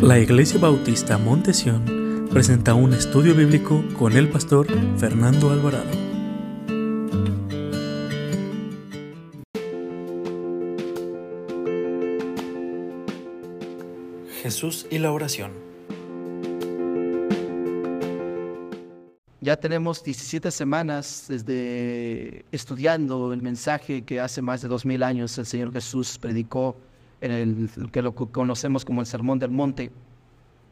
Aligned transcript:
La 0.00 0.18
Iglesia 0.18 0.58
Bautista 0.58 1.18
Montesión 1.18 2.28
presenta 2.30 2.74
un 2.74 2.92
estudio 2.92 3.34
bíblico 3.34 3.82
con 3.98 4.12
el 4.12 4.28
pastor 4.28 4.66
Fernando 4.98 5.50
Alvarado. 5.50 5.90
Jesús 14.42 14.86
y 14.90 14.98
la 14.98 15.12
oración. 15.12 15.52
Ya 19.40 19.56
tenemos 19.56 20.02
17 20.02 20.50
semanas 20.50 21.26
desde 21.28 22.46
estudiando 22.50 23.32
el 23.32 23.42
mensaje 23.42 24.02
que 24.02 24.20
hace 24.20 24.40
más 24.40 24.62
de 24.62 24.68
dos 24.68 24.86
mil 24.86 25.02
años 25.02 25.36
el 25.36 25.44
Señor 25.44 25.72
Jesús 25.72 26.18
predicó 26.18 26.76
en 27.24 27.32
el 27.32 27.90
que 27.90 28.02
lo 28.02 28.14
conocemos 28.14 28.84
como 28.84 29.00
el 29.00 29.06
Sermón 29.06 29.38
del 29.38 29.50
Monte. 29.50 29.90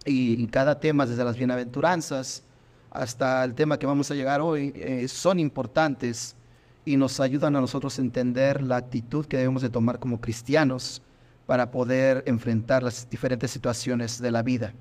Y, 0.04 0.46
cada 0.48 0.78
tema, 0.78 1.06
desde 1.06 1.24
las 1.24 1.36
bienaventuranzas 1.36 2.42
hasta 2.90 3.42
el 3.42 3.54
tema 3.54 3.78
que 3.78 3.86
vamos 3.86 4.10
a 4.10 4.14
llegar 4.14 4.42
hoy, 4.42 4.72
eh, 4.76 5.08
son 5.08 5.40
importantes 5.40 6.36
y 6.84 6.98
nos 6.98 7.20
ayudan 7.20 7.56
a 7.56 7.60
nosotros 7.62 7.98
a 7.98 8.02
entender 8.02 8.62
la 8.62 8.76
actitud 8.76 9.24
que 9.24 9.38
debemos 9.38 9.62
de 9.62 9.70
tomar 9.70 9.98
como 9.98 10.20
cristianos 10.20 11.00
para 11.46 11.70
poder 11.70 12.22
enfrentar 12.26 12.82
las 12.82 13.08
diferentes 13.08 13.50
situaciones 13.50 14.20
de 14.20 14.30
la 14.30 14.42
vida. 14.42 14.74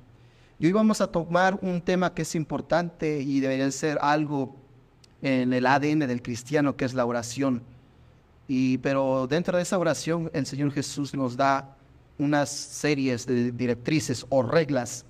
Y 0.59 0.65
hoy 0.65 0.73
vamos 0.73 0.99
a 0.99 1.07
tomar 1.07 1.57
un 1.62 1.81
tema 1.81 2.13
que 2.13 2.23
es 2.23 2.35
importante 2.35 3.21
y 3.21 3.40
debería 3.40 3.71
ser 3.71 3.98
algo 4.01 4.57
en 5.21 5.53
el 5.53 5.65
ADN 5.65 5.99
del 5.99 6.21
cristiano, 6.21 6.76
que 6.76 6.84
es 6.84 6.93
la 6.93 7.05
oración. 7.05 7.63
Y, 8.54 8.80
pero 8.80 9.28
dentro 9.28 9.55
de 9.55 9.64
esa 9.64 9.80
oración 9.80 10.30
el 10.34 10.46
Señor 10.46 10.73
Jesús 10.73 11.14
nos 11.14 11.38
da 11.38 11.78
unas 12.18 12.50
series 12.50 13.26
de 13.26 13.54
directrices 13.54 14.26
o 14.27 14.44
reglas 14.44 15.05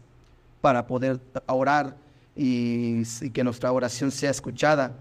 para 0.62 0.86
poder 0.86 1.20
orar 1.48 1.98
y, 2.36 3.04
que 3.32 3.44
nuestra 3.44 3.72
oración 3.72 4.12
sea 4.12 4.30
escuchada. 4.30 4.94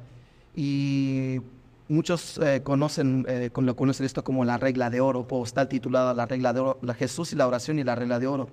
Y 0.57 1.43
muchos 1.87 2.39
eh, 2.39 2.63
conocen, 2.63 3.27
eh, 3.29 3.51
lo 3.55 3.77
conocen 3.77 4.07
esto 4.07 4.25
como 4.25 4.43
la 4.47 4.57
regla 4.57 4.89
de 4.89 5.03
oro, 5.03 5.27
o 5.29 5.45
está 5.45 5.69
titulada 5.69 6.15
la 6.15 6.25
regla 6.25 6.55
de 6.55 6.61
oro, 6.61 6.79
la 6.81 6.95
Jesús 6.95 7.35
y 7.35 7.37
la 7.37 7.47
oración 7.47 7.79
y 7.79 7.85
la 7.85 7.95
regla 7.95 8.19
de 8.19 8.27
oro. 8.27 8.49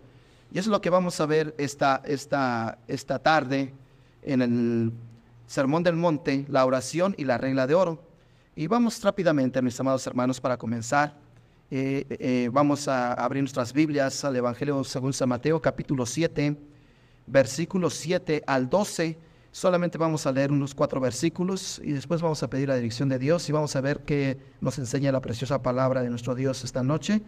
Y 0.52 0.60
eso 0.60 0.70
es 0.70 0.72
lo 0.74 0.82
que 0.82 0.90
vamos 0.90 1.22
a 1.22 1.26
ver 1.26 1.56
esta, 1.58 2.02
esta, 2.04 2.78
esta 2.90 3.20
tarde 3.20 3.74
en 4.22 4.42
el 4.42 4.92
Sermón 5.46 5.84
del 5.84 5.96
Monte, 5.96 6.46
la 6.50 6.66
oración 6.66 7.16
y 7.18 7.24
la 7.24 7.38
regla 7.38 7.68
de 7.68 7.74
oro. 7.74 8.07
Y 8.60 8.66
vamos 8.66 9.00
rápidamente, 9.04 9.62
mis 9.62 9.80
amados 9.80 10.08
hermanos, 10.08 10.42
para 10.42 10.58
comenzar. 10.58 11.16
Eh, 11.70 12.08
eh, 12.10 12.50
vamos 12.52 12.88
a 12.88 13.14
abrir 13.14 13.44
nuestras 13.44 13.72
Biblias 13.72 14.26
al 14.26 14.36
Evangelio 14.36 14.84
según 14.84 15.14
San 15.14 15.30
Mateo, 15.30 15.62
capítulo 15.62 16.08
7, 16.08 16.58
versículos 17.28 17.94
7 17.94 18.42
al 18.48 18.68
12. 18.68 19.16
Solamente 19.52 20.00
vamos 20.00 20.26
a 20.26 20.32
leer 20.32 20.52
unos 20.52 20.74
cuatro 20.74 21.00
versículos 21.00 21.80
y 21.84 21.92
después 21.92 22.20
vamos 22.20 22.42
a 22.42 22.50
pedir 22.50 22.68
la 22.70 22.76
dirección 22.78 23.10
de 23.10 23.20
Dios 23.20 23.48
y 23.48 23.52
vamos 23.52 23.76
a 23.76 23.82
ver 23.82 24.00
qué 24.00 24.40
nos 24.60 24.80
enseña 24.80 25.12
la 25.12 25.22
preciosa 25.22 25.62
palabra 25.62 26.02
de 26.02 26.10
nuestro 26.10 26.34
Dios 26.34 26.64
esta 26.64 26.82
noche 26.82 27.22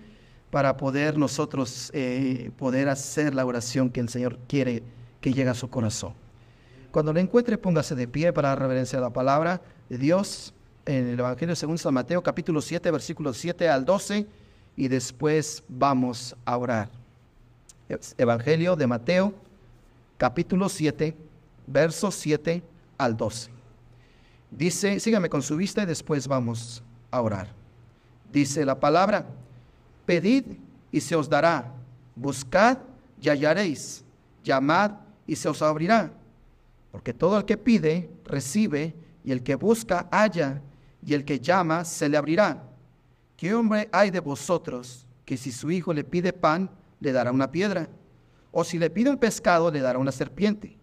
para 0.50 0.78
poder 0.78 1.20
nosotros 1.20 1.92
eh, 1.94 2.50
poder 2.58 2.90
hacer 2.90 3.36
la 3.36 3.46
oración 3.46 3.92
que 3.92 4.00
el 4.00 4.10
Señor 4.10 4.40
quiere 4.48 4.82
que 5.22 5.32
llegue 5.32 5.52
a 5.52 5.54
su 5.54 5.70
corazón. 5.70 6.16
Cuando 6.90 7.14
lo 7.14 7.20
encuentre, 7.20 7.60
póngase 7.60 7.94
de 7.94 8.08
pie 8.08 8.34
para 8.34 8.56
reverencia 8.56 9.00
la 9.00 9.14
palabra 9.14 9.62
de 9.90 10.00
Dios 10.00 10.56
en 10.90 11.08
el 11.10 11.20
Evangelio 11.20 11.56
según 11.56 11.78
San 11.78 11.94
Mateo, 11.94 12.24
capítulo 12.24 12.62
7, 12.62 12.90
versículos 12.90 13.38
7 13.38 13.70
al 13.70 13.86
12, 13.86 14.26
y 14.76 14.88
después 14.88 15.64
vamos 15.68 16.36
a 16.44 16.58
orar. 16.58 16.90
Evangelio 18.18 18.76
de 18.76 18.88
Mateo, 18.88 19.34
capítulo 20.18 20.68
7, 20.68 21.16
versos 21.68 22.16
7 22.16 22.64
al 22.98 23.16
12. 23.16 23.52
Dice, 24.50 25.00
sígame 25.00 25.30
con 25.30 25.44
su 25.44 25.58
vista 25.58 25.84
y 25.84 25.86
después 25.86 26.28
vamos 26.28 26.82
a 27.12 27.22
orar. 27.22 27.50
Dice 28.34 28.66
la 28.66 28.80
palabra, 28.80 29.28
pedid 30.08 30.44
y 30.92 31.02
se 31.02 31.16
os 31.16 31.30
dará, 31.30 31.72
buscad 32.16 32.80
y 33.22 33.30
hallaréis, 33.30 34.04
llamad 34.44 34.94
y 35.28 35.36
se 35.36 35.50
os 35.50 35.62
abrirá. 35.62 36.12
Porque 36.92 37.14
todo 37.14 37.38
el 37.38 37.46
que 37.46 37.58
pide, 37.58 38.10
recibe, 38.26 38.96
y 39.24 39.32
el 39.32 39.44
que 39.44 39.54
busca, 39.54 40.08
halla, 40.10 40.62
y 41.06 41.14
el 41.14 41.26
que 41.26 41.40
llama 41.40 41.86
se 41.86 42.10
le 42.10 42.18
abrirá. 42.18 42.64
¿Qué 43.38 43.54
hombre 43.54 43.90
hay 43.92 44.12
de 44.12 44.20
vosotros 44.20 45.06
que 45.26 45.38
si 45.38 45.52
su 45.52 45.72
hijo 45.72 45.94
le 45.94 46.04
pide 46.04 46.34
pan, 46.34 46.70
le 47.00 47.12
dará 47.12 47.32
una 47.32 47.52
piedra? 47.52 47.88
O 48.52 48.64
si 48.64 48.78
le 48.78 48.90
pide 48.90 49.10
un 49.10 49.18
pescado, 49.18 49.72
le 49.72 49.80
dará 49.80 50.00
una 50.00 50.12
serpiente. 50.12 50.78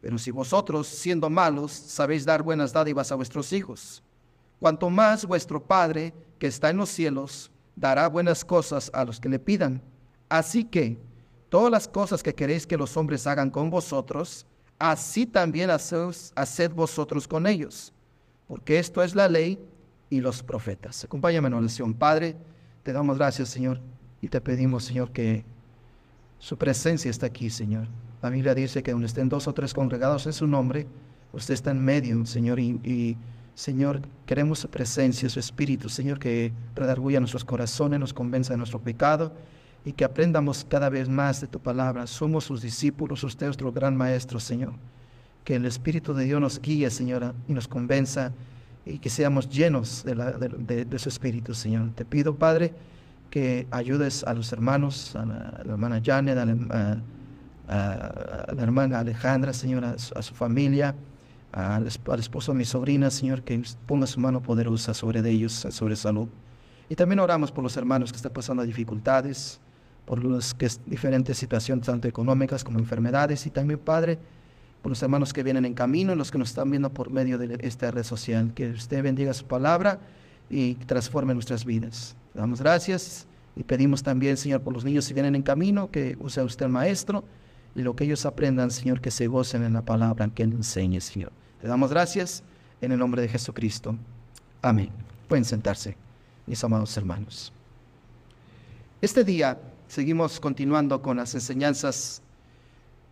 Pero 0.00 0.18
si 0.18 0.30
vosotros, 0.30 0.86
siendo 0.86 1.28
malos, 1.28 1.72
sabéis 1.72 2.24
dar 2.24 2.42
buenas 2.42 2.72
dádivas 2.72 3.10
a 3.10 3.16
vuestros 3.16 3.52
hijos, 3.52 4.02
cuanto 4.60 4.88
más 4.88 5.26
vuestro 5.26 5.62
Padre, 5.62 6.14
que 6.38 6.46
está 6.46 6.70
en 6.70 6.76
los 6.76 6.90
cielos, 6.90 7.50
dará 7.74 8.08
buenas 8.08 8.44
cosas 8.44 8.90
a 8.94 9.04
los 9.04 9.20
que 9.20 9.28
le 9.28 9.38
pidan. 9.38 9.82
Así 10.28 10.64
que, 10.64 10.98
todas 11.48 11.70
las 11.70 11.88
cosas 11.88 12.22
que 12.22 12.34
queréis 12.34 12.66
que 12.66 12.76
los 12.76 12.96
hombres 12.96 13.26
hagan 13.26 13.50
con 13.50 13.68
vosotros, 13.68 14.46
así 14.78 15.26
también 15.26 15.70
haced 15.70 16.70
vosotros 16.72 17.26
con 17.26 17.46
ellos 17.46 17.92
porque 18.48 18.78
esto 18.78 19.02
es 19.02 19.14
la 19.14 19.28
ley 19.28 19.58
y 20.10 20.20
los 20.20 20.42
profetas. 20.42 21.04
Acompáñame 21.04 21.48
en 21.48 21.54
oración. 21.54 21.94
Padre, 21.94 22.36
te 22.82 22.92
damos 22.92 23.18
gracias, 23.18 23.48
Señor, 23.48 23.80
y 24.20 24.28
te 24.28 24.40
pedimos, 24.40 24.84
Señor, 24.84 25.10
que 25.10 25.44
su 26.38 26.56
presencia 26.56 27.10
está 27.10 27.26
aquí, 27.26 27.50
Señor. 27.50 27.88
La 28.22 28.30
Biblia 28.30 28.54
dice 28.54 28.82
que 28.82 28.92
donde 28.92 29.06
estén 29.06 29.28
dos 29.28 29.48
o 29.48 29.54
tres 29.54 29.74
congregados 29.74 30.26
en 30.26 30.32
su 30.32 30.46
nombre, 30.46 30.86
usted 31.32 31.54
está 31.54 31.70
en 31.70 31.84
medio, 31.84 32.24
Señor, 32.26 32.60
y, 32.60 33.16
Señor, 33.54 34.02
queremos 34.26 34.58
su 34.60 34.68
presencia, 34.68 35.28
su 35.28 35.40
espíritu, 35.40 35.88
Señor, 35.88 36.18
que 36.18 36.52
redarguya 36.74 37.20
nuestros 37.20 37.44
corazones, 37.44 37.98
nos 37.98 38.12
convenza 38.12 38.52
de 38.52 38.58
nuestro 38.58 38.80
pecado 38.80 39.32
y 39.84 39.92
que 39.92 40.04
aprendamos 40.04 40.64
cada 40.68 40.90
vez 40.90 41.08
más 41.08 41.40
de 41.40 41.46
tu 41.46 41.58
palabra. 41.58 42.06
Somos 42.06 42.44
sus 42.44 42.60
discípulos, 42.60 43.24
usted 43.24 43.46
es 43.46 43.48
nuestro 43.48 43.72
gran 43.72 43.96
maestro, 43.96 44.38
Señor 44.38 44.74
que 45.46 45.54
el 45.54 45.64
Espíritu 45.64 46.12
de 46.12 46.24
Dios 46.24 46.40
nos 46.40 46.60
guíe, 46.60 46.90
Señora, 46.90 47.32
y 47.46 47.52
nos 47.52 47.68
convenza 47.68 48.32
y 48.84 48.98
que 48.98 49.08
seamos 49.08 49.48
llenos 49.48 50.04
de, 50.04 50.98
su 50.98 51.08
Espíritu, 51.08 51.54
Señor. 51.54 51.90
Te 51.94 52.04
pido, 52.04 52.34
Padre, 52.34 52.74
que 53.30 53.68
ayudes 53.70 54.24
a 54.24 54.34
los 54.34 54.52
hermanos, 54.52 55.14
a 55.14 55.24
la, 55.24 55.62
hermana 55.64 56.02
Janet, 56.04 56.36
a 56.36 56.46
la, 57.68 58.54
hermana 58.58 58.98
Alejandra, 58.98 59.52
Señora, 59.52 59.94
a 60.16 60.22
su, 60.22 60.34
familia, 60.34 60.96
al, 61.52 61.86
esposo 61.86 62.50
de 62.50 62.58
mi 62.58 62.64
sobrina, 62.64 63.08
Señor, 63.08 63.42
que 63.42 63.62
ponga 63.86 64.08
su 64.08 64.18
mano 64.18 64.42
poderosa 64.42 64.94
sobre 64.94 65.20
ellos, 65.30 65.64
sobre 65.70 65.94
salud. 65.94 66.26
Y 66.88 66.96
también 66.96 67.20
oramos 67.20 67.52
por 67.52 67.62
los 67.62 67.76
hermanos 67.76 68.10
que 68.10 68.16
están 68.16 68.32
pasando 68.32 68.64
dificultades, 68.64 69.60
por 70.06 70.24
las 70.24 70.56
diferentes 70.86 71.38
situaciones, 71.38 71.86
tanto 71.86 72.08
económicas 72.08 72.64
como 72.64 72.80
enfermedades, 72.80 73.46
y 73.46 73.50
también, 73.50 73.78
Padre, 73.78 74.18
por 74.82 74.90
los 74.90 75.02
hermanos 75.02 75.32
que 75.32 75.42
vienen 75.42 75.64
en 75.64 75.74
camino 75.74 76.14
los 76.14 76.30
que 76.30 76.38
nos 76.38 76.50
están 76.50 76.70
viendo 76.70 76.90
por 76.90 77.10
medio 77.10 77.38
de 77.38 77.58
esta 77.60 77.90
red 77.90 78.04
social. 78.04 78.52
Que 78.54 78.70
usted 78.70 79.02
bendiga 79.02 79.34
su 79.34 79.44
palabra 79.44 80.00
y 80.48 80.74
transforme 80.74 81.34
nuestras 81.34 81.64
vidas. 81.64 82.16
Le 82.34 82.40
damos 82.40 82.60
gracias 82.60 83.26
y 83.56 83.62
pedimos 83.64 84.02
también, 84.02 84.36
Señor, 84.36 84.60
por 84.60 84.72
los 84.72 84.84
niños 84.84 85.08
que 85.08 85.14
vienen 85.14 85.34
en 85.34 85.42
camino, 85.42 85.90
que 85.90 86.16
use 86.20 86.42
usted 86.42 86.66
el 86.66 86.72
maestro 86.72 87.24
y 87.74 87.82
lo 87.82 87.96
que 87.96 88.04
ellos 88.04 88.24
aprendan, 88.26 88.70
Señor, 88.70 89.00
que 89.00 89.10
se 89.10 89.26
gocen 89.26 89.62
en 89.62 89.72
la 89.72 89.82
palabra 89.82 90.28
que 90.28 90.42
Él 90.42 90.52
enseñe, 90.52 91.00
Señor. 91.00 91.32
Le 91.62 91.68
damos 91.68 91.90
gracias 91.90 92.42
en 92.80 92.92
el 92.92 92.98
nombre 92.98 93.22
de 93.22 93.28
Jesucristo. 93.28 93.96
Amén. 94.62 94.90
Pueden 95.28 95.44
sentarse, 95.44 95.96
mis 96.46 96.62
amados 96.62 96.96
hermanos. 96.96 97.52
Este 99.00 99.24
día 99.24 99.58
seguimos 99.88 100.40
continuando 100.40 101.02
con 101.02 101.16
las 101.16 101.34
enseñanzas 101.34 102.22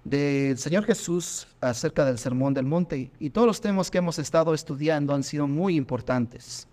del 0.04 0.58
Señor 0.58 0.84
Jesús 0.84 1.46
acerca 1.60 2.04
del 2.04 2.18
Sermón 2.18 2.52
del 2.52 2.66
Monte 2.66 3.10
y 3.18 3.30
todos 3.30 3.46
los 3.46 3.60
temas 3.60 3.90
que 3.90 3.98
hemos 3.98 4.18
estado 4.18 4.52
estudiando 4.52 5.14
han 5.14 5.22
sido 5.22 5.48
muy 5.48 5.76
importantes. 5.76 6.68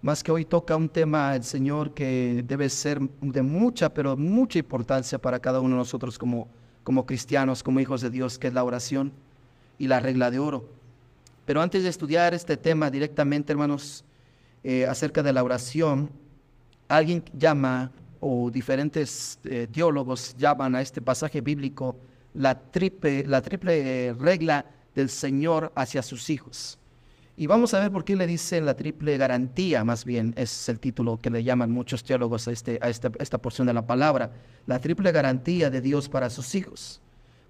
Más 0.00 0.22
que 0.22 0.30
hoy 0.30 0.44
toca 0.44 0.76
un 0.76 0.88
tema 0.88 1.34
el 1.34 1.42
Señor 1.42 1.92
que 1.92 2.44
debe 2.46 2.68
ser 2.68 3.00
de 3.20 3.42
mucha, 3.42 3.92
pero 3.92 4.16
mucha 4.16 4.60
importancia 4.60 5.18
para 5.18 5.40
cada 5.40 5.58
uno 5.58 5.70
de 5.70 5.78
nosotros 5.78 6.16
como, 6.16 6.46
como 6.84 7.04
cristianos, 7.04 7.64
como 7.64 7.80
hijos 7.80 8.00
de 8.00 8.10
Dios, 8.10 8.38
que 8.38 8.46
es 8.46 8.54
la 8.54 8.62
oración 8.62 9.12
y 9.76 9.88
la 9.88 9.98
regla 9.98 10.30
de 10.30 10.38
oro. 10.38 10.68
Pero 11.44 11.60
antes 11.60 11.82
de 11.82 11.88
estudiar 11.88 12.32
este 12.32 12.56
tema 12.56 12.90
directamente, 12.90 13.52
hermanos, 13.52 14.04
eh, 14.62 14.86
acerca 14.86 15.20
de 15.24 15.32
la 15.32 15.42
oración, 15.42 16.10
alguien 16.86 17.24
llama, 17.36 17.90
o 18.20 18.50
diferentes 18.50 19.38
eh, 19.44 19.66
teólogos 19.72 20.36
llaman 20.36 20.76
a 20.76 20.80
este 20.80 21.00
pasaje 21.02 21.40
bíblico, 21.40 21.96
la 22.38 22.60
triple, 22.70 23.26
la 23.26 23.42
triple 23.42 24.14
regla 24.14 24.64
del 24.94 25.10
Señor 25.10 25.72
hacia 25.74 26.02
sus 26.02 26.30
hijos. 26.30 26.78
Y 27.36 27.46
vamos 27.46 27.74
a 27.74 27.80
ver 27.80 27.90
por 27.90 28.04
qué 28.04 28.16
le 28.16 28.26
dicen 28.26 28.64
la 28.64 28.74
triple 28.74 29.16
garantía, 29.16 29.84
más 29.84 30.04
bien, 30.04 30.34
es 30.36 30.68
el 30.68 30.78
título 30.78 31.18
que 31.18 31.30
le 31.30 31.44
llaman 31.44 31.70
muchos 31.70 32.02
teólogos 32.02 32.48
a, 32.48 32.52
este, 32.52 32.78
a 32.80 32.88
esta, 32.88 33.10
esta 33.18 33.38
porción 33.38 33.66
de 33.66 33.74
la 33.74 33.86
palabra, 33.86 34.32
la 34.66 34.78
triple 34.78 35.12
garantía 35.12 35.68
de 35.68 35.80
Dios 35.80 36.08
para 36.08 36.30
sus 36.30 36.54
hijos. 36.54 37.00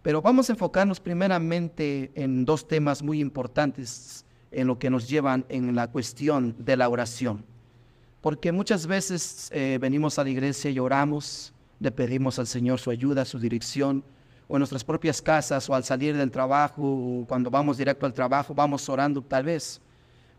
Pero 0.03 0.23
vamos 0.23 0.49
a 0.49 0.53
enfocarnos 0.53 1.01
primeramente 1.01 2.11
en 2.15 2.45
dos 2.45 2.67
temas 2.67 3.03
muy 3.03 3.21
importantes 3.21 4.25
en 4.51 4.67
lo 4.67 4.79
que 4.79 4.91
nos 4.91 5.09
llevan 5.09 5.45
en 5.51 5.75
la 5.75 5.89
cuestión 5.89 6.55
de 6.59 6.77
la 6.77 6.89
oración. 6.89 7.45
Porque 8.23 8.53
muchas 8.53 8.87
veces 8.87 9.51
eh, 9.53 9.79
venimos 9.81 10.19
a 10.19 10.25
la 10.25 10.31
iglesia 10.31 10.71
y 10.71 10.79
oramos, 10.79 11.53
le 11.79 11.93
pedimos 11.93 12.39
al 12.39 12.47
Señor 12.47 12.79
su 12.79 12.91
ayuda, 12.91 13.25
su 13.25 13.39
dirección, 13.39 14.03
o 14.49 14.57
en 14.57 14.61
nuestras 14.61 14.83
propias 14.83 15.21
casas, 15.21 15.69
o 15.69 15.75
al 15.75 15.85
salir 15.85 16.17
del 16.17 16.31
trabajo, 16.31 16.83
o 16.83 17.27
cuando 17.27 17.51
vamos 17.51 17.77
directo 17.77 18.07
al 18.07 18.15
trabajo, 18.15 18.55
vamos 18.55 18.89
orando 18.89 19.23
tal 19.23 19.45
vez. 19.45 19.81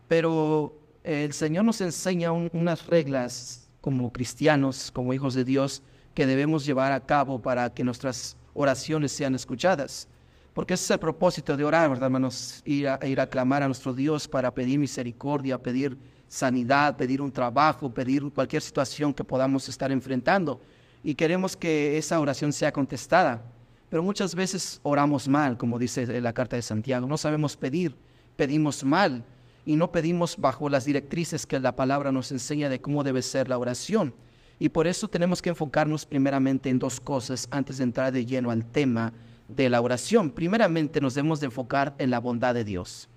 Pero 0.08 0.74
el 1.04 1.32
Señor 1.32 1.64
nos 1.64 1.80
enseña 1.80 2.32
unas 2.32 2.86
reglas 2.86 3.68
como 3.80 4.12
cristianos, 4.12 4.90
como 4.90 5.14
hijos 5.14 5.34
de 5.34 5.44
Dios, 5.44 5.82
que 6.14 6.26
debemos 6.26 6.66
llevar 6.66 6.92
a 6.92 7.00
cabo 7.00 7.40
para 7.40 7.70
que 7.70 7.84
nuestras 7.84 8.36
oraciones 8.52 9.12
sean 9.12 9.34
escuchadas. 9.34 10.08
Porque 10.52 10.74
ese 10.74 10.84
es 10.84 10.90
el 10.90 10.98
propósito 10.98 11.56
de 11.56 11.64
orar, 11.64 11.88
¿verdad, 11.88 12.06
hermanos? 12.06 12.62
Ir 12.64 12.88
a, 12.88 12.98
ir 13.06 13.20
a 13.20 13.28
clamar 13.28 13.62
a 13.62 13.66
nuestro 13.66 13.94
Dios 13.94 14.26
para 14.26 14.52
pedir 14.52 14.78
misericordia, 14.78 15.56
pedir 15.56 15.96
sanidad, 16.26 16.96
pedir 16.96 17.22
un 17.22 17.30
trabajo, 17.30 17.92
pedir 17.92 18.24
cualquier 18.32 18.60
situación 18.60 19.14
que 19.14 19.22
podamos 19.22 19.68
estar 19.68 19.92
enfrentando. 19.92 20.60
Y 21.02 21.14
queremos 21.14 21.56
que 21.56 21.96
esa 21.96 22.18
oración 22.18 22.52
sea 22.52 22.72
contestada. 22.72 23.42
Pero 23.90 24.04
muchas 24.04 24.34
veces 24.34 24.80
oramos 24.84 25.28
mal, 25.28 25.58
como 25.58 25.78
dice 25.78 26.20
la 26.20 26.32
carta 26.32 26.56
de 26.56 26.62
Santiago. 26.62 27.06
No 27.06 27.18
sabemos 27.18 27.56
pedir, 27.56 27.96
pedimos 28.36 28.84
mal 28.84 29.24
y 29.66 29.76
no 29.76 29.90
pedimos 29.90 30.36
bajo 30.38 30.68
las 30.68 30.84
directrices 30.84 31.44
que 31.44 31.58
la 31.58 31.74
palabra 31.74 32.12
nos 32.12 32.30
enseña 32.30 32.68
de 32.68 32.80
cómo 32.80 33.02
debe 33.02 33.20
ser 33.20 33.48
la 33.48 33.58
oración. 33.58 34.14
Y 34.60 34.68
por 34.68 34.86
eso 34.86 35.08
tenemos 35.08 35.42
que 35.42 35.48
enfocarnos 35.48 36.06
primeramente 36.06 36.70
en 36.70 36.78
dos 36.78 37.00
cosas 37.00 37.48
antes 37.50 37.78
de 37.78 37.84
entrar 37.84 38.12
de 38.12 38.24
lleno 38.24 38.50
al 38.50 38.64
tema 38.64 39.12
de 39.48 39.68
la 39.68 39.80
oración. 39.80 40.30
Primeramente 40.30 41.00
nos 41.00 41.14
debemos 41.14 41.40
de 41.40 41.46
enfocar 41.46 41.94
en 41.98 42.10
la 42.10 42.20
bondad 42.20 42.54
de 42.54 42.62
Dios. 42.64 43.08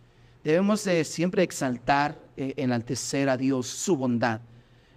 Debemos 0.44 0.84
de 0.86 1.04
siempre 1.04 1.44
exaltar, 1.44 2.20
eh, 2.36 2.54
enaltecer 2.58 3.30
a 3.30 3.38
Dios 3.38 3.68
su 3.68 3.96
bondad. 3.96 4.42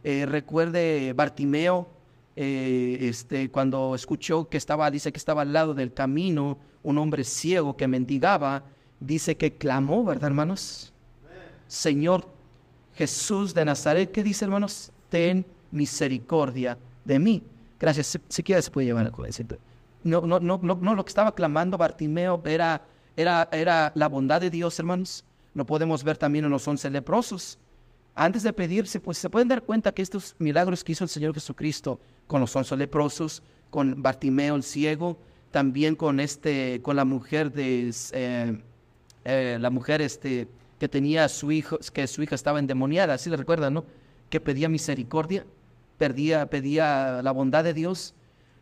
Eh, 0.02 0.24
recuerde 0.24 1.12
Bartimeo, 1.14 1.88
eh, 2.36 2.98
este, 3.00 3.50
cuando 3.50 3.94
escuchó 3.94 4.48
que 4.48 4.58
estaba, 4.58 4.90
dice 4.90 5.10
que 5.10 5.18
estaba 5.18 5.42
al 5.42 5.52
lado 5.54 5.74
del 5.74 5.94
camino, 5.94 6.58
un 6.82 6.98
hombre 6.98 7.24
ciego 7.24 7.76
que 7.76 7.88
mendigaba, 7.88 8.64
dice 9.00 9.36
que 9.36 9.54
clamó, 9.54 10.04
¿verdad, 10.04 10.28
hermanos? 10.28 10.92
Señor 11.66 12.28
Jesús 12.94 13.54
de 13.54 13.64
Nazaret, 13.64 14.12
¿qué 14.12 14.22
dice, 14.22 14.44
hermanos? 14.44 14.92
Ten 15.08 15.46
misericordia 15.70 16.78
de 17.04 17.18
mí. 17.18 17.42
Gracias. 17.80 18.06
Si, 18.06 18.18
si 18.28 18.42
se 18.62 18.70
puede 18.70 18.86
llevar 18.86 19.12
no, 20.04 20.20
no, 20.20 20.38
no, 20.38 20.58
no, 20.58 20.94
lo 20.94 21.04
que 21.04 21.08
estaba 21.08 21.34
clamando 21.34 21.76
Bartimeo 21.76 22.40
era, 22.44 22.82
era, 23.16 23.48
era 23.50 23.92
la 23.94 24.08
bondad 24.08 24.40
de 24.40 24.50
Dios, 24.50 24.78
hermanos. 24.78 25.24
Lo 25.54 25.66
podemos 25.66 26.04
ver 26.04 26.16
también 26.16 26.44
en 26.44 26.50
los 26.50 26.68
once 26.68 26.88
leprosos. 26.90 27.58
Antes 28.14 28.42
de 28.42 28.52
pedirse, 28.52 29.00
pues 29.00 29.18
se 29.18 29.28
pueden 29.28 29.48
dar 29.48 29.62
cuenta 29.62 29.92
que 29.92 30.02
estos 30.02 30.36
milagros 30.38 30.84
que 30.84 30.92
hizo 30.92 31.04
el 31.04 31.10
Señor 31.10 31.34
Jesucristo 31.34 31.98
con 32.26 32.40
los 32.40 32.54
once 32.54 32.76
leprosos, 32.76 33.42
con 33.70 34.02
Bartimeo 34.02 34.56
el 34.56 34.62
ciego, 34.62 35.18
también 35.50 35.96
con 35.96 36.20
este, 36.20 36.80
con 36.82 36.96
la 36.96 37.04
mujer 37.04 37.52
de 37.52 37.92
eh, 38.12 38.62
eh, 39.24 39.58
la 39.60 39.70
mujer 39.70 40.02
este 40.02 40.48
que 40.78 40.88
tenía 40.88 41.24
a 41.24 41.28
su 41.28 41.52
hijo, 41.52 41.78
que 41.92 42.06
su 42.06 42.22
hija 42.22 42.34
estaba 42.34 42.58
endemoniada, 42.58 43.14
así 43.14 43.30
le 43.30 43.36
recuerdan, 43.36 43.74
¿no? 43.74 43.84
Que 44.28 44.40
pedía 44.40 44.68
misericordia 44.68 45.46
pedía, 45.96 46.46
pedía 46.46 47.20
la 47.22 47.32
bondad 47.32 47.64
de 47.64 47.74
Dios. 47.74 48.14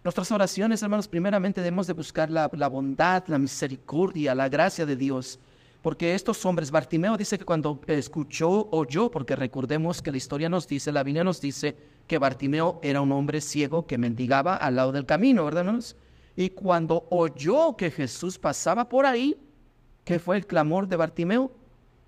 Nuestras 0.02 0.30
oraciones, 0.32 0.82
hermanos, 0.82 1.08
primeramente 1.08 1.60
debemos 1.60 1.86
de 1.86 1.94
buscar 1.94 2.30
la, 2.30 2.50
la 2.52 2.68
bondad, 2.68 3.24
la 3.26 3.38
misericordia, 3.38 4.34
la 4.34 4.48
gracia 4.48 4.86
de 4.86 4.96
Dios. 4.96 5.38
Porque 5.84 6.14
estos 6.14 6.46
hombres, 6.46 6.70
Bartimeo 6.70 7.18
dice 7.18 7.38
que 7.38 7.44
cuando 7.44 7.78
escuchó, 7.88 8.70
oyó, 8.70 9.10
porque 9.10 9.36
recordemos 9.36 10.00
que 10.00 10.10
la 10.10 10.16
historia 10.16 10.48
nos 10.48 10.66
dice, 10.66 10.90
la 10.90 11.02
Biblia 11.02 11.24
nos 11.24 11.42
dice 11.42 11.76
que 12.06 12.16
Bartimeo 12.16 12.80
era 12.82 13.02
un 13.02 13.12
hombre 13.12 13.42
ciego 13.42 13.86
que 13.86 13.98
mendigaba 13.98 14.56
al 14.56 14.76
lado 14.76 14.92
del 14.92 15.04
camino, 15.04 15.44
¿verdad, 15.44 15.60
hermanos? 15.60 15.94
Y 16.36 16.48
cuando 16.48 17.06
oyó 17.10 17.76
que 17.76 17.90
Jesús 17.90 18.38
pasaba 18.38 18.88
por 18.88 19.04
ahí, 19.04 19.36
¿qué 20.04 20.18
fue 20.18 20.38
el 20.38 20.46
clamor 20.46 20.88
de 20.88 20.96
Bartimeo? 20.96 21.52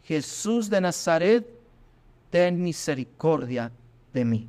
Jesús 0.04 0.70
de 0.70 0.80
Nazaret, 0.80 1.46
ten 2.30 2.62
misericordia 2.62 3.70
de 4.14 4.24
mí. 4.24 4.48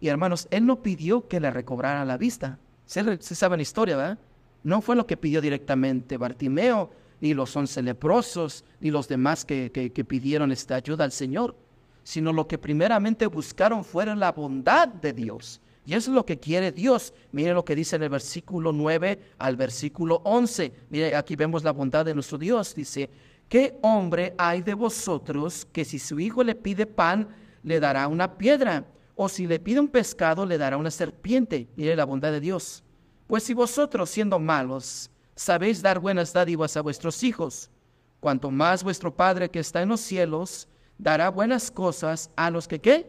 Y 0.00 0.08
hermanos, 0.08 0.48
él 0.50 0.64
no 0.64 0.82
pidió 0.82 1.28
que 1.28 1.38
le 1.38 1.50
recobrara 1.50 2.02
la 2.06 2.16
vista. 2.16 2.58
Se, 2.86 3.18
sabe 3.20 3.56
la 3.58 3.62
historia, 3.62 3.98
¿verdad? 3.98 4.18
No 4.64 4.80
fue 4.80 4.96
lo 4.96 5.06
que 5.06 5.18
pidió 5.18 5.42
directamente 5.42 6.16
Bartimeo, 6.16 6.90
ni 7.20 7.34
los 7.34 7.54
once 7.56 7.82
leprosos, 7.82 8.64
ni 8.80 8.90
los 8.90 9.08
demás 9.08 9.44
que, 9.44 9.70
que, 9.72 10.04
pidieron 10.04 10.52
esta 10.52 10.76
ayuda 10.76 11.04
al 11.04 11.12
Señor, 11.12 11.56
sino 12.02 12.32
lo 12.32 12.46
que 12.46 12.58
primeramente 12.58 13.26
buscaron 13.26 13.84
fue 13.84 14.06
la 14.14 14.32
bondad 14.32 14.88
de 14.88 15.12
Dios. 15.12 15.60
Y 15.84 15.94
eso 15.94 16.10
es 16.10 16.14
lo 16.14 16.26
que 16.26 16.38
quiere 16.38 16.70
Dios. 16.70 17.14
Mire 17.32 17.54
lo 17.54 17.64
que 17.64 17.74
dice 17.74 17.96
en 17.96 18.02
el 18.02 18.10
versículo 18.10 18.72
9 18.72 19.34
al 19.38 19.56
versículo 19.56 20.20
11. 20.24 20.72
Mire, 20.90 21.16
aquí 21.16 21.34
vemos 21.34 21.64
la 21.64 21.72
bondad 21.72 22.04
de 22.04 22.14
nuestro 22.14 22.36
Dios. 22.36 22.74
Dice, 22.74 23.08
¿qué 23.48 23.78
hombre 23.80 24.34
hay 24.36 24.60
de 24.60 24.74
vosotros 24.74 25.66
que 25.72 25.84
si 25.84 25.98
su 25.98 26.20
hijo 26.20 26.44
le 26.44 26.54
pide 26.54 26.84
pan, 26.84 27.28
le 27.62 27.80
dará 27.80 28.06
una 28.06 28.36
piedra? 28.36 28.84
o 29.20 29.28
si 29.28 29.48
le 29.48 29.58
pide 29.58 29.80
un 29.80 29.88
pescado, 29.88 30.46
le 30.46 30.56
dará 30.58 30.76
una 30.76 30.92
serpiente. 30.92 31.66
Mire 31.74 31.96
la 31.96 32.04
bondad 32.04 32.30
de 32.30 32.38
Dios. 32.38 32.84
Pues 33.26 33.42
si 33.42 33.52
vosotros, 33.52 34.08
siendo 34.08 34.38
malos, 34.38 35.10
sabéis 35.38 35.80
dar 35.80 36.00
buenas 36.00 36.32
dádivas 36.32 36.76
a 36.76 36.82
vuestros 36.82 37.22
hijos, 37.22 37.70
cuanto 38.18 38.50
más 38.50 38.82
vuestro 38.82 39.14
Padre 39.14 39.48
que 39.48 39.60
está 39.60 39.80
en 39.80 39.88
los 39.90 40.00
cielos 40.00 40.66
dará 40.98 41.30
buenas 41.30 41.70
cosas 41.70 42.28
a 42.34 42.50
los 42.50 42.66
que 42.66 42.80
¿qué? 42.80 43.08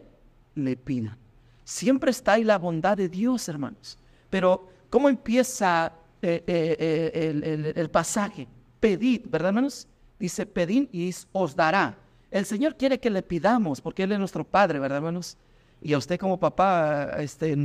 le 0.54 0.76
pidan. 0.76 1.18
Siempre 1.64 2.12
está 2.12 2.34
ahí 2.34 2.44
la 2.44 2.56
bondad 2.56 2.96
de 2.96 3.08
Dios, 3.08 3.48
hermanos. 3.48 3.98
Pero, 4.30 4.68
¿cómo 4.90 5.08
empieza 5.08 5.92
eh, 6.22 6.44
eh, 6.46 7.12
eh, 7.14 7.72
el, 7.74 7.90
pasaje? 7.90 8.46
Pedid, 8.78 9.22
¿verdad, 9.28 9.48
hermanos? 9.48 9.88
Dice, 10.18 10.46
pedid 10.46 10.88
y 10.92 11.12
os 11.32 11.56
dará. 11.56 11.98
El 12.30 12.46
Señor 12.46 12.76
quiere 12.76 13.00
que 13.00 13.10
le 13.10 13.22
pidamos, 13.22 13.80
porque 13.80 14.04
Él 14.04 14.12
es 14.12 14.18
nuestro 14.20 14.44
Padre, 14.44 14.78
¿verdad, 14.78 14.98
hermanos? 14.98 15.36
Y 15.82 15.94
a 15.94 15.98
usted 15.98 16.18
como 16.18 16.38
papá, 16.38 17.10
este, 17.18 17.56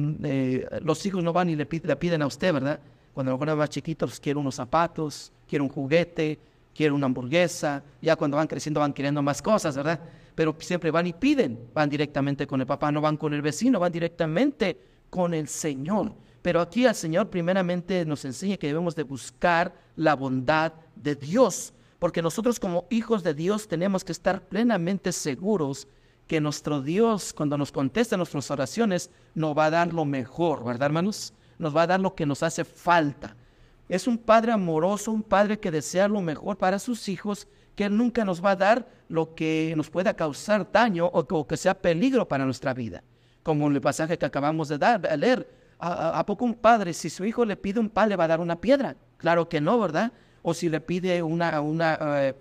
los 0.82 1.06
hijos 1.06 1.24
no 1.24 1.34
van 1.34 1.50
y 1.50 1.56
le, 1.56 1.66
piden 1.68 2.22
a 2.24 2.28
usted, 2.28 2.52
¿verdad? 2.52 2.80
Cuando 3.16 3.38
los 3.38 3.58
más 3.58 3.70
chiquitos 3.70 4.20
quieren 4.20 4.42
unos 4.42 4.56
zapatos, 4.56 5.32
quieren 5.48 5.70
un 5.70 5.74
juguete, 5.74 6.38
quieren 6.76 6.94
una 6.94 7.06
hamburguesa. 7.06 7.82
Ya 8.02 8.18
cuando 8.18 8.36
van 8.36 8.46
creciendo 8.46 8.82
van 8.82 8.92
queriendo 8.92 9.22
más 9.22 9.42
cosas, 9.42 9.78
¿verdad? 9.78 10.02
Pero 10.36 10.54
siempre 10.60 10.92
van 10.92 11.08
y 11.08 11.14
piden, 11.14 11.58
van 11.74 11.90
directamente 11.90 12.46
con 12.46 12.60
el 12.60 12.68
papá, 12.68 12.92
no 12.92 13.00
van 13.00 13.16
con 13.16 13.34
el 13.34 13.42
vecino, 13.42 13.80
van 13.80 13.94
directamente 13.94 14.78
con 15.10 15.34
el 15.34 15.48
Señor. 15.48 16.12
Pero 16.42 16.60
aquí 16.60 16.84
el 16.84 16.94
Señor 16.94 17.30
primeramente 17.30 18.04
nos 18.04 18.26
enseña 18.26 18.58
que 18.58 18.68
debemos 18.68 18.98
de 18.98 19.04
buscar 19.04 19.74
la 19.96 20.14
bondad 20.14 20.74
de 20.98 21.16
Dios, 21.16 21.74
porque 22.00 22.22
nosotros 22.22 22.60
como 22.60 22.86
hijos 22.90 23.24
de 23.24 23.34
Dios 23.34 23.70
tenemos 23.70 24.04
que 24.04 24.12
estar 24.12 24.42
plenamente 24.42 25.14
seguros 25.14 25.88
que 26.28 26.42
nuestro 26.42 26.82
Dios, 26.82 27.32
cuando 27.32 27.58
nos 27.58 27.72
conteste 27.72 28.18
nuestras 28.18 28.52
oraciones, 28.52 29.10
nos 29.36 29.58
va 29.58 29.68
a 29.68 29.70
dar 29.70 29.94
lo 29.94 30.04
mejor, 30.04 30.66
¿verdad, 30.66 30.88
hermanos? 30.88 31.34
Nos 31.58 31.76
va 31.76 31.84
a 31.84 31.88
dar 31.88 32.00
lo 32.00 32.16
que 32.16 32.26
nos 32.26 32.44
hace 32.44 32.64
falta. 32.64 33.36
Es 33.88 34.08
un 34.08 34.18
Padre 34.18 34.52
amoroso, 34.52 35.12
un 35.12 35.24
Padre 35.24 35.60
que 35.60 35.72
desea 35.72 36.08
lo 36.08 36.22
mejor 36.22 36.58
para 36.58 36.80
sus 36.80 37.08
hijos, 37.08 37.48
que 37.76 37.90
nunca 37.90 38.26
nos 38.26 38.44
va 38.44 38.52
a 38.52 38.56
dar 38.56 38.88
lo 39.10 39.36
que 39.36 39.74
nos 39.78 39.90
pueda 39.90 40.16
causar 40.16 40.72
daño 40.72 41.06
o, 41.06 41.48
que 41.48 41.58
sea 41.58 41.74
peligro 41.74 42.28
para 42.28 42.46
nuestra 42.46 42.74
vida. 42.74 43.04
Como 43.44 43.68
en 43.68 43.76
el 43.76 43.82
pasaje 43.82 44.18
que 44.18 44.26
acabamos 44.26 44.70
de 44.70 44.78
dar, 44.78 45.06
a 45.08 45.16
leer, 45.16 45.48
¿a, 45.80 46.26
poco 46.26 46.46
un 46.46 46.56
padre, 46.56 46.94
si 46.94 47.10
su 47.10 47.26
hijo 47.26 47.46
le 47.46 47.58
pide 47.58 47.80
un 47.80 47.90
pan, 47.90 48.10
le 48.10 48.16
va 48.16 48.24
a 48.24 48.30
dar 48.30 48.40
una 48.40 48.60
piedra? 48.60 48.96
Claro 49.18 49.48
que 49.48 49.62
no, 49.62 49.80
¿verdad? 49.80 50.12
O 50.42 50.54
si 50.54 50.70
le 50.70 50.82
pide 50.82 51.22
una, 51.22 51.62
una 51.62 51.98
eh, 52.22 52.36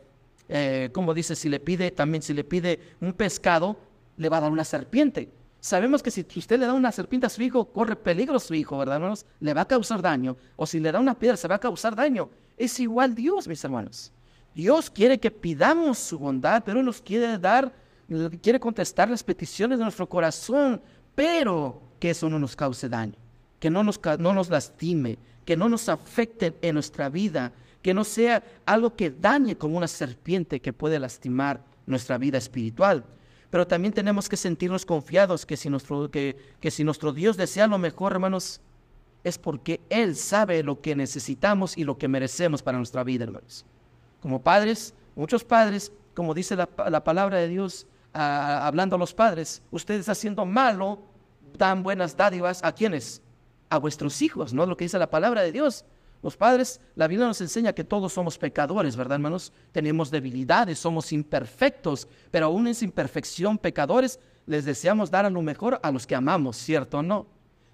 eh, 0.49 0.91
como 0.93 1.15
dice, 1.15 1.35
si 1.37 1.49
le 1.49 1.61
pide, 1.61 1.91
también 1.91 2.23
si 2.23 2.35
le 2.35 2.45
pide 2.45 2.79
un 3.01 3.13
pescado, 3.13 3.77
le 4.17 4.29
va 4.29 4.39
a 4.39 4.41
dar 4.43 4.53
una 4.53 4.65
serpiente. 4.65 5.31
Sabemos 5.65 6.03
que 6.03 6.11
si 6.11 6.27
usted 6.37 6.61
le 6.61 6.67
da 6.67 6.75
una 6.75 6.93
serpiente 6.93 7.27
a 7.27 7.31
su 7.31 7.41
hijo, 7.41 7.65
corre 7.65 7.97
peligro 7.97 8.37
a 8.37 8.39
su 8.39 8.53
hijo, 8.53 8.77
¿verdad, 8.77 8.97
hermanos? 8.97 9.25
Le 9.41 9.55
va 9.55 9.63
a 9.63 9.65
causar 9.65 10.03
daño. 10.03 10.37
O 10.57 10.67
si 10.67 10.79
le 10.79 10.93
da 10.93 11.01
una 11.01 11.19
piedra, 11.19 11.39
se 11.39 11.49
va 11.49 11.55
a 11.55 11.59
causar 11.59 11.97
daño. 11.97 12.29
Es 12.59 12.79
igual 12.81 13.15
Dios, 13.15 13.49
mis 13.49 13.65
hermanos. 13.65 14.13
Dios 14.55 14.91
quiere 14.91 15.19
que 15.19 15.31
pidamos 15.31 15.99
su 15.99 16.19
bondad, 16.19 16.63
pero 16.67 16.83
nos 16.83 17.01
quiere 17.01 17.39
dar, 17.39 17.73
quiere 18.43 18.61
contestar 18.61 19.09
las 19.09 19.25
peticiones 19.25 19.79
de 19.79 19.85
nuestro 19.85 20.07
corazón, 20.07 20.83
pero 21.15 21.81
que 21.99 22.11
eso 22.11 22.29
no 22.29 22.39
nos 22.39 22.55
cause 22.55 22.87
daño, 22.91 23.15
que 23.59 23.71
no 23.71 23.83
nos, 23.83 23.99
no 24.19 24.35
nos 24.35 24.51
lastime, 24.51 25.17
que 25.47 25.57
no 25.57 25.71
nos 25.71 25.89
afecte 25.89 26.55
en 26.61 26.75
nuestra 26.75 27.09
vida, 27.09 27.53
que 27.81 27.95
no 27.95 28.05
sea 28.05 28.45
algo 28.67 28.95
que 28.95 29.11
dañe 29.11 29.57
como 29.57 29.79
una 29.79 29.89
serpiente 29.89 30.61
que 30.61 30.75
puede 30.75 30.99
lastimar 30.99 31.65
nuestra 31.87 32.19
vida 32.19 32.37
espiritual. 32.37 33.03
Pero 33.55 33.69
también 33.69 33.95
tenemos 33.95 34.29
que 34.29 34.37
sentirnos 34.37 34.85
confiados 34.85 35.47
que 35.47 35.57
si 35.57 35.71
nuestro, 35.71 36.11
que, 36.11 36.37
que 36.59 36.73
si 36.73 36.83
nuestro 36.83 37.13
Dios 37.13 37.37
desea 37.37 37.69
lo 37.69 37.79
mejor, 37.79 38.11
hermanos, 38.11 38.61
es 39.23 39.39
porque 39.39 39.81
Él 39.91 40.17
sabe 40.17 40.65
lo 40.65 40.81
que 40.81 40.97
necesitamos 40.97 41.79
y 41.79 41.85
lo 41.85 41.97
que 41.97 42.09
merecemos 42.09 42.65
para 42.65 42.79
nuestra 42.79 43.05
vida, 43.05 43.23
hermanos. 43.23 43.65
Como 44.21 44.43
padres, 44.43 44.93
muchos 45.15 45.45
padres, 45.45 45.93
como 46.15 46.35
dice 46.35 46.57
la, 46.57 46.67
palabra 46.67 47.39
de 47.39 47.47
Dios, 47.47 47.87
hablando 48.13 48.97
a 48.97 48.99
los 48.99 49.15
padres, 49.15 49.63
ustedes 49.71 50.09
haciendo 50.09 50.45
malo, 50.45 50.99
dan 51.57 51.85
buenas 51.85 52.17
dádivas 52.17 52.59
a 52.65 52.73
quienes? 52.73 53.23
A 53.71 53.79
vuestros 53.79 54.21
hijos, 54.21 54.53
¿no? 54.53 54.67
Lo 54.67 54.77
que 54.77 54.87
dice 54.87 54.99
la 54.99 55.11
palabra 55.11 55.43
de 55.43 55.53
Dios. 55.53 55.85
Los 56.25 56.39
padres, 56.39 56.81
la 56.97 57.07
Biblia 57.07 57.27
nos 57.27 57.43
enseña 57.43 57.75
que 57.75 57.85
todos 57.85 58.15
somos 58.15 58.39
pecadores, 58.39 58.97
¿verdad, 58.97 59.17
hermanos? 59.17 59.53
Tenemos 59.73 60.11
debilidades, 60.11 60.79
somos 60.79 61.13
imperfectos, 61.13 62.09
pero 62.31 62.47
aún 62.47 62.67
en 62.67 62.71
esa 62.71 62.87
imperfección, 62.87 63.59
pecadores, 63.59 64.19
les 64.47 64.65
deseamos 64.65 65.11
dar 65.11 65.27
a 65.27 65.31
lo 65.31 65.43
mejor 65.43 65.79
a 65.83 65.93
los 65.93 66.07
que 66.07 66.15
amamos, 66.15 66.57
¿cierto 66.57 67.01
o 67.01 67.03
no? 67.03 67.27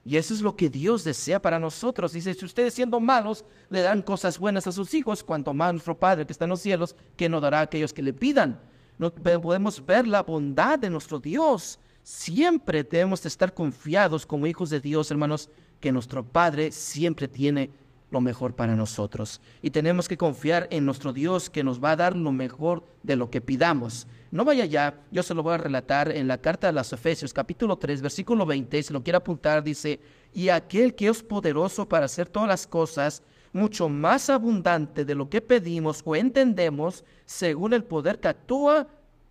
Y 0.04 0.16
eso 0.16 0.34
es 0.34 0.40
lo 0.40 0.56
que 0.56 0.68
Dios 0.68 1.04
desea 1.04 1.40
para 1.40 1.60
nosotros. 1.60 2.12
Dice, 2.12 2.34
si 2.34 2.44
ustedes 2.44 2.74
siendo 2.74 2.98
malos 2.98 3.44
le 3.68 3.82
dan 3.82 4.02
cosas 4.02 4.36
buenas 4.36 4.66
a 4.66 4.72
sus 4.72 4.94
hijos, 4.94 5.22
cuanto 5.22 5.54
más 5.54 5.72
nuestro 5.72 5.96
Padre 5.96 6.26
que 6.26 6.32
está 6.32 6.46
en 6.46 6.50
los 6.50 6.60
cielos, 6.60 6.96
que 7.16 7.28
no 7.28 7.40
dará 7.40 7.60
a 7.60 7.62
aquellos 7.62 7.92
que 7.92 8.02
le 8.02 8.12
pidan. 8.12 8.60
No 8.98 9.14
podemos 9.14 9.86
ver 9.86 10.08
la 10.08 10.24
bondad 10.24 10.76
de 10.76 10.90
nuestro 10.90 11.20
Dios. 11.20 11.78
Siempre 12.02 12.82
debemos 12.82 13.24
estar 13.24 13.54
confiados 13.54 14.26
como 14.26 14.48
hijos 14.48 14.70
de 14.70 14.80
Dios, 14.80 15.08
hermanos, 15.12 15.48
que 15.78 15.92
nuestro 15.92 16.24
Padre 16.24 16.72
siempre 16.72 17.28
tiene 17.28 17.70
lo 18.10 18.20
mejor 18.20 18.54
para 18.54 18.76
nosotros. 18.76 19.40
Y 19.62 19.70
tenemos 19.70 20.08
que 20.08 20.16
confiar 20.16 20.68
en 20.70 20.84
nuestro 20.84 21.12
Dios 21.12 21.48
que 21.48 21.64
nos 21.64 21.82
va 21.82 21.92
a 21.92 21.96
dar 21.96 22.16
lo 22.16 22.32
mejor 22.32 22.84
de 23.02 23.16
lo 23.16 23.30
que 23.30 23.40
pidamos. 23.40 24.06
No 24.30 24.44
vaya 24.44 24.64
ya, 24.64 25.00
yo 25.10 25.22
se 25.22 25.34
lo 25.34 25.42
voy 25.42 25.54
a 25.54 25.58
relatar 25.58 26.10
en 26.10 26.28
la 26.28 26.38
carta 26.38 26.68
de 26.68 26.72
los 26.72 26.92
Efesios, 26.92 27.32
capítulo 27.32 27.76
3, 27.76 28.02
versículo 28.02 28.46
20, 28.46 28.82
si 28.82 28.92
lo 28.92 29.02
quiere 29.02 29.16
apuntar, 29.16 29.62
dice, 29.62 30.00
y 30.32 30.48
aquel 30.48 30.94
que 30.94 31.08
es 31.08 31.22
poderoso 31.22 31.88
para 31.88 32.06
hacer 32.06 32.28
todas 32.28 32.48
las 32.48 32.66
cosas, 32.66 33.22
mucho 33.52 33.88
más 33.88 34.30
abundante 34.30 35.04
de 35.04 35.14
lo 35.14 35.28
que 35.28 35.40
pedimos 35.40 36.02
o 36.04 36.14
entendemos, 36.14 37.04
según 37.24 37.72
el 37.72 37.82
poder 37.82 38.20
que 38.20 38.28
actúa 38.28 38.86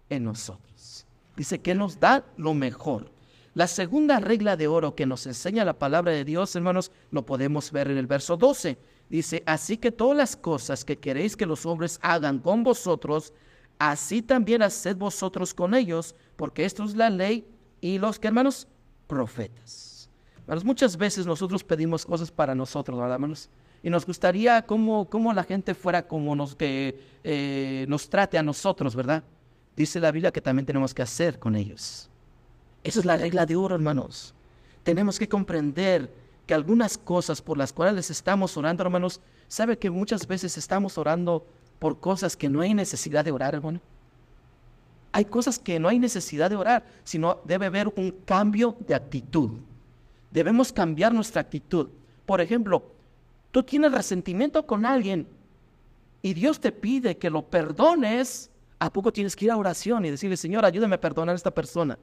en 0.10 0.26
nosotros. 0.26 1.06
Dice 1.38 1.60
que 1.60 1.74
nos 1.74 2.00
da 2.00 2.26
lo 2.36 2.54
mejor. 2.54 3.19
La 3.60 3.68
segunda 3.68 4.22
regla 4.22 4.56
de 4.56 4.70
oro 4.70 4.96
que 4.96 5.06
nos 5.06 5.28
enseña 5.28 5.66
la 5.66 5.78
palabra 5.78 6.14
de 6.14 6.24
Dios, 6.24 6.56
hermanos, 6.56 6.94
lo 7.12 7.26
podemos 7.26 7.74
ver 7.74 7.92
en 7.92 7.98
el 7.98 8.08
verso 8.08 8.38
12. 8.38 8.78
Dice, 9.10 9.44
así 9.46 9.76
que 9.76 9.92
todas 9.92 10.16
las 10.16 10.38
cosas 10.38 10.86
que 10.86 10.98
queréis 10.98 11.36
que 11.36 11.46
los 11.46 11.66
hombres 11.66 12.00
hagan 12.02 12.40
con 12.40 12.64
vosotros, 12.64 13.34
así 13.78 14.22
también 14.22 14.62
haced 14.62 14.96
vosotros 14.96 15.54
con 15.54 15.74
ellos, 15.74 16.16
porque 16.38 16.64
esto 16.64 16.86
es 16.86 16.96
la 16.96 17.10
ley 17.10 17.46
y 17.82 17.98
los 17.98 18.18
que, 18.18 18.30
hermanos, 18.30 18.66
profetas. 19.08 20.10
Hermanos, 20.44 20.64
muchas 20.64 20.96
veces 20.96 21.26
nosotros 21.26 21.62
pedimos 21.62 22.06
cosas 22.06 22.32
para 22.32 22.56
nosotros, 22.56 22.98
¿verdad, 22.98 23.16
hermanos? 23.16 23.50
Y 23.84 23.90
nos 23.90 24.06
gustaría 24.06 24.62
cómo, 24.62 25.34
la 25.36 25.44
gente 25.44 25.76
fuera 25.76 26.08
como 26.08 26.34
nos, 26.34 26.56
que 26.56 26.98
eh, 27.26 27.86
nos 27.90 28.10
trate 28.10 28.38
a 28.38 28.42
nosotros, 28.42 28.96
¿verdad? 28.96 29.22
Dice 29.76 30.00
la 30.00 30.14
Biblia 30.14 30.32
que 30.32 30.40
también 30.40 30.66
tenemos 30.66 30.94
que 30.94 31.02
hacer 31.02 31.38
con 31.38 31.58
ellos. 31.58 32.10
Esa 32.84 33.00
es 33.00 33.06
la 33.06 33.18
regla 33.18 33.46
de 33.46 33.56
oro, 33.56 33.76
hermanos. 33.76 34.34
Tenemos 34.84 35.20
que 35.20 35.28
comprender 35.28 36.12
que 36.48 36.54
algunas 36.54 36.98
cosas 36.98 37.42
por 37.42 37.58
las 37.58 37.74
cuales 37.74 38.10
estamos 38.10 38.58
orando, 38.58 38.84
hermanos, 38.84 39.22
sabe 39.48 39.78
que 39.78 39.90
muchas 39.90 40.26
veces 40.26 40.58
estamos 40.58 40.98
orando 40.98 41.46
por 41.78 42.00
cosas 42.00 42.36
que 42.36 42.50
no 42.50 42.62
hay 42.62 42.74
necesidad 42.74 43.24
de 43.24 43.32
orar, 43.32 43.56
hermano. 43.56 43.80
Hay 45.12 45.26
cosas 45.26 45.60
que 45.60 45.80
no 45.80 45.88
hay 45.88 46.00
necesidad 46.00 46.50
de 46.50 46.56
orar, 46.56 46.86
sino 47.04 47.40
debe 47.46 47.66
haber 47.66 47.88
un 47.96 48.12
cambio 48.26 48.76
de 48.80 48.96
actitud. 48.96 49.52
Debemos 50.32 50.72
cambiar 50.72 51.14
nuestra 51.14 51.42
actitud. 51.42 51.90
Por 52.26 52.42
ejemplo, 52.42 52.84
tú 53.52 53.64
tienes 53.64 53.92
resentimiento 53.92 54.66
con 54.66 54.86
alguien 54.86 55.28
y 56.22 56.34
Dios 56.34 56.60
te 56.60 56.72
pide 56.72 57.18
que 57.18 57.30
lo 57.30 57.44
perdones, 57.44 58.52
¿a 58.78 58.92
poco 58.92 59.12
tienes 59.12 59.36
que 59.36 59.46
ir 59.46 59.52
a 59.52 59.58
oración 59.58 60.06
y 60.06 60.12
decirle, 60.12 60.38
Señor, 60.38 60.66
ayúdame 60.66 60.96
a 60.96 61.02
perdonar 61.02 61.34
a 61.34 61.38
esta 61.38 61.52
persona? 61.52 61.98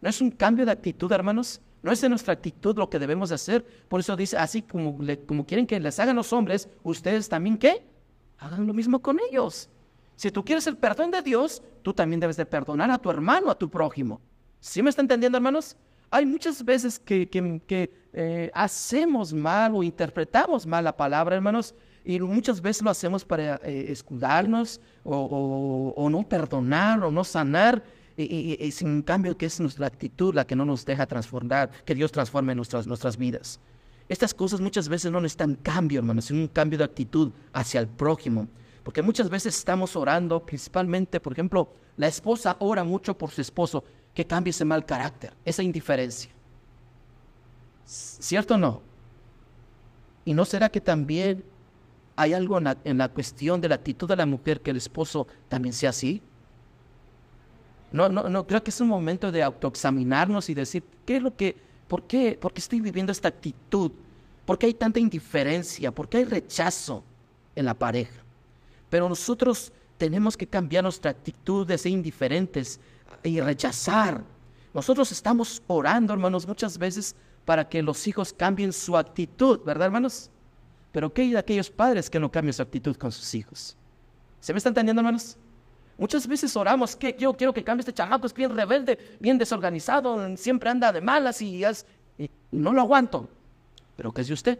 ¿No 0.00 0.08
es 0.08 0.20
un 0.20 0.30
cambio 0.30 0.66
de 0.66 0.72
actitud, 0.72 1.10
hermanos? 1.12 1.60
¿No 1.82 1.92
es 1.92 2.02
en 2.02 2.10
nuestra 2.10 2.32
actitud 2.32 2.76
lo 2.76 2.90
que 2.90 2.98
debemos 2.98 3.30
hacer? 3.32 3.64
Por 3.88 4.00
eso 4.00 4.16
dice, 4.16 4.36
así 4.36 4.62
como, 4.62 4.98
como 5.26 5.46
quieren 5.46 5.66
que 5.66 5.78
les 5.78 5.98
hagan 6.00 6.16
los 6.16 6.32
hombres, 6.32 6.68
ustedes 6.82 7.28
también, 7.28 7.56
¿qué? 7.56 7.86
Hagan 8.38 8.66
lo 8.66 8.74
mismo 8.74 9.00
con 9.00 9.18
ellos. 9.30 9.68
Si 10.16 10.30
tú 10.30 10.44
quieres 10.44 10.66
el 10.66 10.76
perdón 10.76 11.10
de 11.10 11.22
Dios, 11.22 11.62
tú 11.82 11.92
también 11.92 12.20
debes 12.20 12.36
de 12.36 12.46
perdonar 12.46 12.90
a 12.90 12.98
tu 12.98 13.10
hermano, 13.10 13.50
a 13.50 13.58
tu 13.58 13.68
prójimo. 13.70 14.20
¿Sí 14.60 14.82
me 14.82 14.90
está 14.90 15.02
entendiendo, 15.02 15.38
hermanos? 15.38 15.76
Hay 16.10 16.24
muchas 16.24 16.64
veces 16.64 16.98
que, 16.98 17.28
que, 17.28 17.92
eh, 18.12 18.50
hacemos 18.54 19.32
mal 19.32 19.74
o 19.74 19.82
interpretamos 19.82 20.66
mal 20.66 20.84
la 20.84 20.96
palabra, 20.96 21.36
hermanos, 21.36 21.74
y 22.04 22.18
muchas 22.20 22.60
veces 22.60 22.82
lo 22.82 22.90
hacemos 22.90 23.24
para 23.24 23.56
eh, 23.64 23.86
escudarnos 23.90 24.80
o, 25.04 25.92
o, 25.94 26.08
no 26.08 26.22
perdonar 26.22 27.02
o 27.02 27.10
no 27.10 27.24
sanar 27.24 27.82
y, 28.16 28.70
sin 28.72 29.02
cambio 29.02 29.36
que 29.36 29.46
es 29.46 29.60
nuestra 29.60 29.86
actitud 29.86 30.34
la 30.34 30.46
que 30.46 30.56
no 30.56 30.64
nos 30.64 30.84
deja 30.84 31.06
transformar, 31.06 31.70
que 31.84 31.94
Dios 31.94 32.10
transforme 32.12 32.54
nuestras, 32.54 32.86
nuestras 32.86 33.16
vidas. 33.16 33.60
Estas 34.08 34.32
cosas 34.32 34.60
muchas 34.60 34.88
veces 34.88 35.10
no 35.10 35.20
necesitan 35.20 35.56
cambio, 35.56 35.98
hermanos, 35.98 36.26
sino 36.26 36.40
un 36.40 36.48
cambio 36.48 36.78
de 36.78 36.84
actitud 36.84 37.32
hacia 37.52 37.80
el 37.80 37.88
prójimo. 37.88 38.46
Porque 38.84 39.02
muchas 39.02 39.28
veces 39.28 39.56
estamos 39.56 39.96
orando, 39.96 40.46
principalmente, 40.46 41.18
por 41.18 41.32
ejemplo, 41.32 41.72
la 41.96 42.06
esposa 42.06 42.56
ora 42.60 42.84
mucho 42.84 43.18
por 43.18 43.30
su 43.30 43.40
esposo, 43.40 43.82
que 44.14 44.24
cambie 44.24 44.50
ese 44.50 44.64
mal 44.64 44.86
carácter, 44.86 45.34
esa 45.44 45.62
indiferencia. 45.62 46.30
¿Cierto 47.84 48.54
o 48.54 48.58
no? 48.58 48.82
¿Y 50.24 50.34
no 50.34 50.44
será 50.44 50.68
que 50.68 50.80
también 50.80 51.44
hay 52.14 52.32
algo 52.32 52.58
en 52.58 52.98
la 52.98 53.08
cuestión 53.08 53.60
de 53.60 53.68
la 53.68 53.74
actitud 53.74 54.08
de 54.08 54.16
la 54.16 54.26
mujer 54.26 54.60
que 54.60 54.70
el 54.70 54.76
esposo 54.76 55.26
también 55.48 55.72
sea 55.72 55.90
así? 55.90 56.22
No, 57.92 58.08
no, 58.08 58.28
no, 58.28 58.46
creo 58.46 58.62
que 58.62 58.70
es 58.70 58.80
un 58.80 58.88
momento 58.88 59.30
de 59.30 59.42
autoexaminarnos 59.42 60.50
y 60.50 60.54
decir, 60.54 60.82
¿qué 61.04 61.16
es 61.16 61.22
lo 61.22 61.36
que, 61.36 61.56
por 61.88 62.02
qué, 62.04 62.38
por 62.40 62.52
qué 62.52 62.60
estoy 62.60 62.80
viviendo 62.80 63.12
esta 63.12 63.28
actitud? 63.28 63.92
¿Por 64.44 64.58
qué 64.58 64.66
hay 64.66 64.74
tanta 64.74 65.00
indiferencia? 65.00 65.92
¿Por 65.92 66.08
qué 66.08 66.18
hay 66.18 66.24
rechazo 66.24 67.02
en 67.54 67.64
la 67.64 67.74
pareja? 67.74 68.22
Pero 68.90 69.08
nosotros 69.08 69.72
tenemos 69.98 70.36
que 70.36 70.46
cambiar 70.46 70.84
nuestra 70.84 71.10
actitud 71.10 71.66
de 71.66 71.78
ser 71.78 71.92
indiferentes 71.92 72.80
y 73.22 73.40
rechazar. 73.40 74.22
Nosotros 74.74 75.10
estamos 75.10 75.62
orando, 75.66 76.12
hermanos, 76.12 76.46
muchas 76.46 76.78
veces 76.78 77.14
para 77.44 77.68
que 77.68 77.82
los 77.82 78.06
hijos 78.06 78.32
cambien 78.32 78.72
su 78.72 78.96
actitud, 78.96 79.60
¿verdad, 79.64 79.86
hermanos? 79.86 80.30
Pero 80.92 81.12
¿qué 81.12 81.22
hay 81.22 81.30
de 81.30 81.38
aquellos 81.38 81.70
padres 81.70 82.10
que 82.10 82.20
no 82.20 82.30
cambian 82.30 82.52
su 82.52 82.62
actitud 82.62 82.96
con 82.96 83.12
sus 83.12 83.34
hijos? 83.34 83.76
¿Se 84.40 84.52
me 84.52 84.58
está 84.58 84.68
entendiendo, 84.68 85.00
hermanos? 85.00 85.36
Muchas 85.98 86.26
veces 86.26 86.54
oramos 86.56 86.94
que 86.94 87.16
yo 87.18 87.32
quiero 87.34 87.54
que 87.54 87.64
cambie 87.64 87.80
este 87.80 87.92
chamaco, 87.92 88.26
es 88.26 88.34
bien 88.34 88.54
rebelde, 88.54 89.16
bien 89.18 89.38
desorganizado, 89.38 90.36
siempre 90.36 90.68
anda 90.68 90.92
de 90.92 91.00
malas 91.00 91.40
y, 91.40 91.64
no 92.50 92.72
lo 92.72 92.82
aguanto. 92.82 93.28
Pero 93.96 94.12
¿qué 94.12 94.20
es 94.20 94.28
de 94.28 94.34
usted? 94.34 94.58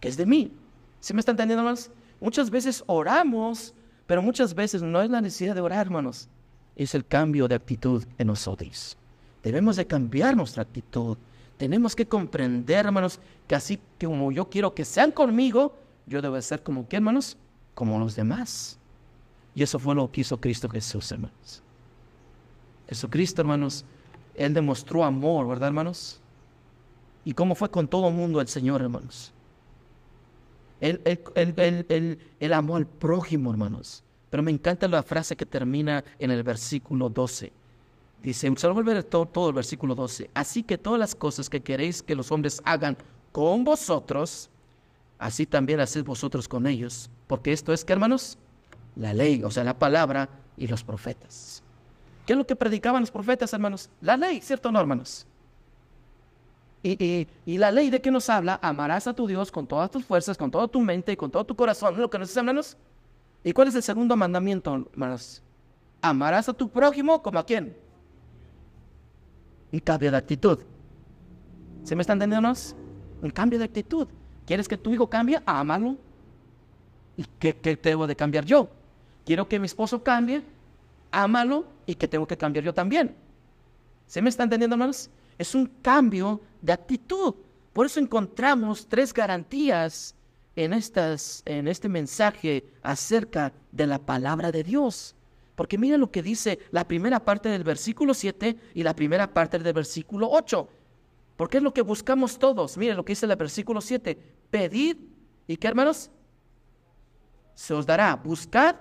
¿Qué 0.00 0.08
es 0.08 0.16
de 0.16 0.26
mí? 0.26 0.52
¿Sí 1.00 1.14
me 1.14 1.20
está 1.20 1.30
entendiendo, 1.30 1.62
hermanos? 1.62 1.90
Muchas 2.20 2.50
veces 2.50 2.82
oramos, 2.86 3.72
pero 4.06 4.20
muchas 4.20 4.54
veces 4.54 4.82
no 4.82 5.00
es 5.00 5.10
la 5.10 5.20
necesidad 5.20 5.54
de 5.54 5.60
orar, 5.60 5.86
hermanos. 5.86 6.28
Es 6.74 6.94
el 6.94 7.06
cambio 7.06 7.46
de 7.46 7.54
actitud 7.54 8.04
en 8.18 8.26
nosotros. 8.26 8.96
Debemos 9.44 9.76
de 9.76 9.86
cambiar 9.86 10.36
nuestra 10.36 10.62
actitud. 10.62 11.16
Tenemos 11.56 11.94
que 11.94 12.06
comprender, 12.06 12.86
hermanos, 12.86 13.20
que 13.46 13.54
así 13.54 13.78
como 14.00 14.32
yo 14.32 14.50
quiero 14.50 14.74
que 14.74 14.84
sean 14.84 15.12
conmigo, 15.12 15.76
yo 16.06 16.20
debo 16.20 16.40
ser 16.42 16.62
como 16.62 16.88
qué, 16.88 16.96
hermanos? 16.96 17.36
Como 17.74 17.98
los 17.98 18.16
demás. 18.16 18.78
Y 19.54 19.62
eso 19.62 19.78
fue 19.78 19.94
lo 19.94 20.10
que 20.10 20.22
hizo 20.22 20.40
Cristo 20.40 20.68
Jesús, 20.68 21.10
hermanos. 21.12 21.62
Jesucristo, 22.88 23.40
hermanos, 23.40 23.84
Él 24.34 24.52
demostró 24.52 25.04
amor, 25.04 25.46
¿verdad, 25.48 25.68
hermanos? 25.68 26.20
Y 27.24 27.32
cómo 27.32 27.54
fue 27.54 27.70
con 27.70 27.88
todo 27.88 28.08
el 28.08 28.14
mundo 28.14 28.40
el 28.40 28.48
Señor, 28.48 28.82
hermanos. 28.82 29.32
Él, 30.80 31.00
él, 32.38 32.52
amó 32.52 32.76
al 32.76 32.86
prójimo, 32.86 33.50
hermanos. 33.50 34.02
Pero 34.28 34.42
me 34.42 34.50
encanta 34.50 34.88
la 34.88 35.02
frase 35.02 35.36
que 35.36 35.46
termina 35.46 36.04
en 36.18 36.30
el 36.30 36.42
versículo 36.42 37.08
12. 37.08 37.52
Dice, 38.22 38.52
se 38.56 38.68
lo 38.68 38.90
a 38.90 39.02
todo, 39.02 39.26
todo 39.26 39.48
el 39.48 39.54
versículo 39.54 39.94
12. 39.94 40.30
Así 40.34 40.62
que 40.62 40.76
todas 40.76 40.98
las 40.98 41.14
cosas 41.14 41.48
que 41.48 41.60
queréis 41.62 42.02
que 42.02 42.14
los 42.14 42.32
hombres 42.32 42.60
hagan 42.64 42.96
con 43.32 43.64
vosotros, 43.64 44.50
así 45.18 45.46
también 45.46 45.80
haced 45.80 46.04
vosotros 46.04 46.48
con 46.48 46.66
ellos. 46.66 47.08
Porque 47.26 47.52
esto 47.52 47.72
es 47.72 47.84
que, 47.84 47.92
hermanos, 47.92 48.36
la 48.96 49.12
ley, 49.12 49.42
o 49.42 49.50
sea, 49.50 49.64
la 49.64 49.78
palabra 49.78 50.28
y 50.56 50.66
los 50.66 50.84
profetas. 50.84 51.62
¿Qué 52.26 52.32
es 52.32 52.36
lo 52.36 52.46
que 52.46 52.56
predicaban 52.56 53.02
los 53.02 53.10
profetas, 53.10 53.52
hermanos? 53.52 53.90
La 54.00 54.16
ley, 54.16 54.40
¿cierto 54.40 54.72
no, 54.72 54.80
hermanos? 54.80 55.26
Y, 56.82 57.26
la 57.46 57.70
ley 57.70 57.88
de 57.88 58.00
qué 58.00 58.10
nos 58.10 58.28
habla, 58.28 58.58
amarás 58.62 59.06
a 59.06 59.14
tu 59.14 59.26
Dios 59.26 59.50
con 59.50 59.66
todas 59.66 59.90
tus 59.90 60.04
fuerzas, 60.04 60.36
con 60.36 60.50
toda 60.50 60.68
tu 60.68 60.80
mente 60.80 61.12
y 61.12 61.16
con 61.16 61.30
todo 61.30 61.44
tu 61.44 61.56
corazón, 61.56 61.94
¿no 61.94 62.02
lo 62.02 62.10
que 62.10 62.18
nos 62.18 62.28
dice, 62.28 62.40
hermanos? 62.40 62.76
¿Y 63.42 63.52
cuál 63.52 63.68
es 63.68 63.74
el 63.74 63.82
segundo 63.82 64.16
mandamiento, 64.16 64.86
hermanos? 64.92 65.42
Amarás 66.02 66.48
a 66.48 66.52
tu 66.52 66.68
prójimo 66.68 67.22
como 67.22 67.38
a 67.38 67.46
quién. 67.46 67.74
Un 69.72 69.80
cambio 69.80 70.10
de 70.10 70.16
actitud. 70.18 70.58
¿Se 71.84 71.96
me 71.96 72.02
están 72.02 72.16
entendiendo? 72.16 72.52
Un 73.22 73.30
cambio 73.30 73.58
de 73.58 73.64
actitud. 73.64 74.06
¿Quieres 74.46 74.68
que 74.68 74.76
tu 74.76 74.92
hijo 74.92 75.08
cambie? 75.08 75.40
Ámalo. 75.46 75.96
¿Y 77.16 77.24
qué, 77.38 77.56
qué 77.56 77.76
debo 77.76 78.06
de 78.06 78.14
cambiar 78.14 78.44
yo? 78.44 78.68
Quiero 79.24 79.48
que 79.48 79.58
mi 79.58 79.66
esposo 79.66 80.02
cambie. 80.02 80.42
Ámalo. 81.10 81.66
¿Y 81.86 81.94
que 81.94 82.08
tengo 82.08 82.26
que 82.26 82.36
cambiar 82.36 82.64
yo 82.64 82.74
también? 82.74 83.14
¿Se 84.06 84.22
me 84.22 84.28
está 84.28 84.44
entendiendo, 84.44 84.74
hermanos? 84.74 85.10
Es 85.38 85.54
un 85.54 85.66
cambio 85.82 86.40
de 86.62 86.72
actitud. 86.72 87.34
Por 87.72 87.86
eso 87.86 88.00
encontramos 88.00 88.86
tres 88.86 89.12
garantías 89.12 90.14
en, 90.56 90.72
estas, 90.72 91.42
en 91.44 91.68
este 91.68 91.88
mensaje 91.88 92.64
acerca 92.82 93.52
de 93.72 93.86
la 93.86 93.98
palabra 93.98 94.52
de 94.52 94.62
Dios. 94.62 95.14
Porque 95.54 95.78
mira 95.78 95.96
lo 95.96 96.10
que 96.10 96.22
dice 96.22 96.58
la 96.70 96.86
primera 96.86 97.24
parte 97.24 97.48
del 97.48 97.64
versículo 97.64 98.14
7 98.14 98.56
y 98.74 98.82
la 98.82 98.94
primera 98.94 99.32
parte 99.32 99.58
del 99.58 99.72
versículo 99.72 100.28
8. 100.30 100.68
Porque 101.36 101.58
es 101.58 101.62
lo 101.62 101.74
que 101.74 101.82
buscamos 101.82 102.38
todos. 102.38 102.76
Mira 102.76 102.94
lo 102.94 103.04
que 103.04 103.12
dice 103.12 103.26
el 103.26 103.36
versículo 103.36 103.80
7. 103.80 104.18
Pedid, 104.50 104.96
¿y 105.46 105.56
qué 105.56 105.68
hermanos? 105.68 106.10
Se 107.54 107.74
os 107.74 107.86
dará. 107.86 108.14
Buscad 108.16 108.76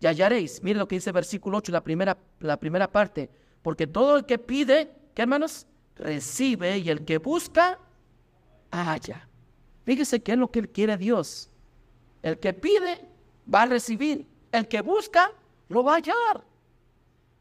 y 0.00 0.06
hallaréis. 0.06 0.62
Mira 0.62 0.78
lo 0.78 0.88
que 0.88 0.96
dice 0.96 1.10
el 1.10 1.14
versículo 1.14 1.58
8, 1.58 1.72
la 1.72 1.82
primera, 1.82 2.18
la 2.40 2.58
primera 2.58 2.90
parte. 2.90 3.30
Porque 3.62 3.86
todo 3.86 4.18
el 4.18 4.26
que 4.26 4.38
pide, 4.38 4.90
¿qué 5.14 5.22
hermanos? 5.22 5.66
Recibe 5.96 6.78
y 6.78 6.90
el 6.90 7.04
que 7.04 7.18
busca, 7.18 7.78
halla. 8.70 9.28
Fíjese 9.84 10.22
qué 10.22 10.32
es 10.32 10.38
lo 10.38 10.50
que 10.50 10.68
quiere 10.68 10.96
Dios. 10.96 11.50
El 12.22 12.38
que 12.38 12.52
pide, 12.52 13.00
va 13.52 13.62
a 13.62 13.66
recibir. 13.66 14.26
El 14.52 14.68
que 14.68 14.80
busca, 14.80 15.32
lo 15.68 15.82
va 15.82 15.92
a 15.92 15.96
hallar. 15.96 16.44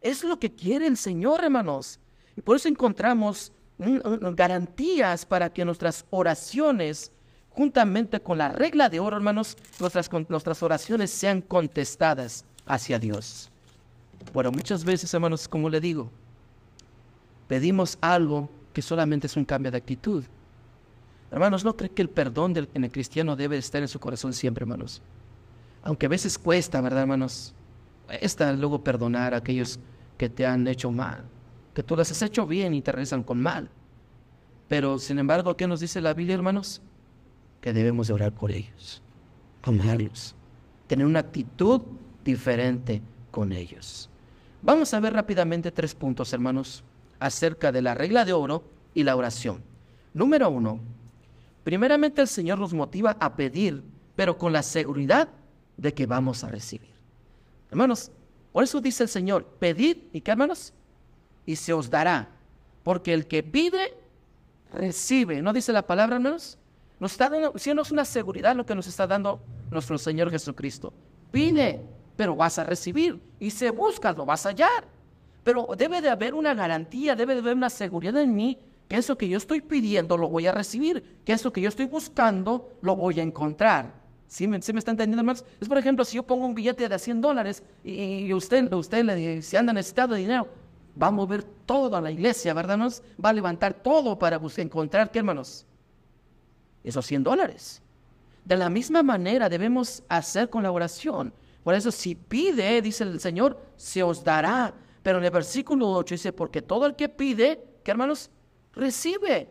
Es 0.02 0.24
lo 0.24 0.40
que 0.40 0.54
quiere 0.54 0.88
el 0.88 0.98
Señor, 0.98 1.44
hermanos. 1.44 2.00
Y 2.36 2.42
por 2.42 2.56
eso 2.56 2.68
encontramos 2.68 3.52
garantías 3.78 5.26
para 5.26 5.52
que 5.52 5.64
nuestras 5.64 6.06
oraciones, 6.10 7.12
juntamente 7.58 8.20
con 8.20 8.38
la 8.38 8.50
regla 8.50 8.88
de 8.88 9.00
oro, 9.00 9.18
hermanos, 9.18 9.58
nuestras, 9.80 10.12
nuestras 10.30 10.62
oraciones 10.62 11.10
sean 11.10 11.42
contestadas 11.42 12.46
hacia 12.68 13.00
Dios. 13.00 13.50
Bueno, 14.32 14.52
muchas 14.52 14.86
veces, 14.86 15.12
hermanos, 15.12 15.48
como 15.48 15.68
le 15.68 15.82
digo, 15.82 16.12
pedimos 17.48 17.98
algo 18.00 18.48
que 18.74 18.84
solamente 18.84 19.26
es 19.26 19.36
un 19.36 19.44
cambio 19.44 19.72
de 19.72 19.78
actitud. 19.80 20.24
Hermanos, 21.32 21.66
¿no 21.66 21.76
cree 21.76 21.90
que 21.90 22.04
el 22.04 22.12
perdón 22.12 22.54
del, 22.54 22.70
en 22.76 22.84
el 22.84 22.92
cristiano 22.92 23.36
debe 23.36 23.58
estar 23.58 23.82
en 23.82 23.88
su 23.88 24.00
corazón 24.00 24.34
siempre, 24.34 24.62
hermanos? 24.62 25.02
Aunque 25.82 26.06
a 26.06 26.10
veces 26.10 26.38
cuesta, 26.38 26.80
¿verdad, 26.80 27.02
hermanos? 27.02 27.56
Cuesta 28.06 28.54
luego 28.54 28.84
perdonar 28.84 29.34
a 29.34 29.38
aquellos 29.38 29.80
que 30.16 30.30
te 30.30 30.46
han 30.46 30.68
hecho 30.68 30.92
mal, 30.92 31.24
que 31.74 31.82
tú 31.82 31.96
les 31.96 32.12
has 32.12 32.22
hecho 32.22 32.46
bien 32.46 32.76
y 32.76 32.84
te 32.84 32.92
regresan 32.92 33.24
con 33.24 33.42
mal. 33.42 33.68
Pero, 34.68 35.00
sin 35.00 35.18
embargo, 35.18 35.58
¿qué 35.58 35.66
nos 35.66 35.80
dice 35.80 36.02
la 36.02 36.14
Biblia, 36.14 36.36
hermanos? 36.36 36.84
Que 37.68 37.74
debemos 37.74 38.08
de 38.08 38.14
orar 38.14 38.32
por 38.32 38.50
ellos, 38.50 39.02
amarlos, 39.62 40.34
tener 40.88 41.06
una 41.06 41.20
actitud 41.20 41.82
diferente 42.24 43.02
con 43.30 43.52
ellos. 43.52 44.10
Vamos 44.62 44.94
a 44.94 45.02
ver 45.02 45.12
rápidamente 45.12 45.70
tres 45.74 45.94
puntos, 45.94 46.32
hermanos, 46.32 46.86
acerca 47.20 47.74
de 47.74 47.82
la 47.82 47.94
regla 47.94 48.24
de 48.24 48.32
oro 48.32 48.64
y 48.94 49.04
la 49.04 49.18
oración. 49.18 49.62
Número 50.14 50.50
uno, 50.50 50.80
primeramente 51.66 52.22
el 52.22 52.30
Señor 52.30 52.58
nos 52.58 52.74
motiva 52.74 53.18
a 53.20 53.36
pedir, 53.36 53.84
pero 54.16 54.38
con 54.38 54.54
la 54.54 54.64
seguridad 54.64 55.28
de 55.76 55.94
que 55.94 56.06
vamos 56.06 56.46
a 56.46 56.48
recibir. 56.48 56.96
Hermanos, 57.70 58.14
por 58.54 58.64
eso 58.64 58.80
dice 58.80 59.04
el 59.04 59.10
Señor, 59.10 59.44
pedid, 59.44 59.98
¿y 60.14 60.22
qué 60.22 60.32
hermanos? 60.32 60.72
Y 61.46 61.58
se 61.58 61.74
os 61.74 61.90
dará, 61.90 62.30
porque 62.84 63.14
el 63.14 63.28
que 63.28 63.44
pide, 63.44 63.94
recibe. 64.72 65.42
¿No 65.42 65.52
dice 65.52 65.74
la 65.74 65.86
palabra, 65.86 66.16
hermanos? 66.16 66.58
Nos 67.00 67.12
está 67.12 67.30
dando, 67.30 67.54
una 67.92 68.06
seguridad 68.06 68.56
lo 68.56 68.66
que 68.66 68.76
nos 68.76 68.88
está 68.88 69.06
dando 69.06 69.40
nuestro 69.70 69.98
Señor 69.98 70.32
Jesucristo. 70.32 70.94
Pide, 71.32 71.82
pero 72.16 72.36
vas 72.36 72.58
a 72.58 72.64
recibir. 72.64 73.22
Y 73.40 73.52
se 73.52 73.70
busca, 73.70 74.14
lo 74.14 74.26
vas 74.26 74.46
a 74.46 74.50
hallar. 74.50 74.86
Pero 75.44 75.68
debe 75.78 76.02
de 76.02 76.10
haber 76.10 76.34
una 76.34 76.54
garantía, 76.54 77.16
debe 77.16 77.36
de 77.36 77.42
haber 77.42 77.56
una 77.56 77.70
seguridad 77.70 78.18
en 78.22 78.36
mí 78.36 78.58
que 78.88 78.96
eso 78.96 79.18
que 79.18 79.28
yo 79.28 79.38
estoy 79.38 79.62
pidiendo 79.62 80.18
lo 80.18 80.30
voy 80.30 80.48
a 80.48 80.52
recibir, 80.52 81.22
que 81.26 81.34
eso 81.34 81.52
que 81.52 81.62
yo 81.62 81.70
estoy 81.70 81.86
buscando 81.86 82.78
lo 82.82 82.96
voy 82.96 83.20
a 83.20 83.24
encontrar. 83.24 83.94
¿Sí 84.28 84.48
me, 84.48 84.58
está 84.58 84.72
entendiendo, 84.74 85.20
hermanos? 85.20 85.46
Es 85.60 85.70
por 85.70 85.78
ejemplo, 85.78 86.04
si 86.04 86.16
yo 86.16 86.24
pongo 86.24 86.46
un 86.46 86.54
billete 86.54 86.88
de 86.88 87.00
100 87.00 87.22
dólares 87.22 87.64
y, 87.84 88.34
usted, 88.34 88.72
usted 88.74 89.04
le, 89.06 89.42
si 89.42 89.56
anda 89.56 89.72
necesitado 89.72 90.16
de 90.16 90.22
dinero, 90.22 90.48
va 91.02 91.08
a 91.08 91.12
mover 91.12 91.44
toda 91.44 92.02
la 92.02 92.12
iglesia, 92.12 92.54
¿verdad, 92.54 92.74
hermanos? 92.74 93.02
Va 93.24 93.30
a 93.30 93.34
levantar 93.34 93.74
todo 93.74 94.20
para 94.20 94.38
buscar, 94.38 94.66
encontrar, 94.66 95.12
¿qué, 95.12 95.20
hermanos? 95.20 95.66
Esos 96.88 97.06
100 97.06 97.24
dólares. 97.24 97.82
De 98.46 98.56
la 98.56 98.70
misma 98.70 99.04
manera 99.04 99.50
debemos 99.50 100.04
hacer 100.08 100.50
con 100.50 100.64
la 100.64 100.72
oración. 100.72 101.34
Por 101.66 101.74
eso, 101.76 101.92
si 101.92 102.16
pide, 102.16 102.82
dice 102.82 103.04
el 103.04 103.20
Señor, 103.20 103.62
se 103.76 104.02
os 104.02 104.24
dará. 104.24 104.74
Pero 105.04 105.18
en 105.18 105.26
el 105.26 105.32
versículo 105.32 105.92
8 105.92 106.16
dice, 106.16 106.32
porque 106.32 106.62
todo 106.62 106.86
el 106.86 106.96
que 106.96 107.10
pide, 107.10 107.62
¿qué 107.84 107.92
hermanos? 107.92 108.30
Recibe. 108.72 109.50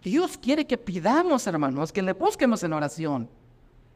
Dios 0.00 0.38
quiere 0.38 0.64
que 0.64 0.78
pidamos, 0.78 1.48
hermanos, 1.48 1.90
que 1.90 2.02
le 2.02 2.12
busquemos 2.12 2.62
en 2.62 2.72
oración. 2.72 3.28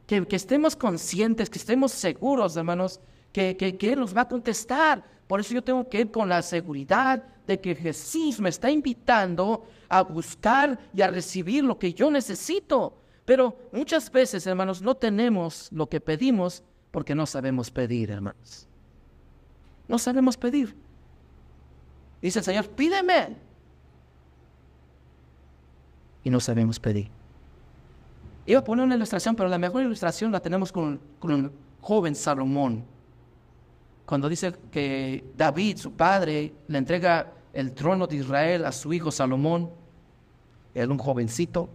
Que, 0.05 0.27
estemos 0.31 0.75
conscientes, 0.75 1.49
que 1.49 1.59
estemos 1.59 1.93
seguros, 1.93 2.57
hermanos, 2.57 2.99
que, 3.31 3.55
que, 3.57 3.77
que 3.77 3.93
Él 3.93 3.99
nos 3.99 4.15
va 4.15 4.21
a 4.21 4.27
contestar. 4.27 5.03
Por 5.27 5.39
eso 5.39 5.53
yo 5.53 5.63
tengo 5.63 5.87
que 5.87 6.01
ir 6.01 6.11
con 6.11 6.27
la 6.27 6.41
seguridad 6.41 7.23
de 7.47 7.59
que 7.59 7.75
Jesús 7.75 8.39
me 8.39 8.49
está 8.49 8.69
invitando 8.69 9.65
a 9.89 10.01
buscar 10.01 10.79
y 10.93 11.01
a 11.01 11.07
recibir 11.07 11.63
lo 11.63 11.77
que 11.77 11.93
yo 11.93 12.11
necesito. 12.11 12.97
Pero 13.25 13.57
muchas 13.71 14.11
veces, 14.11 14.45
hermanos, 14.47 14.81
no 14.81 14.95
tenemos 14.95 15.69
lo 15.71 15.87
que 15.87 16.01
pedimos 16.01 16.63
porque 16.91 17.15
no 17.15 17.25
sabemos 17.25 17.71
pedir, 17.71 18.11
hermanos. 18.11 18.67
No 19.87 19.97
sabemos 19.97 20.37
pedir. 20.37 20.75
Dice 22.21 22.39
el 22.39 22.45
Señor, 22.45 22.69
pídeme. 22.69 23.35
Y 26.23 26.29
no 26.29 26.39
sabemos 26.39 26.79
pedir. 26.79 27.09
Iba 28.45 28.59
a 28.59 28.63
poner 28.63 28.85
una 28.85 28.95
ilustración, 28.95 29.35
pero 29.35 29.49
la 29.49 29.57
mejor 29.57 29.83
ilustración 29.83 30.31
la 30.31 30.39
tenemos 30.39 30.71
con, 30.71 30.99
con 31.19 31.31
el 31.31 31.51
joven 31.79 32.15
Salomón. 32.15 32.83
Cuando 34.11 34.27
dice 34.27 34.53
que 34.69 35.23
David, 35.37 35.77
su 35.77 35.93
padre, 35.93 36.51
le 36.67 36.77
entrega 36.77 37.31
el 37.53 37.71
trono 37.71 38.05
de 38.07 38.17
Israel 38.17 38.65
a 38.65 38.73
su 38.73 38.91
hijo 38.91 39.09
Salomón, 39.09 39.69
él 40.73 40.91
un 40.91 40.97
jovencito, 40.97 41.69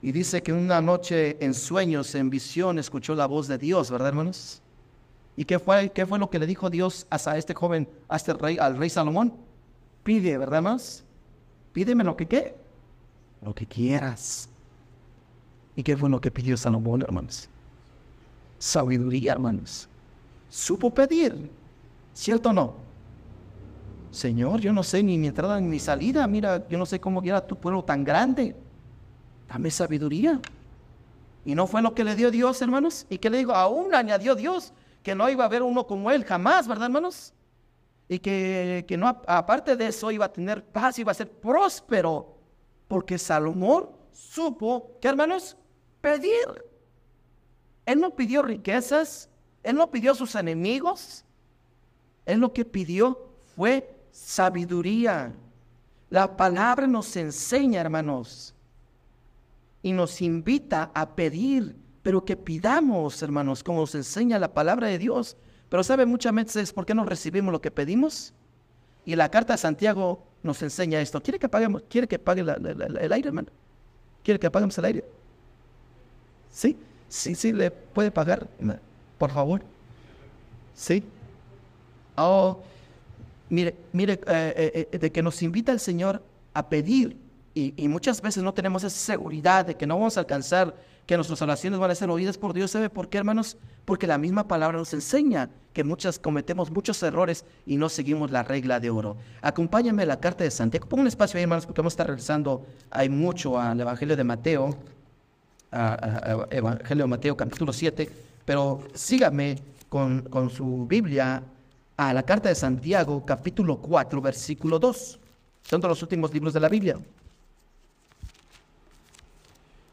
y 0.00 0.12
dice 0.12 0.44
que 0.44 0.52
una 0.52 0.80
noche 0.80 1.44
en 1.44 1.54
sueños, 1.54 2.14
en 2.14 2.30
visión, 2.30 2.78
escuchó 2.78 3.16
la 3.16 3.26
voz 3.26 3.48
de 3.48 3.58
Dios, 3.58 3.90
¿verdad, 3.90 4.10
hermanos? 4.10 4.62
¿Y 5.36 5.44
qué 5.44 5.58
fue, 5.58 5.90
qué 5.90 6.06
fue 6.06 6.20
lo 6.20 6.30
que 6.30 6.38
le 6.38 6.46
dijo 6.46 6.70
Dios 6.70 7.04
a 7.10 7.36
este 7.36 7.52
joven, 7.52 7.88
a 8.08 8.14
este 8.14 8.32
rey, 8.34 8.56
al 8.58 8.76
rey 8.76 8.88
Salomón? 8.88 9.32
Pide, 10.04 10.38
¿verdad, 10.38 10.58
hermanos? 10.58 11.02
Pídeme 11.72 12.04
lo 12.04 12.16
que 12.16 12.28
qué, 12.28 12.54
lo 13.44 13.52
que 13.52 13.66
quieras. 13.66 14.48
¿Y 15.74 15.82
qué 15.82 15.96
fue 15.96 16.08
lo 16.08 16.20
que 16.20 16.30
pidió 16.30 16.56
Salomón, 16.56 17.02
hermanos? 17.02 17.48
Sabiduría, 18.60 19.32
hermanos. 19.32 19.88
Supo 20.52 20.92
pedir, 20.92 21.50
¿cierto 22.12 22.50
o 22.50 22.52
no? 22.52 22.74
Señor, 24.10 24.60
yo 24.60 24.70
no 24.74 24.82
sé 24.82 25.02
ni 25.02 25.16
mi 25.16 25.28
entrada 25.28 25.58
ni 25.58 25.66
mi 25.66 25.78
salida. 25.78 26.26
Mira, 26.26 26.68
yo 26.68 26.76
no 26.76 26.84
sé 26.84 27.00
cómo 27.00 27.22
era 27.22 27.46
tu 27.46 27.56
pueblo 27.56 27.82
tan 27.82 28.04
grande 28.04 28.54
dame 29.48 29.70
sabiduría. 29.70 30.40
Y 31.46 31.54
no 31.54 31.66
fue 31.66 31.80
lo 31.80 31.94
que 31.94 32.04
le 32.04 32.14
dio 32.14 32.30
Dios, 32.30 32.60
hermanos. 32.62 33.06
Y 33.08 33.18
que 33.18 33.30
le 33.30 33.38
digo, 33.38 33.54
aún 33.54 33.94
añadió 33.94 34.34
Dios 34.34 34.72
que 35.02 35.14
no 35.14 35.28
iba 35.28 35.44
a 35.44 35.46
haber 35.46 35.62
uno 35.62 35.86
como 35.86 36.10
él 36.10 36.24
jamás, 36.24 36.68
¿verdad, 36.68 36.86
hermanos? 36.86 37.32
Y 38.08 38.18
que, 38.18 38.84
que 38.86 38.96
no, 38.96 39.08
aparte 39.26 39.74
de 39.74 39.86
eso, 39.86 40.10
iba 40.10 40.26
a 40.26 40.32
tener 40.32 40.64
paz, 40.64 40.98
iba 40.98 41.12
a 41.12 41.14
ser 41.14 41.30
próspero. 41.30 42.36
Porque 42.88 43.18
Salomón 43.18 43.88
supo, 44.12 44.98
¿qué 45.00 45.08
hermanos? 45.08 45.56
Pedir. 46.02 46.62
Él 47.86 48.00
no 48.00 48.14
pidió 48.14 48.42
riquezas, 48.42 49.28
él 49.62 49.76
no 49.76 49.90
pidió 49.90 50.14
sus 50.14 50.34
enemigos. 50.34 51.24
Él 52.26 52.40
lo 52.40 52.52
que 52.52 52.64
pidió 52.64 53.28
fue 53.56 53.94
sabiduría. 54.10 55.32
La 56.10 56.36
palabra 56.36 56.86
nos 56.86 57.16
enseña, 57.16 57.80
hermanos, 57.80 58.54
y 59.82 59.92
nos 59.92 60.20
invita 60.20 60.90
a 60.94 61.14
pedir, 61.14 61.74
pero 62.02 62.24
que 62.24 62.36
pidamos, 62.36 63.22
hermanos, 63.22 63.62
como 63.62 63.80
nos 63.80 63.94
enseña 63.94 64.38
la 64.38 64.52
palabra 64.52 64.88
de 64.88 64.98
Dios. 64.98 65.36
Pero 65.68 65.82
¿sabe 65.82 66.04
muchas 66.04 66.34
veces 66.34 66.72
por 66.72 66.84
qué 66.84 66.94
no 66.94 67.04
recibimos 67.04 67.52
lo 67.52 67.60
que 67.60 67.70
pedimos? 67.70 68.34
Y 69.04 69.16
la 69.16 69.30
carta 69.30 69.54
de 69.54 69.58
Santiago 69.58 70.22
nos 70.42 70.62
enseña 70.62 71.00
esto. 71.00 71.22
¿Quiere 71.22 71.38
que 71.38 71.48
paguemos, 71.48 71.82
quiere 71.88 72.06
que 72.06 72.18
pague 72.18 72.42
el 72.42 73.12
aire, 73.12 73.28
hermano? 73.28 73.48
¿Quiere 74.22 74.38
que 74.38 74.46
apaguemos 74.46 74.76
el 74.78 74.84
aire? 74.84 75.04
Sí, 76.50 76.76
sí, 77.08 77.34
sí, 77.34 77.52
le 77.52 77.70
puede 77.70 78.10
pagar, 78.10 78.46
por 79.22 79.30
favor. 79.30 79.62
Sí. 80.74 81.04
Oh, 82.16 82.58
mire, 83.50 83.76
mire, 83.92 84.14
eh, 84.26 84.88
eh, 84.90 84.98
de 84.98 85.12
que 85.12 85.22
nos 85.22 85.40
invita 85.44 85.70
el 85.70 85.78
Señor 85.78 86.20
a 86.52 86.68
pedir 86.68 87.16
y, 87.54 87.72
y, 87.76 87.86
muchas 87.86 88.20
veces 88.20 88.42
no 88.42 88.52
tenemos 88.52 88.82
esa 88.82 88.98
seguridad 88.98 89.64
de 89.64 89.76
que 89.76 89.86
no 89.86 89.94
vamos 89.94 90.16
a 90.16 90.20
alcanzar, 90.22 90.74
que 91.06 91.14
nuestras 91.14 91.40
oraciones 91.40 91.78
van 91.78 91.92
a 91.92 91.94
ser 91.94 92.10
oídas 92.10 92.36
por 92.36 92.52
Dios. 92.52 92.72
¿Sabe 92.72 92.90
por 92.90 93.08
qué, 93.08 93.18
hermanos? 93.18 93.58
Porque 93.84 94.08
la 94.08 94.18
misma 94.18 94.48
palabra 94.48 94.76
nos 94.76 94.92
enseña 94.92 95.50
que 95.72 95.84
muchas 95.84 96.18
cometemos 96.18 96.72
muchos 96.72 97.00
errores 97.04 97.44
y 97.64 97.76
no 97.76 97.88
seguimos 97.90 98.32
la 98.32 98.42
regla 98.42 98.80
de 98.80 98.90
oro. 98.90 99.16
Acompáñame 99.40 100.02
a 100.02 100.06
la 100.06 100.18
carta 100.18 100.42
de 100.42 100.50
Santiago. 100.50 100.88
Pongo 100.88 101.02
un 101.02 101.06
espacio 101.06 101.38
ahí, 101.38 101.44
hermanos, 101.44 101.64
porque 101.64 101.80
vamos 101.80 101.92
a 101.92 101.94
estar 101.94 102.08
regresando. 102.08 102.66
Hay 102.90 103.08
mucho 103.08 103.56
al 103.56 103.80
Evangelio 103.80 104.16
de 104.16 104.24
Mateo, 104.24 104.76
a, 105.70 106.44
Evangelio 106.50 107.04
de 107.04 107.08
Mateo, 107.08 107.36
capítulo 107.36 107.72
7. 107.72 108.31
Pero 108.44 108.82
sígame 108.94 109.58
con, 109.88 110.22
con 110.22 110.50
su 110.50 110.86
Biblia 110.86 111.42
a 111.96 112.12
la 112.12 112.22
carta 112.22 112.48
de 112.48 112.54
Santiago, 112.54 113.24
capítulo 113.24 113.78
4, 113.78 114.20
versículo 114.20 114.78
2. 114.78 115.18
Son 115.62 115.80
de 115.80 115.88
los 115.88 116.02
últimos 116.02 116.32
libros 116.32 116.52
de 116.52 116.60
la 116.60 116.68
Biblia. 116.68 116.98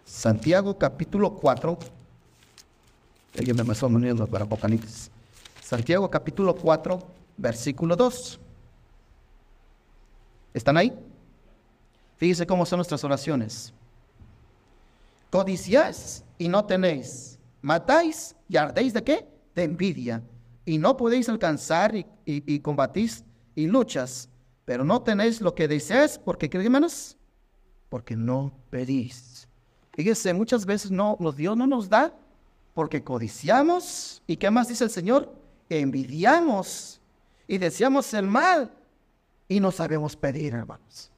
Santiago 0.06 0.78
capítulo 0.78 1.34
4. 1.36 1.78
Alguien 3.38 3.56
me 3.56 3.64
uniendo 3.96 4.28
para 4.28 4.44
Apocalipsis. 4.46 5.10
Santiago 5.64 6.10
capítulo 6.10 6.56
4, 6.56 7.00
versículo 7.38 7.96
2. 7.96 8.40
¿Están 10.54 10.78
ahí? 10.78 10.94
Fíjense 12.18 12.46
cómo 12.46 12.66
son 12.66 12.80
nuestras 12.80 13.04
oraciones. 13.04 13.72
Codiciáis 15.30 16.24
y 16.38 16.50
no 16.50 16.66
tenéis. 16.66 17.39
Matáis 17.62 18.36
y 18.48 18.58
ardéis 18.58 18.94
de 18.94 19.04
qué? 19.04 19.28
De 19.56 19.64
envidia. 19.64 20.24
Y 20.66 20.78
no 20.78 20.96
podéis 20.96 21.30
alcanzar 21.30 21.96
y, 21.96 22.06
y, 22.26 22.60
combatís 22.60 23.24
y 23.56 23.68
luchas. 23.68 24.30
Pero 24.66 24.84
no 24.84 25.02
tenéis 25.02 25.42
lo 25.42 25.56
que 25.56 25.68
deseáis 25.68 26.18
porque, 26.18 26.50
¿qué 26.50 26.58
hermanos? 26.58 27.18
Porque 27.90 28.16
no 28.16 28.54
pedís. 28.70 29.48
Fíjense, 29.94 30.34
muchas 30.34 30.66
veces 30.66 30.92
no, 30.92 31.18
Dios 31.36 31.58
no 31.58 31.66
nos 31.66 31.90
da 31.90 32.14
porque 32.74 33.04
codiciamos. 33.04 34.22
¿Y 34.28 34.38
qué 34.38 34.50
más 34.52 34.68
dice 34.68 34.84
el 34.84 34.90
Señor? 34.90 35.40
envidiamos 35.70 37.00
y 37.48 37.58
deseamos 37.58 38.12
el 38.16 38.26
mal 38.26 38.72
y 39.48 39.60
no 39.60 39.72
sabemos 39.72 40.16
pedir, 40.16 40.54
hermanos. 40.54 41.12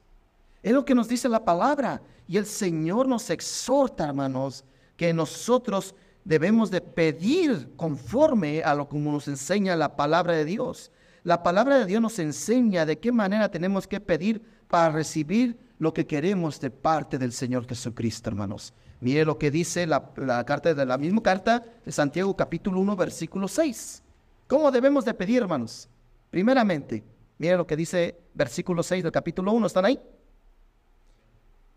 Es 0.62 0.72
lo 0.72 0.84
que 0.84 0.94
nos 0.94 1.08
dice 1.08 1.28
la 1.28 1.44
palabra. 1.44 2.02
Y 2.28 2.36
el 2.36 2.46
Señor 2.46 3.08
nos 3.08 3.28
exhorta, 3.30 4.08
hermanos, 4.08 4.64
que 4.96 5.12
nosotros 5.12 5.94
debemos 6.24 6.70
de 6.70 6.80
pedir 6.80 7.72
conforme 7.76 8.62
a 8.62 8.74
lo 8.74 8.88
que 8.88 8.98
nos 8.98 9.28
enseña 9.28 9.76
la 9.76 9.96
palabra 9.96 10.34
de 10.34 10.44
Dios. 10.44 10.90
La 11.24 11.42
palabra 11.42 11.78
de 11.78 11.86
Dios 11.86 12.02
nos 12.02 12.18
enseña 12.18 12.86
de 12.86 12.98
qué 12.98 13.12
manera 13.12 13.50
tenemos 13.50 13.86
que 13.86 14.00
pedir 14.00 14.42
para 14.68 14.90
recibir 14.90 15.56
lo 15.78 15.92
que 15.92 16.06
queremos 16.06 16.60
de 16.60 16.70
parte 16.70 17.18
del 17.18 17.32
Señor 17.32 17.66
Jesucristo, 17.66 18.30
hermanos. 18.30 18.72
Mire 19.00 19.24
lo 19.24 19.36
que 19.36 19.50
dice 19.50 19.86
la, 19.86 20.12
carta 20.46 20.74
de 20.74 20.86
la 20.86 20.96
misma 20.96 21.22
carta 21.22 21.64
de 21.84 21.90
Santiago 21.90 22.36
capítulo 22.36 22.78
1 22.80 22.96
versículo 22.96 23.48
6. 23.48 24.02
¿Cómo 24.46 24.70
debemos 24.70 25.04
de 25.04 25.14
pedir, 25.14 25.42
hermanos? 25.42 25.88
Primeramente, 26.30 27.02
miren 27.38 27.58
lo 27.58 27.66
que 27.66 27.76
dice 27.76 28.16
versículo 28.32 28.82
6 28.82 29.02
del 29.02 29.10
capítulo 29.12 29.52
1, 29.52 29.66
¿están 29.66 29.84
ahí? 29.84 29.98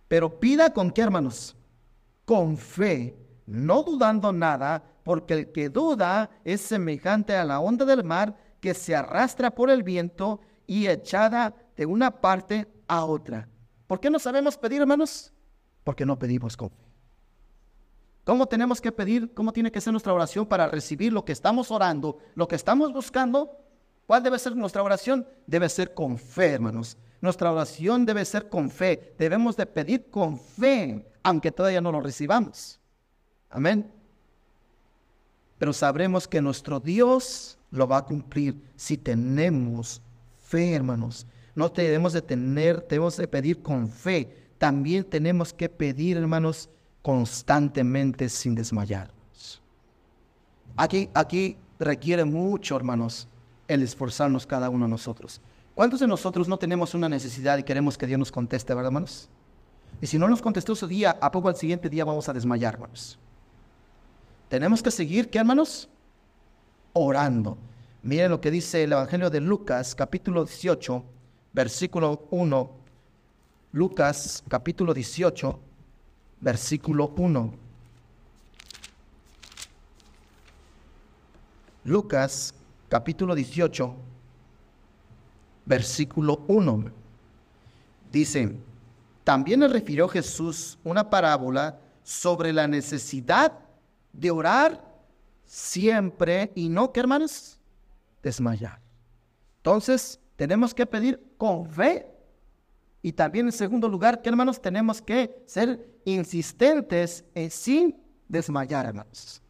Pero 0.07 0.39
pida 0.39 0.71
con 0.71 0.91
qué, 0.91 1.01
hermanos? 1.01 1.55
Con 2.25 2.57
fe, 2.57 3.15
no 3.45 3.83
dudando 3.83 4.31
nada, 4.33 4.83
porque 5.03 5.33
el 5.33 5.51
que 5.51 5.69
duda 5.69 6.29
es 6.43 6.61
semejante 6.61 7.35
a 7.35 7.45
la 7.45 7.59
onda 7.59 7.85
del 7.85 8.03
mar 8.03 8.35
que 8.59 8.73
se 8.73 8.95
arrastra 8.95 9.51
por 9.51 9.69
el 9.69 9.83
viento 9.83 10.39
y 10.65 10.87
echada 10.87 11.53
de 11.75 11.85
una 11.85 12.21
parte 12.21 12.67
a 12.87 13.05
otra. 13.05 13.47
¿Por 13.87 13.99
qué 13.99 14.09
no 14.09 14.17
sabemos 14.19 14.57
pedir, 14.57 14.81
hermanos? 14.81 15.31
Porque 15.83 16.05
no 16.05 16.17
pedimos 16.17 16.57
con. 16.57 16.71
¿Cómo 18.23 18.47
tenemos 18.47 18.81
que 18.81 18.91
pedir? 18.91 19.31
¿Cómo 19.35 19.53
tiene 19.53 19.71
que 19.71 19.79
ser 19.79 19.93
nuestra 19.93 20.13
oración 20.13 20.47
para 20.47 20.67
recibir 20.67 21.13
lo 21.13 21.23
que 21.23 21.31
estamos 21.31 21.69
orando, 21.69 22.17
lo 22.33 22.47
que 22.47 22.55
estamos 22.55 22.91
buscando? 22.91 23.59
¿Cuál 24.07 24.23
debe 24.23 24.39
ser 24.39 24.55
nuestra 24.55 24.81
oración? 24.81 25.27
Debe 25.45 25.69
ser 25.69 25.93
con 25.93 26.17
fe, 26.17 26.53
hermanos. 26.53 26.97
Nuestra 27.21 27.51
oración 27.51 28.05
debe 28.05 28.25
ser 28.25 28.49
con 28.49 28.71
fe. 28.71 29.15
Debemos 29.19 29.55
de 29.55 29.67
pedir 29.67 30.09
con 30.09 30.39
fe, 30.39 31.07
aunque 31.21 31.51
todavía 31.51 31.81
no 31.81 31.91
lo 31.91 32.01
recibamos. 32.01 32.79
Amén. 33.49 33.89
Pero 35.57 35.73
sabremos 35.73 36.27
que 36.27 36.41
nuestro 36.41 36.79
Dios 36.79 37.57
lo 37.71 37.87
va 37.87 37.97
a 37.97 38.05
cumplir 38.05 38.55
si 38.75 38.97
tenemos 38.97 40.01
fe, 40.43 40.73
hermanos. 40.73 41.25
No 41.55 41.69
debemos 41.69 42.13
de 42.13 42.21
tener, 42.21 42.85
debemos 42.87 43.15
de 43.17 43.27
pedir 43.27 43.61
con 43.61 43.89
fe. 43.89 44.49
También 44.57 45.03
tenemos 45.03 45.53
que 45.53 45.69
pedir, 45.69 46.17
hermanos, 46.17 46.69
constantemente 47.01 48.27
sin 48.29 48.55
desmayarnos. 48.55 49.61
Aquí, 50.75 51.09
aquí 51.13 51.57
requiere 51.79 52.25
mucho, 52.25 52.75
hermanos, 52.75 53.27
el 53.67 53.83
esforzarnos 53.83 54.45
cada 54.45 54.69
uno 54.69 54.85
de 54.85 54.91
nosotros. 54.91 55.41
¿Cuántos 55.73 55.99
de 55.99 56.07
nosotros 56.07 56.47
no 56.47 56.57
tenemos 56.57 56.93
una 56.93 57.09
necesidad 57.09 57.57
y 57.57 57.63
queremos 57.63 57.97
que 57.97 58.07
Dios 58.07 58.19
nos 58.19 58.31
conteste, 58.31 58.73
verdad, 58.73 58.89
hermanos? 58.89 59.29
Y 60.01 60.07
si 60.07 60.17
no 60.17 60.27
nos 60.27 60.41
contestó 60.41 60.73
ese 60.73 60.87
día, 60.87 61.17
¿a 61.21 61.31
poco 61.31 61.47
al 61.47 61.55
siguiente 61.55 61.89
día 61.89 62.03
vamos 62.03 62.27
a 62.27 62.33
desmayar, 62.33 62.75
hermanos? 62.75 63.17
Tenemos 64.55 64.81
que 64.81 64.89
seguir, 64.89 65.29
¿qué, 65.29 65.37
hermanos? 65.37 65.89
Orando. 66.93 67.57
Miren 68.03 68.31
lo 68.31 68.39
que 68.39 68.49
dice 68.49 68.85
el 68.85 68.93
Evangelio 68.93 69.29
de 69.29 69.41
Lucas, 69.41 69.93
capítulo 69.93 70.45
18, 70.45 71.03
versículo 71.51 72.25
1. 72.31 72.71
Lucas, 73.73 74.41
capítulo 74.47 74.93
18, 74.93 75.59
versículo 76.39 77.13
1. 77.17 77.53
Lucas 81.83 82.53
capítulo 82.87 83.35
18, 83.35 83.93
versículo 85.65 86.45
1. 86.47 86.91
Dice, 88.09 88.55
también 89.25 89.59
le 89.59 89.67
refirió 89.67 90.07
Jesús 90.07 90.77
una 90.85 91.09
parábola 91.09 91.77
sobre 92.05 92.53
la 92.53 92.69
necesidad 92.69 93.64
de 94.17 94.31
orar 94.31 94.83
siempre 95.45 96.51
y 96.55 96.69
no, 96.69 96.91
¿qué 96.91 96.99
hermanos? 96.99 97.59
Desmayar. 98.23 98.81
Entonces, 99.57 100.19
tenemos 100.35 100.73
que 100.73 100.85
pedir 100.85 101.21
con 101.37 101.67
fe 101.67 102.07
y 103.01 103.11
también 103.13 103.45
en 103.45 103.51
segundo 103.51 103.87
lugar, 103.87 104.21
que 104.21 104.29
hermanos, 104.29 104.59
tenemos 104.59 105.01
que 105.01 105.43
ser 105.45 105.87
insistentes 106.05 107.23
en 107.35 107.51
sin 107.51 107.95
desmayar, 108.27 108.87
hermanos. 108.87 109.41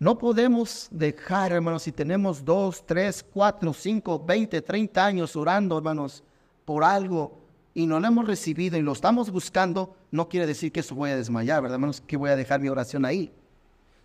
No 0.00 0.18
podemos 0.18 0.88
dejar, 0.90 1.52
hermanos, 1.52 1.82
si 1.82 1.92
tenemos 1.92 2.44
dos, 2.44 2.84
tres, 2.84 3.22
cuatro, 3.22 3.72
cinco, 3.72 4.18
veinte, 4.18 4.60
treinta 4.62 5.06
años 5.06 5.36
orando, 5.36 5.76
hermanos, 5.76 6.24
por 6.64 6.82
algo 6.82 7.38
y 7.74 7.86
no 7.86 8.00
lo 8.00 8.08
hemos 8.08 8.26
recibido 8.26 8.76
y 8.76 8.82
lo 8.82 8.92
estamos 8.92 9.30
buscando, 9.30 9.94
no 10.10 10.28
quiere 10.28 10.46
decir 10.46 10.72
que 10.72 10.80
eso 10.80 10.94
voy 10.94 11.10
a 11.10 11.16
desmayar, 11.16 11.62
¿verdad, 11.62 11.76
hermanos? 11.76 12.00
Que 12.00 12.16
voy 12.16 12.30
a 12.30 12.36
dejar 12.36 12.60
mi 12.60 12.68
oración 12.68 13.04
ahí. 13.04 13.32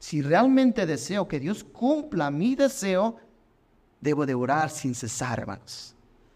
Si 0.06 0.22
realmente 0.22 0.86
deseo 0.86 1.28
que 1.28 1.40
Dios 1.40 1.64
cumpla 1.64 2.30
mi 2.30 2.56
deseo, 2.56 3.18
debo 4.00 4.26
de 4.26 4.36
orar 4.36 4.70
sin 4.70 4.94
cesar, 4.94 5.40
hermanos 5.40 5.96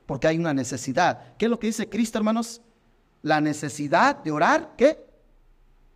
porque 0.10 0.26
hay 0.26 0.40
una 0.40 0.56
necesidad. 0.56 1.36
¿Qué 1.38 1.46
es 1.46 1.52
lo 1.52 1.60
que 1.60 1.68
dice 1.68 1.88
Cristo, 1.88 2.18
hermanos? 2.18 2.64
La 3.22 3.40
necesidad 3.40 4.16
de 4.16 4.32
orar, 4.32 4.74
¿qué? 4.76 5.06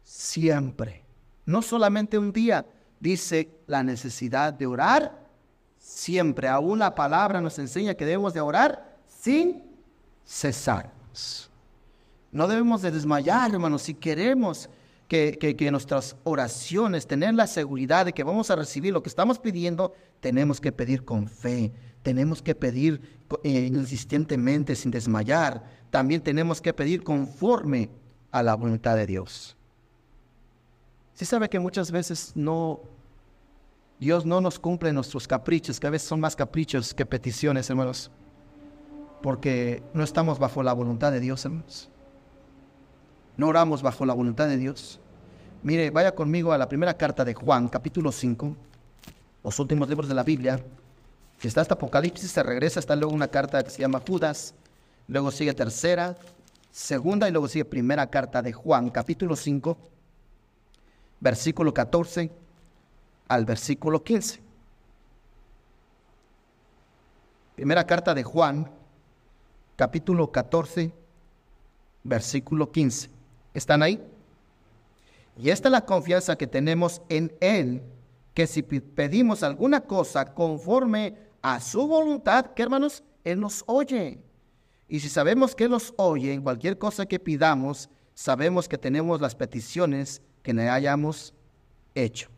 Siempre. 0.03 1.03
No 1.47 1.63
solamente 1.63 2.19
un 2.19 2.31
día, 2.31 2.63
dice 2.99 3.49
la 3.65 3.81
necesidad 3.81 4.53
de 4.53 4.67
orar 4.67 5.27
siempre. 5.79 6.47
Aún 6.47 6.77
la 6.77 6.93
palabra 6.93 7.41
nos 7.41 7.57
enseña 7.57 7.95
que 7.95 8.05
debemos 8.05 8.36
de 8.36 8.41
orar 8.41 8.99
sin 9.07 9.63
cesar. 10.23 10.93
No 12.31 12.47
debemos 12.47 12.83
de 12.83 12.91
desmayar, 12.91 13.49
hermanos, 13.49 13.81
si 13.81 13.95
queremos 13.95 14.69
que, 15.13 15.69
nuestras 15.69 16.15
oraciones, 16.23 17.06
tener 17.06 17.36
la 17.36 17.45
seguridad 17.45 18.06
de 18.06 18.13
que 18.13 18.23
vamos 18.23 18.49
a 18.49 18.56
recibir 18.56 18.91
lo 18.91 19.04
que 19.04 19.10
estamos 19.10 19.38
pidiendo, 19.38 19.93
tenemos 20.19 20.60
que 20.60 20.71
pedir 20.71 21.06
con 21.06 21.28
fe, 21.28 21.71
tenemos 22.02 22.41
que 22.41 22.56
pedir 22.56 22.99
eh, 23.43 23.69
insistentemente 23.71 24.76
sin 24.76 24.89
desmayar. 24.89 25.63
También 25.91 26.21
tenemos 26.21 26.62
que 26.62 26.73
pedir 26.73 27.04
conforme 27.04 27.91
a 28.32 28.41
la 28.41 28.56
voluntad 28.56 28.95
de 28.95 29.06
Dios. 29.06 29.56
Si 31.13 31.26
sabe 31.26 31.47
que 31.47 31.60
muchas 31.60 31.91
veces 31.91 32.32
no, 32.34 32.80
Dios 33.99 34.26
no 34.26 34.41
nos 34.41 34.58
cumple 34.58 34.91
nuestros 34.93 35.28
caprichos, 35.28 35.80
que 35.80 35.86
a 35.86 35.91
veces 35.91 36.08
son 36.08 36.19
más 36.19 36.36
caprichos 36.36 36.91
que 36.91 37.06
peticiones, 37.06 37.69
hermanos, 37.69 38.10
porque 39.21 39.84
no 39.93 40.04
estamos 40.04 40.39
bajo 40.39 40.63
la 40.63 40.73
voluntad 40.73 41.12
de 41.12 41.19
Dios, 41.19 41.45
hermanos. 41.45 41.91
No 43.38 43.47
oramos 43.47 43.84
bajo 43.84 44.06
la 44.08 44.13
voluntad 44.15 44.47
de 44.47 44.58
Dios. 44.58 44.99
Mire, 45.63 45.89
vaya 45.91 46.13
conmigo 46.13 46.52
a 46.52 46.58
la 46.58 46.67
primera 46.67 46.93
carta 46.95 47.23
de 47.23 47.34
Juan, 47.34 47.69
capítulo 47.69 48.12
5, 48.12 48.56
los 49.43 49.60
últimos 49.60 49.88
libros 49.88 50.10
de 50.10 50.15
la 50.15 50.23
Biblia 50.23 50.60
Está 51.41 51.60
hasta 51.60 51.73
Apocalipsis, 51.73 52.32
se 52.32 52.41
regresa, 52.41 52.80
está 52.80 52.95
luego 52.95 53.13
una 53.13 53.28
carta 53.28 53.62
que 53.63 53.69
se 53.69 53.82
llama 53.82 54.02
Judas, 54.08 54.56
luego 55.08 55.30
sigue 55.30 55.54
tercera, 55.54 56.15
segunda 56.71 57.28
y 57.28 57.32
luego 57.34 57.49
sigue 57.49 57.65
primera 57.65 58.10
carta 58.10 58.41
de 58.41 58.54
Juan, 58.54 58.89
capítulo 58.89 59.36
5, 59.36 59.78
versículo 61.19 61.73
14 61.73 62.32
al 63.28 63.43
versículo 63.45 64.04
15. 64.04 64.39
Primera 67.56 67.86
carta 67.86 68.13
de 68.13 68.23
Juan, 68.23 68.71
capítulo 69.76 70.32
14, 70.32 70.93
versículo 72.04 72.71
15. 72.71 73.10
¿Están 73.54 73.84
ahí? 73.84 74.12
Y 75.37 75.49
esta 75.49 75.67
es 75.67 75.71
la 75.71 75.85
confianza 75.85 76.35
que 76.35 76.47
tenemos 76.47 77.01
en 77.09 77.35
Él, 77.39 77.83
que 78.33 78.47
si 78.47 78.61
pedimos 78.61 79.43
alguna 79.43 79.81
cosa 79.81 80.33
conforme 80.33 81.15
a 81.41 81.59
su 81.59 81.87
voluntad, 81.87 82.47
que 82.47 82.63
hermanos, 82.63 83.03
Él 83.23 83.39
nos 83.39 83.63
oye. 83.67 84.19
Y 84.87 84.99
si 84.99 85.09
sabemos 85.09 85.55
que 85.55 85.65
Él 85.65 85.71
nos 85.71 85.93
oye 85.97 86.33
en 86.33 86.41
cualquier 86.41 86.77
cosa 86.77 87.05
que 87.05 87.19
pidamos, 87.19 87.89
sabemos 88.13 88.67
que 88.67 88.77
tenemos 88.77 89.21
las 89.21 89.35
peticiones 89.35 90.21
que 90.43 90.53
le 90.53 90.69
hayamos 90.69 91.33
hecho. 91.95 92.29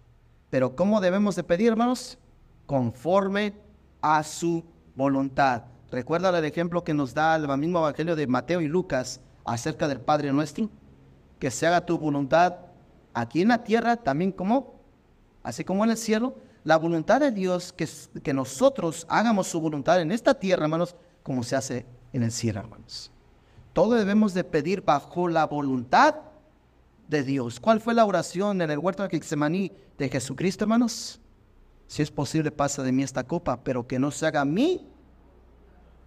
Pero 0.49 0.75
¿cómo 0.75 1.01
debemos 1.01 1.35
de 1.35 1.43
pedir, 1.43 1.69
hermanos? 1.69 2.17
Conforme 2.65 3.53
a 4.01 4.23
su 4.23 4.63
voluntad. 4.95 5.63
Recuerda 5.91 6.37
el 6.37 6.45
ejemplo 6.45 6.83
que 6.83 6.93
nos 6.93 7.13
da 7.13 7.35
el 7.35 7.57
mismo 7.57 7.79
Evangelio 7.79 8.15
de 8.15 8.27
Mateo 8.27 8.61
y 8.61 8.67
Lucas 8.67 9.19
acerca 9.43 9.87
del 9.87 10.01
Padre 10.01 10.31
nuestro. 10.31 10.69
Que 11.39 11.51
se 11.51 11.67
haga 11.67 11.85
tu 11.85 11.97
voluntad 11.97 12.64
aquí 13.15 13.41
en 13.41 13.47
la 13.47 13.63
tierra, 13.63 13.97
también 13.97 14.31
como, 14.31 14.75
así 15.41 15.63
como 15.63 15.83
en 15.83 15.91
el 15.91 15.97
cielo. 15.97 16.35
La 16.63 16.77
voluntad 16.77 17.19
de 17.19 17.31
Dios, 17.31 17.73
que, 17.73 17.87
que 18.21 18.33
nosotros 18.33 19.05
hagamos 19.09 19.47
su 19.47 19.59
voluntad 19.59 20.01
en 20.01 20.11
esta 20.11 20.33
tierra, 20.33 20.65
hermanos, 20.65 20.95
como 21.23 21.43
se 21.43 21.55
hace 21.55 21.85
en 22.13 22.23
el 22.23 22.31
cielo, 22.31 22.59
hermanos. 22.59 23.11
Todo 23.73 23.95
debemos 23.95 24.33
de 24.33 24.43
pedir 24.43 24.83
bajo 24.83 25.27
la 25.27 25.45
voluntad 25.45 26.15
de 27.07 27.23
Dios. 27.23 27.59
¿Cuál 27.59 27.81
fue 27.81 27.93
la 27.93 28.05
oración 28.05 28.61
en 28.61 28.71
el 28.71 28.79
huerto 28.79 29.03
de 29.03 29.09
Getsemaní 29.09 29.71
de 29.97 30.09
Jesucristo, 30.09 30.63
hermanos? 30.63 31.19
Si 31.87 32.01
es 32.01 32.09
posible, 32.09 32.51
pasa 32.51 32.83
de 32.83 32.91
mí 32.91 33.03
esta 33.03 33.23
copa, 33.23 33.63
pero 33.63 33.85
que 33.85 33.99
no 33.99 34.11
se 34.11 34.25
haga 34.25 34.41
a 34.41 34.45
mí, 34.45 34.87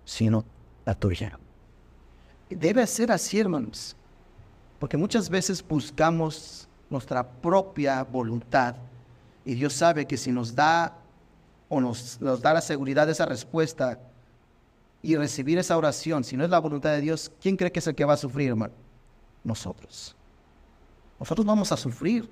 sino 0.04 0.44
la 0.84 0.94
tuya. 0.94 1.38
Debe 2.50 2.86
ser 2.86 3.12
así, 3.12 3.38
hermanos, 3.38 3.94
porque 4.78 4.96
muchas 4.96 5.28
veces 5.28 5.66
buscamos 5.66 6.67
nuestra 6.90 7.26
propia 7.26 8.02
voluntad 8.02 8.76
y 9.44 9.54
Dios 9.54 9.72
sabe 9.72 10.06
que 10.06 10.16
si 10.16 10.30
nos 10.30 10.54
da 10.54 10.96
o 11.68 11.80
nos, 11.80 12.20
nos 12.20 12.40
da 12.40 12.54
la 12.54 12.60
seguridad 12.60 13.06
de 13.06 13.12
esa 13.12 13.26
respuesta 13.26 13.98
y 15.02 15.16
recibir 15.16 15.58
esa 15.58 15.76
oración, 15.76 16.24
si 16.24 16.36
no 16.36 16.44
es 16.44 16.50
la 16.50 16.58
voluntad 16.58 16.90
de 16.90 17.00
Dios, 17.00 17.32
¿quién 17.40 17.56
cree 17.56 17.72
que 17.72 17.78
es 17.78 17.86
el 17.86 17.94
que 17.94 18.04
va 18.04 18.14
a 18.14 18.18
sufrir, 18.18 18.50
hermano? 18.50 18.74
Nosotros. 19.44 20.14
Nosotros 21.18 21.46
vamos 21.46 21.72
a 21.72 21.76
sufrir. 21.76 22.28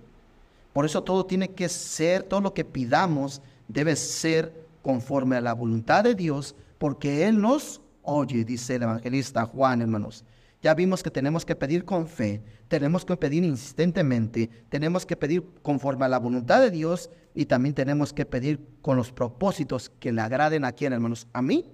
Por 0.72 0.84
eso 0.84 1.02
todo 1.02 1.24
tiene 1.24 1.48
que 1.50 1.68
ser, 1.68 2.22
todo 2.22 2.40
lo 2.40 2.52
que 2.52 2.64
pidamos 2.64 3.40
debe 3.66 3.96
ser 3.96 4.66
conforme 4.82 5.36
a 5.36 5.40
la 5.40 5.54
voluntad 5.54 6.04
de 6.04 6.14
Dios, 6.14 6.54
porque 6.78 7.26
Él 7.26 7.40
nos 7.40 7.80
oye, 8.06 8.44
dice 8.44 8.76
el 8.76 8.84
evangelista 8.84 9.44
Juan, 9.44 9.82
hermanos. 9.82 10.24
Ya 10.66 10.74
vimos 10.74 11.00
que 11.00 11.12
tenemos 11.12 11.44
que 11.44 11.54
pedir 11.54 11.84
con 11.84 12.08
fe, 12.08 12.42
tenemos 12.66 13.04
que 13.04 13.16
pedir 13.16 13.44
insistentemente, 13.44 14.50
tenemos 14.68 15.06
que 15.06 15.14
pedir 15.14 15.44
conforme 15.62 16.06
a 16.06 16.08
la 16.08 16.18
voluntad 16.18 16.60
de 16.60 16.72
Dios 16.72 17.08
y 17.36 17.46
también 17.46 17.72
tenemos 17.72 18.12
que 18.12 18.26
pedir 18.26 18.58
con 18.82 18.96
los 18.96 19.12
propósitos 19.12 19.92
que 20.00 20.10
le 20.10 20.22
agraden 20.22 20.64
a 20.64 20.72
quién, 20.72 20.92
hermanos, 20.92 21.28
a 21.32 21.40
mí 21.40 21.72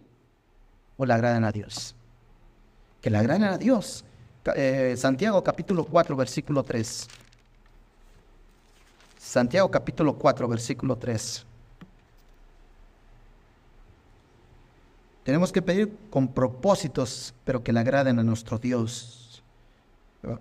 o 0.98 1.06
le 1.06 1.14
agraden 1.14 1.42
a 1.42 1.52
Dios. 1.52 1.96
Que 3.00 3.08
le 3.08 3.16
agraden 3.16 3.44
a 3.44 3.56
Dios. 3.56 4.04
Eh, 4.54 4.94
Santiago 4.98 5.42
capítulo 5.42 5.86
4, 5.86 6.14
versículo 6.14 6.62
3. 6.62 7.08
Santiago 9.16 9.70
capítulo 9.70 10.18
4, 10.18 10.46
versículo 10.48 10.96
3. 10.96 11.46
Tenemos 15.22 15.52
que 15.52 15.62
pedir 15.62 15.96
con 16.10 16.28
propósitos, 16.28 17.34
pero 17.44 17.62
que 17.62 17.72
le 17.72 17.80
agraden 17.80 18.18
a 18.18 18.24
nuestro 18.24 18.58
Dios. 18.58 19.44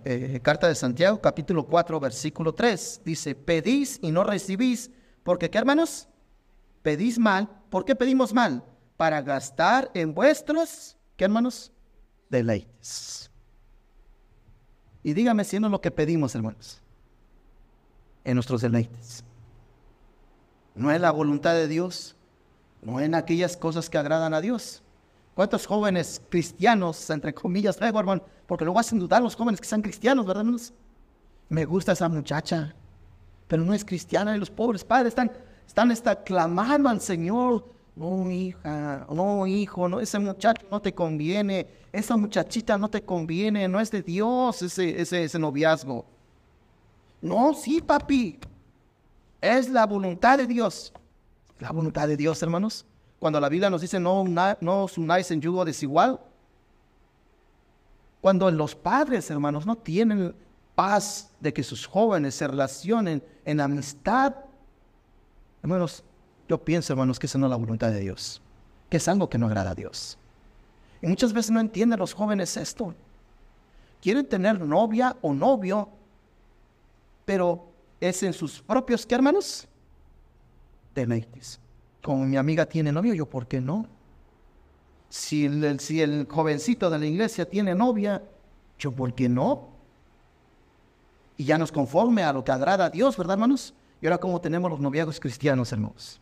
Eh, 0.04 0.40
carta 0.42 0.68
de 0.68 0.74
Santiago, 0.74 1.20
capítulo 1.20 1.66
4, 1.66 2.00
versículo 2.00 2.52
3. 2.52 3.02
Dice, 3.04 3.34
pedís 3.34 3.98
y 4.02 4.10
no 4.10 4.24
recibís, 4.24 4.90
porque 5.22 5.50
¿qué 5.50 5.58
hermanos? 5.58 6.08
Pedís 6.82 7.18
mal. 7.18 7.48
¿Por 7.70 7.84
qué 7.84 7.94
pedimos 7.94 8.32
mal? 8.32 8.64
Para 8.96 9.22
gastar 9.22 9.90
en 9.94 10.14
vuestros, 10.14 10.96
¿qué 11.16 11.24
hermanos? 11.24 11.72
Deleites. 12.28 13.30
Y 15.04 15.14
dígame 15.14 15.44
si 15.44 15.58
no 15.60 15.68
es 15.68 15.70
lo 15.70 15.80
que 15.80 15.90
pedimos, 15.90 16.34
hermanos, 16.34 16.80
en 18.24 18.34
nuestros 18.34 18.62
deleites. 18.62 19.24
No 20.74 20.90
es 20.90 21.00
la 21.00 21.10
voluntad 21.10 21.54
de 21.54 21.68
Dios, 21.68 22.16
no 22.82 23.00
en 23.00 23.14
aquellas 23.14 23.56
cosas 23.56 23.88
que 23.88 23.96
agradan 23.96 24.34
a 24.34 24.40
Dios. 24.40 24.82
¿Cuántos 25.34 25.66
jóvenes 25.66 26.20
cristianos, 26.28 27.08
entre 27.08 27.32
comillas, 27.32 27.76
traigo, 27.76 27.98
hermano? 27.98 28.22
Porque 28.46 28.64
luego 28.64 28.78
hacen 28.78 28.98
dudar 28.98 29.22
los 29.22 29.34
jóvenes 29.34 29.60
que 29.60 29.66
sean 29.66 29.80
cristianos, 29.80 30.26
¿verdad, 30.26 30.42
hermanos? 30.42 30.74
Me 31.48 31.64
gusta 31.64 31.92
esa 31.92 32.08
muchacha, 32.08 32.74
pero 33.48 33.64
no 33.64 33.72
es 33.72 33.84
cristiana 33.84 34.36
y 34.36 34.38
los 34.38 34.50
pobres 34.50 34.84
padres 34.84 35.08
están, 35.08 35.32
están 35.66 35.90
está, 35.90 36.22
clamando 36.22 36.88
al 36.88 37.00
Señor. 37.00 37.64
No, 37.94 38.30
hija, 38.30 39.06
no, 39.10 39.46
hijo, 39.46 39.88
no, 39.88 40.00
ese 40.00 40.18
muchacho 40.18 40.66
no 40.70 40.80
te 40.80 40.94
conviene, 40.94 41.66
esa 41.92 42.16
muchachita 42.16 42.78
no 42.78 42.88
te 42.88 43.02
conviene, 43.02 43.68
no 43.68 43.80
es 43.80 43.90
de 43.90 44.02
Dios 44.02 44.62
ese, 44.62 45.00
ese, 45.00 45.24
ese 45.24 45.38
noviazgo. 45.38 46.06
No, 47.20 47.52
sí, 47.52 47.82
papi, 47.82 48.38
es 49.42 49.68
la 49.68 49.86
voluntad 49.86 50.38
de 50.38 50.46
Dios 50.46 50.92
la 51.62 51.70
voluntad 51.70 52.08
de 52.08 52.16
Dios, 52.16 52.42
hermanos. 52.42 52.84
Cuando 53.20 53.38
la 53.38 53.48
Biblia 53.48 53.70
nos 53.70 53.80
dice 53.80 54.00
no, 54.00 54.24
no 54.24 54.82
os 54.82 54.98
unáis 54.98 55.30
en 55.30 55.40
yugo 55.40 55.64
desigual. 55.64 56.20
Cuando 58.20 58.50
los 58.50 58.74
padres, 58.74 59.30
hermanos, 59.30 59.64
no 59.64 59.76
tienen 59.76 60.34
paz 60.74 61.30
de 61.38 61.52
que 61.52 61.62
sus 61.62 61.86
jóvenes 61.86 62.34
se 62.34 62.48
relacionen 62.48 63.22
en 63.44 63.60
amistad. 63.60 64.34
Hermanos, 65.62 66.02
yo 66.48 66.58
pienso, 66.58 66.92
hermanos, 66.92 67.18
que 67.18 67.26
esa 67.26 67.38
no 67.38 67.46
es 67.46 67.50
la 67.50 67.56
voluntad 67.56 67.92
de 67.92 68.00
Dios. 68.00 68.42
Que 68.90 68.96
es 68.96 69.06
algo 69.06 69.30
que 69.30 69.38
no 69.38 69.46
agrada 69.46 69.70
a 69.70 69.74
Dios. 69.76 70.18
Y 71.00 71.06
muchas 71.06 71.32
veces 71.32 71.52
no 71.52 71.60
entienden 71.60 72.00
los 72.00 72.12
jóvenes 72.12 72.56
esto. 72.56 72.92
Quieren 74.00 74.28
tener 74.28 74.60
novia 74.60 75.16
o 75.22 75.32
novio, 75.32 75.88
pero 77.24 77.68
es 78.00 78.20
en 78.24 78.32
sus 78.32 78.60
propios, 78.60 79.06
¿qué 79.06 79.14
hermanos? 79.14 79.68
Deleites. 80.94 81.60
Como 82.02 82.24
mi 82.24 82.36
amiga 82.36 82.66
tiene 82.66 82.92
novio, 82.92 83.14
yo, 83.14 83.26
¿por 83.26 83.46
qué 83.46 83.60
no? 83.60 83.86
Si 85.08 85.46
el, 85.46 85.78
si 85.80 86.00
el 86.00 86.26
jovencito 86.28 86.90
de 86.90 86.98
la 86.98 87.06
iglesia 87.06 87.48
tiene 87.48 87.74
novia, 87.74 88.22
yo, 88.78 88.92
¿por 88.92 89.14
qué 89.14 89.28
no? 89.28 89.68
Y 91.36 91.44
ya 91.44 91.58
nos 91.58 91.70
conforme 91.70 92.22
a 92.22 92.32
lo 92.32 92.44
que 92.44 92.52
agrada 92.52 92.86
a 92.86 92.90
Dios, 92.90 93.16
¿verdad, 93.16 93.34
hermanos? 93.34 93.74
Y 94.00 94.06
ahora, 94.06 94.18
¿cómo 94.18 94.40
tenemos 94.40 94.70
los 94.70 94.80
noviazgos 94.80 95.20
cristianos, 95.20 95.72
hermanos? 95.72 96.20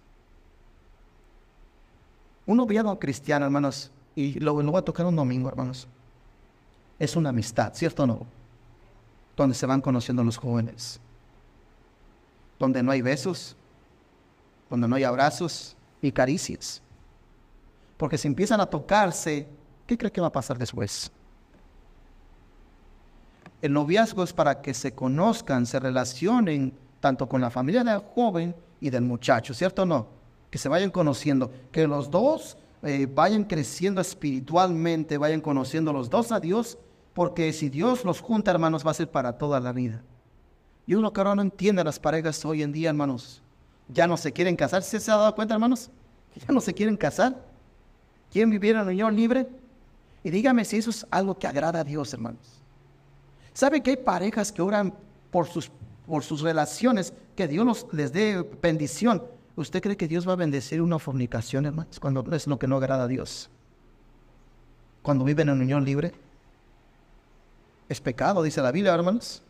Un 2.47 2.57
noviazgo 2.57 2.99
cristiano, 2.99 3.45
hermanos, 3.45 3.91
y 4.15 4.39
lo, 4.41 4.61
lo 4.61 4.73
voy 4.73 4.79
a 4.79 4.83
tocar 4.83 5.07
un 5.07 5.17
domingo, 5.17 5.49
hermanos, 5.49 5.89
es 6.99 7.17
una 7.17 7.31
amistad, 7.31 7.73
¿cierto 7.75 8.03
o 8.03 8.07
no? 8.07 8.27
Donde 9.37 9.55
se 9.55 9.67
van 9.67 9.81
conociendo 9.81 10.23
los 10.23 10.37
jóvenes. 10.37 11.01
Donde 12.59 12.83
no 12.83 12.91
hay 12.91 13.01
besos, 13.01 13.57
cuando 14.71 14.87
no 14.87 14.95
hay 14.95 15.03
abrazos 15.03 15.77
y 16.01 16.13
caricias. 16.13 16.81
Porque 17.97 18.17
si 18.17 18.29
empiezan 18.29 18.61
a 18.61 18.67
tocarse, 18.67 19.49
¿qué 19.85 19.99
cree 19.99 20.13
que 20.13 20.21
va 20.21 20.29
a 20.29 20.33
pasar 20.33 20.57
después? 20.57 21.11
El 23.61 23.73
noviazgo 23.73 24.23
es 24.23 24.33
para 24.33 24.63
que 24.63 24.73
se 24.73 24.95
conozcan, 24.95 25.67
se 25.67 25.81
relacionen 25.81 26.73
tanto 27.01 27.29
con 27.29 27.41
la 27.41 27.51
familia 27.51 27.83
del 27.83 27.99
joven 27.99 28.55
y 28.81 28.91
del 28.91 29.03
muchacho, 29.03 29.53
¿cierto 29.53 29.83
o 29.83 29.87
no? 29.87 30.07
Que 30.51 30.57
se 30.57 30.69
vayan 30.69 30.91
conociendo, 30.91 31.51
que 31.73 31.89
los 31.89 32.09
dos 32.09 32.57
eh, 32.85 33.09
vayan 33.13 33.43
creciendo 33.43 34.01
espiritualmente, 34.01 35.19
vayan 35.19 35.41
conociendo 35.41 35.93
los 35.93 36.09
dos 36.09 36.31
a 36.31 36.39
Dios, 36.39 36.79
porque 37.13 37.53
si 37.53 37.69
Dios 37.71 38.05
los 38.05 38.21
junta, 38.21 38.53
hermanos, 38.53 38.87
va 38.87 38.93
a 38.93 38.95
ser 38.95 39.11
para 39.11 39.37
toda 39.37 39.59
la 39.59 39.73
vida. 39.73 40.05
Y 40.87 40.95
uno 40.95 41.13
que 41.13 41.21
ahora 41.21 41.35
no 41.35 41.43
entiende 41.43 41.83
a 41.83 41.85
las 41.85 41.99
parejas 41.99 42.45
hoy 42.45 42.63
en 42.63 42.71
día, 42.71 42.91
hermanos, 42.91 43.43
ya 43.93 44.07
no 44.07 44.17
se 44.17 44.33
quieren 44.33 44.57
casar. 44.57 44.83
¿Se 44.83 44.97
ha 45.11 45.17
dado 45.17 45.35
cuenta, 45.35 45.55
hermanos? 45.55 45.91
Ya 46.37 46.53
no 46.53 46.61
se 46.61 46.73
quieren 46.75 46.97
casar. 46.97 47.37
¿Quieren 48.31 48.51
vivir 48.51 48.77
en 48.77 48.87
unión 48.87 49.15
libre? 49.17 49.49
Y 50.23 50.31
dígame 50.31 50.65
si 50.65 50.77
eso 50.77 50.91
es 50.91 51.07
algo 51.11 51.39
que 51.39 51.47
agrada 51.47 51.81
a 51.81 51.85
Dios, 51.85 52.13
hermanos. 52.13 52.61
¿Sabe 53.53 53.83
que 53.83 53.91
hay 53.91 53.97
parejas 53.97 54.53
que 54.53 54.63
oran 54.63 54.95
por 55.31 55.47
sus, 55.47 55.71
por 56.07 56.23
sus 56.23 56.43
relaciones, 56.43 57.13
que 57.35 57.49
Dios 57.49 57.87
les 57.93 58.13
dé 58.13 58.47
bendición? 58.63 59.25
¿Usted 59.57 59.83
cree 59.83 59.97
que 59.97 60.09
Dios 60.09 60.29
va 60.29 60.35
a 60.35 60.37
bendecir 60.37 60.81
una 60.81 60.99
fornicación, 60.99 61.67
hermanos, 61.67 61.99
cuando 61.99 62.25
es 62.35 62.47
lo 62.47 62.59
que 62.59 62.69
no 62.69 62.77
agrada 62.77 63.05
a 63.05 63.09
Dios? 63.09 63.51
Cuando 65.03 65.25
viven 65.25 65.49
en 65.49 65.61
unión 65.61 65.85
libre. 65.85 66.13
Es 67.89 68.01
pecado, 68.01 68.43
dice 68.43 68.63
la 68.63 68.71
Biblia, 68.71 68.95
hermanos. 68.95 69.43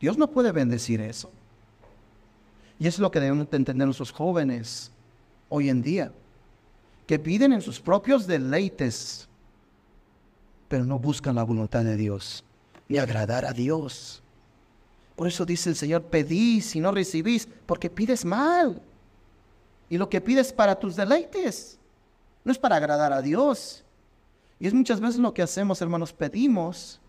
Dios 0.00 0.18
no 0.18 0.28
puede 0.28 0.50
bendecir 0.50 1.00
eso. 1.00 1.30
Y 2.78 2.86
eso 2.86 2.96
es 2.96 3.00
lo 3.00 3.10
que 3.10 3.20
deben 3.20 3.40
entender 3.40 3.86
nuestros 3.86 4.12
jóvenes 4.12 4.92
hoy 5.48 5.68
en 5.68 5.82
día, 5.82 6.12
que 7.06 7.18
piden 7.18 7.52
en 7.52 7.62
sus 7.62 7.80
propios 7.80 8.26
deleites, 8.26 9.28
pero 10.68 10.84
no 10.84 10.98
buscan 10.98 11.34
la 11.34 11.42
voluntad 11.42 11.82
de 11.82 11.96
Dios, 11.96 12.44
ni 12.88 12.98
agradar 12.98 13.44
a 13.44 13.52
Dios. 13.52 14.22
Por 15.16 15.26
eso 15.26 15.44
dice 15.44 15.70
el 15.70 15.76
Señor, 15.76 16.04
pedís 16.04 16.76
y 16.76 16.80
no 16.80 16.92
recibís, 16.92 17.48
porque 17.66 17.90
pides 17.90 18.24
mal. 18.24 18.80
Y 19.88 19.98
lo 19.98 20.08
que 20.08 20.20
pides 20.20 20.52
para 20.52 20.78
tus 20.78 20.94
deleites, 20.94 21.78
no 22.44 22.52
es 22.52 22.58
para 22.58 22.76
agradar 22.76 23.12
a 23.12 23.22
Dios. 23.22 23.84
Y 24.60 24.66
es 24.66 24.74
muchas 24.74 25.00
veces 25.00 25.18
lo 25.18 25.34
que 25.34 25.42
hacemos, 25.42 25.80
hermanos, 25.80 26.12
pedimos, 26.12 27.00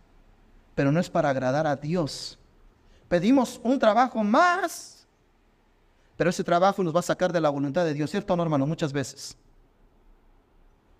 pero 0.75 0.91
no 0.91 0.99
es 0.99 1.09
para 1.09 1.29
agradar 1.29 1.67
a 1.67 1.75
Dios. 1.75 2.39
Pedimos 3.07 3.59
un 3.63 3.77
trabajo 3.79 4.23
más, 4.23 4.98
pero 6.19 6.31
ese 6.31 6.43
trabajo 6.43 6.83
nos 6.83 6.93
va 6.93 6.99
a 6.99 7.03
sacar 7.03 7.31
de 7.31 7.39
la 7.39 7.49
voluntad 7.49 7.85
de 7.85 7.93
Dios, 7.93 8.11
¿cierto 8.11 8.33
o 8.33 8.35
no, 8.35 8.43
hermano? 8.43 8.67
Muchas 8.67 8.91
veces. 8.91 9.37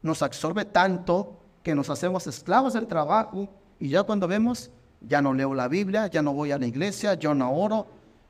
Nos 0.01 0.21
absorbe 0.21 0.63
tanto 0.63 1.37
que 1.61 1.75
nos 1.75 1.89
hacemos 1.89 2.25
esclavos 2.25 2.71
del 2.71 2.87
trabajo 2.87 3.49
y 3.81 3.89
ya 3.89 4.03
cuando 4.03 4.29
vemos, 4.29 4.71
ya 5.01 5.21
no 5.21 5.33
leo 5.33 5.53
la 5.53 5.67
Biblia, 5.67 6.07
ya 6.07 6.21
no 6.21 6.31
voy 6.31 6.53
a 6.53 6.57
la 6.57 6.67
iglesia, 6.67 7.15
yo 7.15 7.33
no 7.33 7.51
oro. 7.51 7.87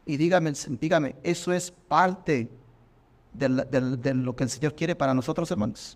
Y 0.07 0.17
dígame, 0.17 0.51
dígame, 0.81 1.15
eso 1.21 1.53
es 1.53 1.69
parte 1.69 2.49
de, 3.33 3.49
lo 4.15 4.35
que 4.35 4.45
el 4.45 4.49
Señor 4.49 4.73
quiere 4.73 4.95
para 4.95 5.13
nosotros, 5.13 5.51
hermanos. 5.51 5.95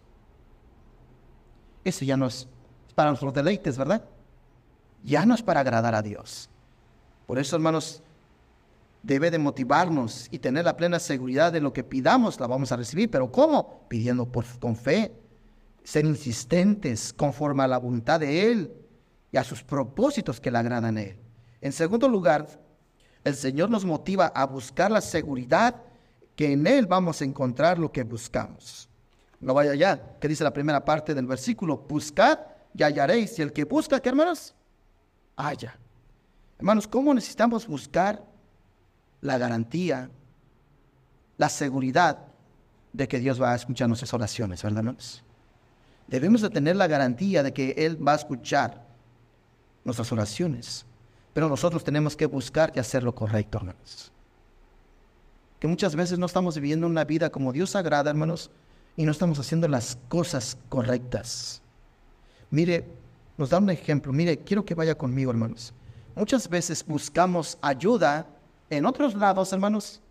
Eso 1.84 2.06
ya 2.06 2.18
no 2.18 2.28
es 2.28 2.48
para 2.94 3.10
nuestros 3.10 3.34
deleites, 3.34 3.80
¿verdad? 3.80 4.04
Ya 5.04 5.26
no 5.26 5.34
es 5.34 5.42
para 5.42 5.62
agradar 5.62 5.96
a 5.96 6.04
Dios. 6.04 6.52
Por 7.26 7.40
eso, 7.40 7.56
hermanos, 7.56 8.04
debe 9.04 9.30
de 9.30 9.38
motivarnos 9.38 10.28
y 10.32 10.40
tener 10.40 10.66
la 10.66 10.78
plena 10.78 10.98
seguridad 10.98 11.52
de 11.52 11.62
lo 11.62 11.74
que 11.74 11.84
pidamos, 11.84 12.40
la 12.40 12.48
vamos 12.48 12.72
a 12.72 12.78
recibir. 12.78 13.12
Pero 13.12 13.32
¿cómo? 13.32 13.86
Pidiendo 13.90 14.26
por, 14.26 14.46
con 14.60 14.76
fe, 14.76 15.14
ser 15.84 16.06
insistentes 16.06 17.14
conforme 17.14 17.64
a 17.64 17.68
la 17.68 17.78
voluntad 17.78 18.22
de 18.22 18.50
Él 18.50 18.74
y 19.32 19.38
a 19.38 19.44
sus 19.44 19.62
propósitos 19.64 20.40
que 20.40 20.50
le 20.50 20.58
agradan 20.58 20.98
Él. 20.98 21.18
En 21.62 21.74
segundo 21.74 22.08
lugar, 22.08 22.48
el 23.24 23.36
Señor 23.36 23.70
nos 23.70 23.86
motiva 23.86 24.28
a 24.28 24.46
buscar 24.46 24.90
la 24.90 25.02
seguridad 25.02 25.76
que 26.36 26.54
en 26.54 26.66
Él 26.66 26.88
vamos 26.88 27.22
a 27.22 27.26
encontrar 27.26 27.78
lo 27.78 27.92
que 27.92 28.04
buscamos. 28.04 28.90
No 29.40 29.54
vaya 29.54 29.72
allá, 29.72 30.18
que 30.20 30.30
dice 30.30 30.44
la 30.46 30.54
primera 30.54 30.84
parte 30.84 31.14
del 31.14 31.26
versículo, 31.26 31.78
buscad 31.78 32.40
y 32.74 32.84
hallaréis. 32.84 33.38
Y 33.38 33.42
el 33.42 33.52
que 33.52 33.66
busca, 33.66 34.00
¿qué 34.00 34.10
hermanos? 34.10 34.56
Haya. 35.36 35.78
Hermanos, 36.58 36.88
¿cómo 36.88 37.14
necesitamos 37.14 37.68
buscar 37.68 38.33
la 39.24 39.38
garantía, 39.38 40.10
la 41.38 41.50
seguridad 41.50 42.20
de 42.92 43.08
que 43.08 43.20
Dios 43.20 43.42
va 43.42 43.54
a 43.54 43.56
escuchar 43.56 43.88
nuestras 43.88 44.14
oraciones, 44.14 44.62
verdad, 44.62 44.80
hermanos? 44.80 45.24
Debemos 46.08 46.42
de 46.42 46.50
tener 46.50 46.76
la 46.76 46.88
garantía 46.88 47.42
de 47.42 47.54
que 47.54 47.72
Él 47.78 48.06
va 48.06 48.12
a 48.12 48.18
escuchar 48.18 48.86
nuestras 49.86 50.12
oraciones. 50.12 50.86
Pero 51.34 51.48
nosotros 51.50 51.84
tenemos 51.84 52.16
que 52.16 52.26
buscar 52.26 52.74
y 52.76 52.80
hacer 52.80 53.02
lo 53.02 53.16
correcto, 53.16 53.58
hermanos. 53.58 54.12
Que 55.60 55.68
muchas 55.68 55.96
veces 55.96 56.20
no 56.20 56.26
estamos 56.26 56.56
viviendo 56.56 56.86
una 56.86 57.06
vida 57.06 57.30
como 57.30 57.54
Dios 57.54 57.76
agrada, 57.78 58.10
hermanos, 58.10 58.52
y 58.98 59.06
no 59.06 59.12
estamos 59.12 59.40
haciendo 59.40 59.70
las 59.70 59.98
cosas 60.10 60.58
correctas. 60.68 61.62
Mire, 62.52 62.86
nos 63.38 63.50
da 63.50 63.58
un 63.58 63.70
ejemplo. 63.70 64.12
Mire, 64.12 64.38
quiero 64.40 64.66
que 64.66 64.76
vaya 64.76 64.96
conmigo, 64.96 65.32
hermanos. 65.32 65.74
Muchas 66.14 66.48
veces 66.48 66.86
buscamos 66.86 67.58
ayuda 67.62 68.28
en 68.70 68.86
otros 68.86 69.16
lados, 69.16 69.52
hermanos. 69.54 70.02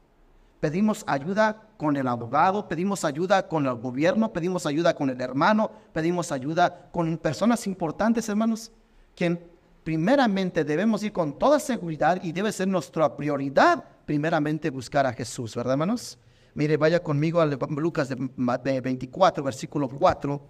Pedimos 0.61 1.03
ayuda 1.09 1.69
con 1.77 1.97
el 1.97 2.07
abogado, 2.07 2.69
pedimos 2.69 3.05
ayuda 3.05 3.49
con 3.49 3.67
el 3.67 3.75
gobierno, 3.75 4.33
pedimos 4.33 4.65
ayuda 4.65 4.95
con 4.95 5.11
el 5.11 5.21
hermano, 5.21 5.73
pedimos 5.93 6.31
ayuda 6.31 6.89
con 6.93 7.19
personas 7.19 7.67
importantes, 7.67 8.29
hermanos, 8.29 8.71
quien 9.17 9.45
primeramente 9.83 10.65
debemos 10.65 11.03
ir 11.03 11.13
con 11.13 11.37
toda 11.37 11.59
seguridad 11.59 12.23
y 12.23 12.31
debe 12.31 12.53
ser 12.53 12.69
nuestra 12.69 13.17
prioridad 13.17 13.83
primeramente 14.07 14.71
buscar 14.71 15.05
a 15.07 15.13
Jesús, 15.13 15.57
¿verdad, 15.57 15.73
hermanos? 15.73 16.19
Mire, 16.55 16.77
vaya 16.77 17.03
conmigo 17.03 17.41
a 17.41 17.47
Lucas 17.47 18.15
24, 18.37 19.43
versículo 19.43 19.89
4 19.89 20.41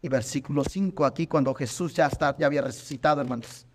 y 0.00 0.08
versículo 0.08 0.64
5, 0.64 1.04
aquí 1.04 1.26
cuando 1.26 1.52
Jesús 1.52 1.94
ya, 1.94 2.06
está, 2.06 2.36
ya 2.38 2.46
había 2.46 2.62
resucitado, 2.62 3.20
hermanos. 3.20 3.66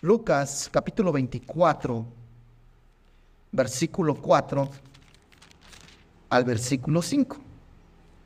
Lucas 0.00 0.68
capítulo 0.70 1.12
24, 1.12 2.04
versículo 3.52 4.14
4 4.14 4.68
al 6.30 6.44
versículo 6.44 7.02
5. 7.02 7.36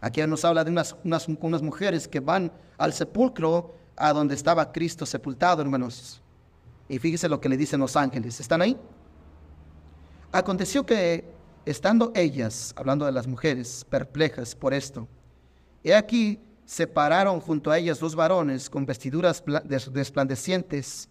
Aquí 0.00 0.24
nos 0.26 0.44
habla 0.44 0.64
de 0.64 0.70
unas, 0.70 0.96
unas, 1.04 1.26
unas 1.28 1.62
mujeres 1.62 2.06
que 2.06 2.20
van 2.20 2.52
al 2.78 2.92
sepulcro 2.92 3.74
a 3.96 4.12
donde 4.12 4.34
estaba 4.34 4.70
Cristo 4.70 5.04
sepultado, 5.04 5.62
hermanos. 5.62 6.22
Y 6.88 6.98
fíjese 6.98 7.28
lo 7.28 7.40
que 7.40 7.48
le 7.48 7.56
dicen 7.56 7.80
los 7.80 7.96
ángeles. 7.96 8.40
¿Están 8.40 8.62
ahí? 8.62 8.78
Aconteció 10.30 10.86
que, 10.86 11.24
estando 11.64 12.12
ellas, 12.14 12.72
hablando 12.76 13.06
de 13.06 13.12
las 13.12 13.26
mujeres, 13.26 13.84
perplejas 13.88 14.54
por 14.54 14.72
esto, 14.72 15.08
he 15.82 15.94
aquí 15.94 16.40
se 16.64 16.86
pararon 16.86 17.40
junto 17.40 17.70
a 17.70 17.78
ellas 17.78 18.00
dos 18.00 18.14
varones 18.14 18.68
con 18.68 18.86
vestiduras 18.86 19.42
resplandecientes, 19.92 21.08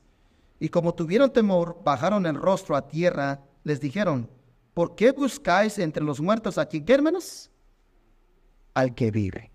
y 0.60 0.70
como 0.70 0.94
tuvieron 0.94 1.32
temor, 1.32 1.82
bajaron 1.84 2.26
el 2.26 2.36
rostro 2.36 2.76
a 2.76 2.88
tierra, 2.88 3.42
les 3.66 3.82
dijeron, 3.82 4.30
¿por 4.74 4.96
qué 4.96 5.12
buscáis 5.12 5.78
entre 5.80 6.04
los 6.04 6.22
muertos 6.22 6.58
aquí, 6.58 6.82
hermanos? 6.88 7.50
Al 8.74 8.94
que 8.94 9.12
vive. 9.12 9.52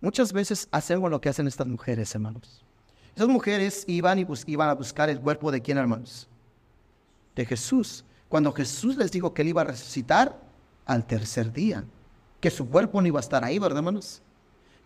Muchas 0.00 0.32
veces 0.32 0.66
hacemos 0.72 1.10
lo 1.10 1.20
que 1.20 1.28
hacen 1.28 1.46
estas 1.46 1.66
mujeres, 1.68 2.12
hermanos. 2.14 2.64
Esas 3.14 3.28
mujeres 3.28 3.84
iban 3.86 4.18
y 4.18 4.26
iban 4.46 4.68
a 4.68 4.74
buscar 4.74 5.10
el 5.10 5.20
cuerpo 5.20 5.52
de 5.52 5.60
quién, 5.60 5.76
hermanos? 5.76 6.26
De 7.36 7.44
Jesús. 7.44 8.04
Cuando 8.28 8.50
Jesús 8.50 8.96
les 8.96 9.12
dijo 9.12 9.34
que 9.34 9.42
él 9.42 9.48
iba 9.48 9.60
a 9.60 9.66
resucitar 9.66 10.40
al 10.86 11.06
tercer 11.06 11.52
día, 11.52 11.84
que 12.40 12.50
su 12.50 12.66
cuerpo 12.66 13.00
no 13.02 13.06
iba 13.06 13.20
a 13.20 13.20
estar 13.20 13.44
ahí, 13.44 13.58
¿verdad, 13.58 13.78
hermanos? 13.78 14.22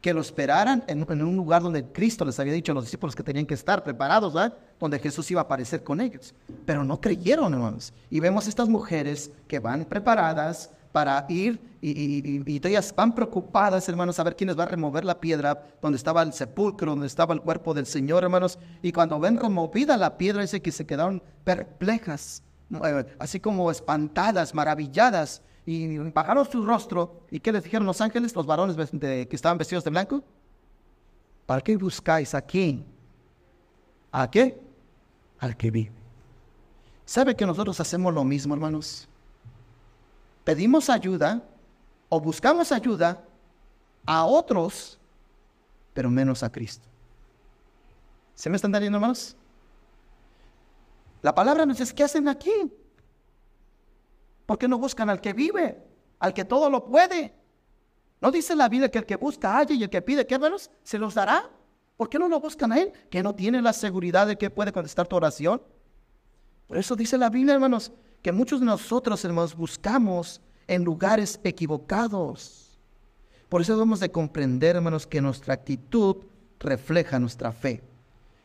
Que 0.01 0.15
lo 0.15 0.21
esperaran 0.21 0.85
en, 0.87 1.23
un 1.23 1.37
lugar 1.37 1.63
donde 1.63 1.85
Cristo 1.85 2.25
les 2.25 2.39
había 2.39 2.53
dicho 2.53 2.73
a 2.73 2.75
los 2.75 2.85
discípulos 2.85 3.17
que 3.17 3.23
tenían 3.23 3.47
que 3.47 3.55
estar 3.55 3.83
preparados, 3.83 4.33
¿verdad? 4.35 4.57
Donde 4.79 4.99
Jesús 4.99 5.31
iba 5.31 5.41
a 5.41 5.45
aparecer 5.45 5.83
con 5.83 6.01
ellos. 6.01 6.35
Pero 6.65 6.85
no 6.85 7.01
creyeron, 7.01 7.53
hermanos. 7.53 7.93
Y 8.11 8.21
vemos 8.21 8.47
estas 8.47 8.69
mujeres 8.69 9.31
que 9.49 9.59
van 9.59 9.85
preparadas, 9.85 10.71
para 10.97 11.27
ir 11.29 11.61
y, 11.83 12.43
ellas 12.67 12.95
van 12.97 13.15
preocupadas, 13.15 13.87
hermanos, 13.87 14.19
a 14.19 14.23
ver 14.23 14.35
quién 14.35 14.49
les 14.49 14.59
va 14.59 14.63
a 14.63 14.69
remover 14.69 15.05
la 15.05 15.21
piedra 15.21 15.63
donde 15.83 15.99
estaba 15.99 16.23
el 16.23 16.33
sepulcro, 16.33 16.93
donde 16.93 17.07
estaba 17.07 17.35
el 17.35 17.43
cuerpo 17.43 17.75
del 17.75 17.85
Señor, 17.85 18.25
hermanos. 18.25 18.59
Y 18.81 18.93
cuando 18.93 19.21
ven 19.21 19.37
removida 19.39 19.99
la 19.99 20.17
piedra, 20.17 20.41
dice 20.41 20.63
que 20.63 20.73
se 20.73 20.87
quedaron 20.87 21.23
perplejas, 21.45 22.43
eh, 22.83 23.15
así 23.19 23.41
como 23.41 23.71
espantadas, 23.71 24.55
maravilladas, 24.55 25.43
y 25.67 25.99
bajaron 25.99 26.49
su 26.51 26.65
rostro. 26.65 27.23
¿Y 27.31 27.41
qué 27.41 27.53
les 27.53 27.65
dijeron 27.65 27.87
los 27.87 28.01
ángeles, 28.01 28.35
los 28.35 28.47
varones 28.47 28.77
que 28.77 29.29
estaban 29.33 29.59
vestidos 29.59 29.85
de 29.85 29.91
blanco? 29.91 30.23
¿Para 31.45 31.61
qué 31.61 31.77
buscáis 31.77 32.35
aquí? 32.35 32.85
¿A 34.13 34.31
qué? 34.31 34.59
Al 35.41 35.57
que 35.57 35.71
vive. 35.71 35.93
¿Sabe 37.05 37.37
que 37.37 37.45
nosotros 37.45 37.79
hacemos 37.81 38.15
lo 38.15 38.25
mismo, 38.25 38.55
hermanos? 38.55 39.09
pedimos 40.47 40.89
ayuda 40.89 41.43
o 42.09 42.21
buscamos 42.21 42.71
ayuda 42.71 43.21
a 44.07 44.25
otros, 44.25 44.97
pero 45.93 46.09
menos 46.09 46.45
a 46.45 46.53
Cristo. 46.53 46.87
¿Se 48.37 48.49
me 48.49 48.55
están 48.55 48.71
dando, 48.71 48.87
hermanos? 48.87 49.35
La 51.21 51.35
palabra 51.35 51.67
nos 51.67 51.79
dice, 51.79 51.93
¿qué 51.93 52.05
hacen 52.05 52.29
aquí? 52.29 52.53
¿Por 54.47 54.59
qué 54.59 54.69
no 54.69 54.79
buscan 54.79 55.11
al 55.11 55.21
que 55.21 55.33
vive, 55.33 55.77
al 56.21 56.33
que 56.33 56.45
todo 56.45 56.71
lo 56.71 56.87
puede? 56.87 57.35
¿No 58.21 58.31
dice 58.31 58.57
la 58.57 58.69
Biblia 58.69 58.91
que 58.91 58.99
el 58.99 59.07
que 59.07 59.17
busca 59.17 59.59
haya 59.59 59.75
y 59.75 59.83
el 59.83 59.91
que 59.91 60.01
pide, 60.01 60.27
¿qué 60.27 60.37
hermanos? 60.37 60.71
Se 60.83 60.99
los 60.99 61.15
dará. 61.15 61.51
¿Por 61.97 62.09
qué 62.09 62.19
no 62.19 62.29
lo 62.29 62.41
buscan 62.41 62.73
a 62.73 62.79
él? 62.79 62.93
Que 63.11 63.23
no 63.23 63.35
tiene 63.35 63.61
la 63.61 63.73
seguridad 63.73 64.27
de 64.27 64.37
que 64.37 64.51
puede 64.51 64.73
contestar 64.73 65.07
tu 65.07 65.17
oración. 65.17 65.61
Por 66.67 66.79
eso 66.79 66.97
dice 66.97 67.19
la 67.19 67.31
Biblia, 67.31 67.55
hermanos, 67.55 67.93
que 68.23 68.33
muchos 68.33 68.61
de 68.61 68.67
nosotros, 68.67 69.25
hermanos, 69.25 69.55
buscamos 69.55 70.41
en 70.67 70.85
lugares 70.85 71.41
equivocados. 71.45 72.79
Por 73.49 73.61
eso 73.61 73.75
debemos 73.75 74.01
de 74.01 74.11
comprender, 74.11 74.77
hermanos, 74.77 75.07
que 75.07 75.21
nuestra 75.21 75.55
actitud 75.55 76.17
refleja 76.59 77.19
nuestra 77.19 77.53
fe. 77.53 77.83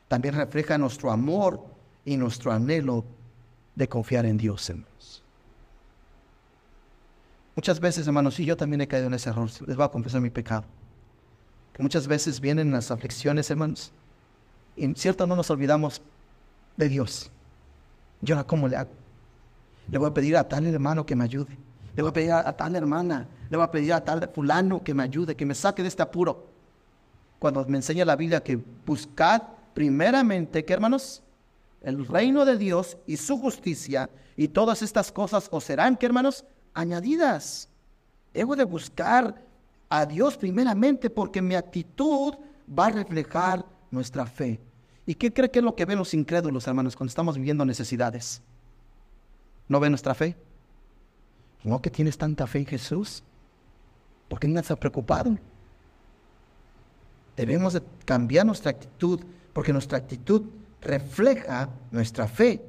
También 0.07 0.35
refleja 0.35 0.77
nuestro 0.77 1.11
amor 1.11 1.65
y 2.05 2.17
nuestro 2.17 2.51
anhelo 2.51 3.05
de 3.75 3.87
confiar 3.87 4.25
en 4.25 4.37
Dios, 4.37 4.69
hermanos. 4.69 5.20
Muchas 7.55 7.79
veces, 7.79 8.07
hermanos, 8.07 8.39
y 8.39 8.45
yo 8.45 8.55
también 8.55 8.81
he 8.81 8.87
caído 8.87 9.07
en 9.07 9.13
ese 9.13 9.29
error, 9.29 9.49
les 9.67 9.75
voy 9.75 9.85
a 9.85 9.89
confesar 9.89 10.21
mi 10.21 10.29
pecado. 10.29 10.63
Que 11.73 11.83
muchas 11.83 12.07
veces 12.07 12.39
vienen 12.39 12.71
las 12.71 12.91
aflicciones, 12.91 13.49
hermanos, 13.49 13.91
y 14.75 14.93
cierto 14.95 15.27
no 15.27 15.35
nos 15.35 15.49
olvidamos 15.49 16.01
de 16.77 16.89
Dios. 16.89 17.29
Yo 18.21 18.35
ahora, 18.35 18.47
¿cómo 18.47 18.67
le 18.67 18.77
hago? 18.77 18.91
Le 19.89 19.97
voy 19.97 20.09
a 20.09 20.13
pedir 20.13 20.37
a 20.37 20.47
tal 20.47 20.65
hermano 20.65 21.05
que 21.05 21.15
me 21.15 21.23
ayude. 21.23 21.57
Le 21.95 22.01
voy 22.01 22.11
a 22.11 22.13
pedir 22.13 22.31
a, 22.31 22.55
tal 22.55 22.75
hermana. 22.75 23.27
Le 23.49 23.57
voy 23.57 23.65
a 23.65 23.71
pedir 23.71 23.93
a 23.93 24.03
tal 24.03 24.29
fulano 24.33 24.81
que 24.81 24.93
me 24.93 25.03
ayude, 25.03 25.35
que 25.35 25.45
me 25.45 25.55
saque 25.55 25.81
de 25.81 25.89
este 25.89 26.01
apuro. 26.01 26.47
Cuando 27.39 27.65
me 27.65 27.77
enseña 27.77 28.05
la 28.05 28.15
Biblia 28.15 28.41
que 28.41 28.57
buscad 28.85 29.41
primeramente, 29.73 30.63
¿qué 30.63 30.73
hermanos? 30.73 31.21
El 31.81 32.07
reino 32.07 32.45
de 32.45 32.57
Dios 32.57 32.97
y 33.07 33.17
su 33.17 33.37
justicia 33.39 34.09
y 34.37 34.47
todas 34.47 34.81
estas 34.81 35.11
cosas 35.11 35.49
os 35.51 35.63
serán, 35.63 35.97
¿qué 35.97 36.05
hermanos? 36.05 36.45
Añadidas. 36.73 37.69
Debo 38.33 38.55
de 38.55 38.63
buscar 38.63 39.35
a 39.89 40.05
Dios 40.05 40.37
primeramente 40.37 41.09
porque 41.09 41.41
mi 41.41 41.55
actitud 41.55 42.33
va 42.67 42.87
a 42.87 42.91
reflejar 42.91 43.65
nuestra 43.89 44.25
fe. 44.25 44.59
¿Y 45.05 45.15
qué 45.15 45.33
cree 45.33 45.51
que 45.51 45.59
es 45.59 45.65
lo 45.65 45.75
que 45.75 45.85
ven 45.85 45.97
los 45.97 46.13
incrédulos, 46.13 46.67
hermanos, 46.67 46.95
cuando 46.95 47.09
estamos 47.09 47.35
viviendo 47.35 47.65
necesidades? 47.65 48.41
¿No 49.67 49.79
ven 49.79 49.91
nuestra 49.91 50.13
fe? 50.13 50.37
¿No 51.63 51.81
que 51.81 51.89
tienes 51.89 52.17
tanta 52.17 52.47
fe 52.47 52.59
en 52.59 52.65
Jesús? 52.65 53.23
¿Por 54.29 54.39
qué 54.39 54.47
no 54.47 54.59
estás 54.59 54.77
preocupado? 54.77 55.37
Debemos 57.35 57.73
de 57.73 57.81
cambiar 58.05 58.45
nuestra 58.45 58.71
actitud 58.71 59.19
porque 59.53 59.73
nuestra 59.73 59.97
actitud 59.97 60.43
refleja 60.81 61.69
nuestra 61.91 62.27
fe. 62.27 62.61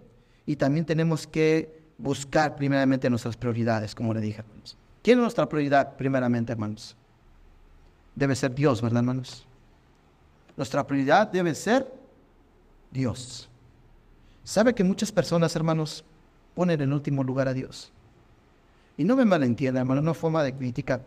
Y 0.47 0.57
también 0.57 0.85
tenemos 0.85 1.27
que 1.27 1.82
buscar 1.99 2.57
primeramente 2.57 3.09
nuestras 3.09 3.37
prioridades, 3.37 3.95
como 3.95 4.13
le 4.15 4.21
dije, 4.21 4.41
hermanos. 4.41 4.77
¿Quién 5.03 5.19
es 5.19 5.23
nuestra 5.23 5.49
prioridad 5.49 5.97
primeramente, 5.97 6.53
hermanos? 6.53 6.97
Debe 8.15 8.37
ser 8.37 8.55
Dios, 8.55 8.81
¿verdad, 8.81 8.99
hermanos? 9.01 9.47
Nuestra 10.57 10.87
prioridad 10.87 11.29
debe 11.29 11.55
ser 11.55 11.91
Dios. 12.91 13.49
¿Sabe 14.45 14.75
que 14.75 14.85
muchas 14.85 15.11
personas, 15.11 15.55
hermanos, 15.57 16.05
ponen 16.55 16.81
en 16.81 16.93
último 16.93 17.25
lugar 17.25 17.49
a 17.49 17.55
Dios? 17.55 17.93
Y 18.97 19.05
no 19.05 19.17
me 19.17 19.25
malentienda, 19.25 19.81
hermano, 19.81 20.03
no 20.03 20.15
forma 20.15 20.43
de 20.43 20.55
crítica. 20.55 21.01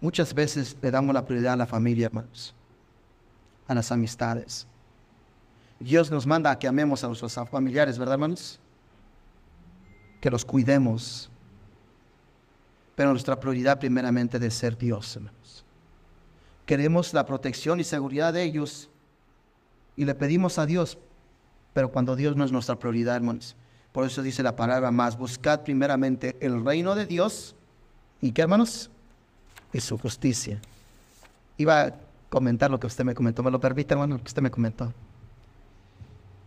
Muchas 0.00 0.32
veces 0.32 0.76
le 0.80 0.90
damos 0.90 1.14
la 1.14 1.24
prioridad 1.24 1.54
a 1.54 1.56
la 1.56 1.66
familia, 1.66 2.06
hermanos, 2.06 2.54
a 3.66 3.74
las 3.74 3.92
amistades. 3.92 4.66
Dios 5.78 6.10
nos 6.10 6.26
manda 6.26 6.50
a 6.50 6.58
que 6.58 6.66
amemos 6.66 7.04
a 7.04 7.08
nuestros 7.08 7.34
familiares, 7.50 7.98
¿verdad, 7.98 8.14
hermanos? 8.14 8.58
Que 10.20 10.30
los 10.30 10.44
cuidemos. 10.44 11.30
Pero 12.94 13.10
nuestra 13.10 13.38
prioridad 13.38 13.78
primeramente 13.78 14.38
debe 14.38 14.50
ser 14.50 14.76
Dios, 14.76 15.16
hermanos. 15.16 15.64
Queremos 16.64 17.14
la 17.14 17.24
protección 17.24 17.78
y 17.78 17.84
seguridad 17.84 18.32
de 18.32 18.42
ellos 18.42 18.90
y 19.96 20.04
le 20.04 20.14
pedimos 20.14 20.58
a 20.58 20.66
Dios, 20.66 20.98
pero 21.72 21.90
cuando 21.92 22.16
Dios 22.16 22.36
no 22.36 22.44
es 22.44 22.52
nuestra 22.52 22.76
prioridad, 22.78 23.16
hermanos. 23.16 23.54
Por 23.92 24.04
eso 24.04 24.22
dice 24.22 24.42
la 24.42 24.56
palabra 24.56 24.90
más, 24.90 25.16
buscad 25.16 25.62
primeramente 25.62 26.36
el 26.40 26.64
reino 26.64 26.94
de 26.94 27.06
Dios 27.06 27.54
y 28.20 28.32
qué, 28.32 28.42
hermanos, 28.42 28.90
y 29.72 29.80
su 29.80 29.96
justicia. 29.96 30.60
Iba 31.56 31.82
a 31.82 31.94
comentar 32.28 32.70
lo 32.70 32.80
que 32.80 32.86
usted 32.86 33.04
me 33.04 33.14
comentó, 33.14 33.42
¿me 33.42 33.50
lo 33.50 33.60
permite, 33.60 33.94
hermano? 33.94 34.16
Lo 34.16 34.22
que 34.22 34.28
usted 34.28 34.42
me 34.42 34.50
comentó. 34.50 34.92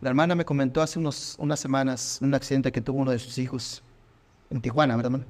La 0.02 0.10
hermana 0.10 0.34
me 0.34 0.45
comentó 0.45 0.82
hace 0.82 0.97
unos, 0.97 1.36
unas 1.39 1.60
semanas 1.60 2.20
un 2.22 2.34
accidente 2.34 2.72
que 2.72 2.82
tuvo 2.82 3.00
uno 3.00 3.12
de 3.12 3.20
sus 3.20 3.38
hijos 3.38 3.84
en 4.50 4.62
Tijuana, 4.62 4.95
¿verdad, 4.95 5.12
hermano? 5.12 5.26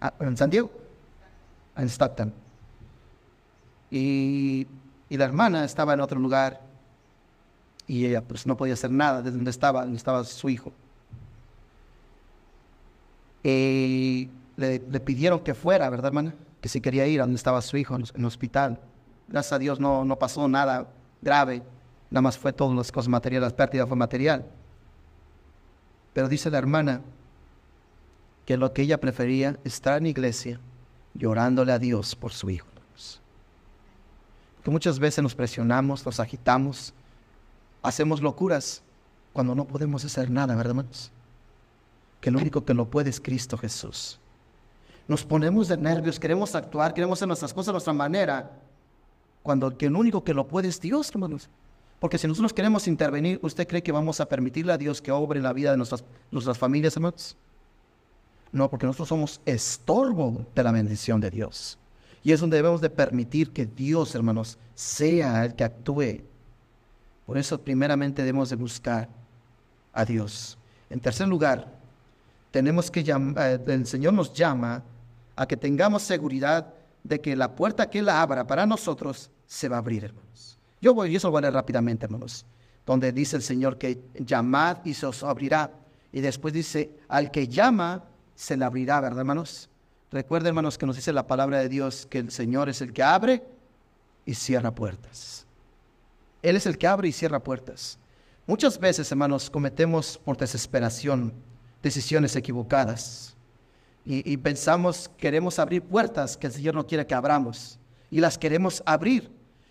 Ah, 0.00 0.12
en 0.20 0.36
San 0.36 0.50
Diego, 0.50 0.70
en 1.76 1.88
Stockton. 1.88 2.32
Y, 3.90 4.66
y, 5.08 5.16
la 5.16 5.24
hermana 5.24 5.64
estaba 5.64 5.94
en 5.94 6.00
otro 6.00 6.20
lugar 6.20 6.60
y 7.86 8.04
ella 8.04 8.20
pues 8.20 8.46
no 8.46 8.56
podía 8.56 8.74
hacer 8.74 8.90
nada 8.90 9.22
desde 9.22 9.36
donde 9.36 9.50
estaba, 9.50 9.82
donde 9.82 9.96
estaba 9.96 10.22
su 10.24 10.50
hijo. 10.50 10.72
Y 13.42 14.28
le, 14.56 14.80
le, 14.80 15.00
pidieron 15.00 15.40
que 15.40 15.54
fuera, 15.54 15.88
¿verdad, 15.88 16.08
hermana? 16.08 16.34
Que 16.60 16.68
si 16.68 16.82
quería 16.82 17.06
ir 17.06 17.20
a 17.20 17.22
donde 17.22 17.36
estaba 17.36 17.62
su 17.62 17.78
hijo, 17.78 17.96
en 17.96 18.04
el 18.14 18.24
hospital. 18.26 18.78
Gracias 19.28 19.54
a 19.54 19.58
Dios 19.58 19.80
no, 19.80 20.04
no 20.04 20.18
pasó 20.18 20.46
nada 20.48 20.88
grave 21.22 21.62
Nada 22.10 22.22
más 22.22 22.38
fue 22.38 22.52
todas 22.52 22.76
las 22.76 22.90
cosas 22.90 23.08
materiales, 23.08 23.50
la 23.50 23.56
pérdida 23.56 23.86
fue 23.86 23.96
material. 23.96 24.46
Pero 26.12 26.28
dice 26.28 26.50
la 26.50 26.58
hermana 26.58 27.02
que 28.46 28.56
lo 28.56 28.72
que 28.72 28.82
ella 28.82 28.98
prefería 28.98 29.58
estar 29.64 29.98
en 29.98 30.06
iglesia 30.06 30.58
llorándole 31.14 31.72
a 31.72 31.78
Dios 31.78 32.16
por 32.16 32.32
su 32.32 32.50
hijo. 32.50 32.68
Que 34.62 34.70
muchas 34.70 34.98
veces 34.98 35.22
nos 35.22 35.34
presionamos, 35.34 36.04
nos 36.04 36.20
agitamos, 36.20 36.92
hacemos 37.82 38.20
locuras 38.20 38.82
cuando 39.32 39.54
no 39.54 39.64
podemos 39.64 40.04
hacer 40.04 40.30
nada, 40.30 40.54
¿verdad, 40.54 40.72
hermanos? 40.72 41.12
Que 42.20 42.30
lo 42.30 42.38
único 42.38 42.64
que 42.64 42.74
lo 42.74 42.86
puede 42.86 43.10
es 43.10 43.20
Cristo 43.20 43.56
Jesús. 43.56 44.18
Nos 45.06 45.24
ponemos 45.24 45.68
de 45.68 45.76
nervios, 45.76 46.18
queremos 46.18 46.54
actuar, 46.54 46.92
queremos 46.92 47.18
hacer 47.18 47.28
nuestras 47.28 47.54
cosas 47.54 47.68
a 47.68 47.72
nuestra 47.72 47.92
manera, 47.92 48.50
cuando 49.42 49.70
lo 49.70 49.98
único 49.98 50.24
que 50.24 50.34
lo 50.34 50.46
puede 50.46 50.68
es 50.68 50.80
Dios, 50.80 51.10
hermanos. 51.10 51.48
Porque 52.00 52.18
si 52.18 52.28
nosotros 52.28 52.52
queremos 52.52 52.86
intervenir, 52.86 53.40
¿usted 53.42 53.66
cree 53.66 53.82
que 53.82 53.92
vamos 53.92 54.20
a 54.20 54.28
permitirle 54.28 54.72
a 54.72 54.78
Dios 54.78 55.02
que 55.02 55.10
obre 55.10 55.40
la 55.40 55.52
vida 55.52 55.72
de 55.72 55.76
nuestras, 55.76 56.04
nuestras 56.30 56.56
familias, 56.56 56.94
hermanos? 56.96 57.36
No, 58.52 58.70
porque 58.70 58.86
nosotros 58.86 59.08
somos 59.08 59.40
estorbo 59.44 60.46
de 60.54 60.62
la 60.62 60.72
bendición 60.72 61.20
de 61.20 61.30
Dios. 61.30 61.78
Y 62.22 62.32
es 62.32 62.40
donde 62.40 62.56
debemos 62.56 62.80
de 62.80 62.90
permitir 62.90 63.52
que 63.52 63.66
Dios, 63.66 64.14
hermanos, 64.14 64.58
sea 64.74 65.44
el 65.44 65.54
que 65.54 65.64
actúe. 65.64 66.22
Por 67.26 67.36
eso 67.36 67.60
primeramente 67.60 68.22
debemos 68.22 68.50
de 68.50 68.56
buscar 68.56 69.08
a 69.92 70.04
Dios. 70.04 70.56
En 70.88 71.00
tercer 71.00 71.28
lugar, 71.28 71.78
tenemos 72.50 72.90
que 72.90 73.04
llamar, 73.04 73.46
eh, 73.46 73.60
el 73.66 73.86
Señor 73.86 74.14
nos 74.14 74.32
llama 74.32 74.82
a 75.36 75.46
que 75.46 75.56
tengamos 75.56 76.02
seguridad 76.02 76.74
de 77.04 77.20
que 77.20 77.36
la 77.36 77.54
puerta 77.54 77.90
que 77.90 77.98
Él 77.98 78.08
abra 78.08 78.46
para 78.46 78.66
nosotros 78.66 79.30
se 79.46 79.68
va 79.68 79.76
a 79.76 79.80
abrir, 79.80 80.04
hermanos. 80.04 80.57
Yo 80.80 80.94
voy, 80.94 81.12
y 81.12 81.16
eso 81.16 81.28
lo 81.28 81.32
voy 81.32 81.38
a 81.38 81.42
leer 81.42 81.54
rápidamente, 81.54 82.06
hermanos. 82.06 82.46
Donde 82.86 83.12
dice 83.12 83.36
el 83.36 83.42
Señor 83.42 83.78
que 83.78 84.00
llamad 84.14 84.78
y 84.84 84.94
se 84.94 85.06
os 85.06 85.22
abrirá. 85.22 85.72
Y 86.12 86.20
después 86.20 86.54
dice, 86.54 86.90
al 87.08 87.30
que 87.30 87.48
llama, 87.48 88.04
se 88.34 88.56
le 88.56 88.64
abrirá, 88.64 89.00
¿verdad, 89.00 89.20
hermanos? 89.20 89.68
Recuerden, 90.10 90.48
hermanos, 90.48 90.78
que 90.78 90.86
nos 90.86 90.96
dice 90.96 91.12
la 91.12 91.26
palabra 91.26 91.58
de 91.58 91.68
Dios 91.68 92.06
que 92.06 92.18
el 92.18 92.30
Señor 92.30 92.68
es 92.68 92.80
el 92.80 92.92
que 92.92 93.02
abre 93.02 93.42
y 94.24 94.34
cierra 94.34 94.74
puertas. 94.74 95.46
Él 96.42 96.56
es 96.56 96.66
el 96.66 96.78
que 96.78 96.86
abre 96.86 97.08
y 97.08 97.12
cierra 97.12 97.42
puertas. 97.42 97.98
Muchas 98.46 98.78
veces, 98.78 99.10
hermanos, 99.10 99.50
cometemos 99.50 100.16
por 100.16 100.36
desesperación 100.38 101.34
decisiones 101.82 102.34
equivocadas. 102.36 103.36
Y, 104.04 104.32
y, 104.32 104.36
pensamos, 104.38 105.10
queremos 105.18 105.58
abrir 105.58 105.82
puertas 105.82 106.36
que 106.36 106.46
el 106.46 106.52
Señor 106.52 106.74
no 106.74 106.86
quiere 106.86 107.06
que 107.06 107.14
abramos. 107.14 107.78
Y 108.10 108.20
las 108.20 108.38
queremos 108.38 108.82
abrir. 108.86 109.30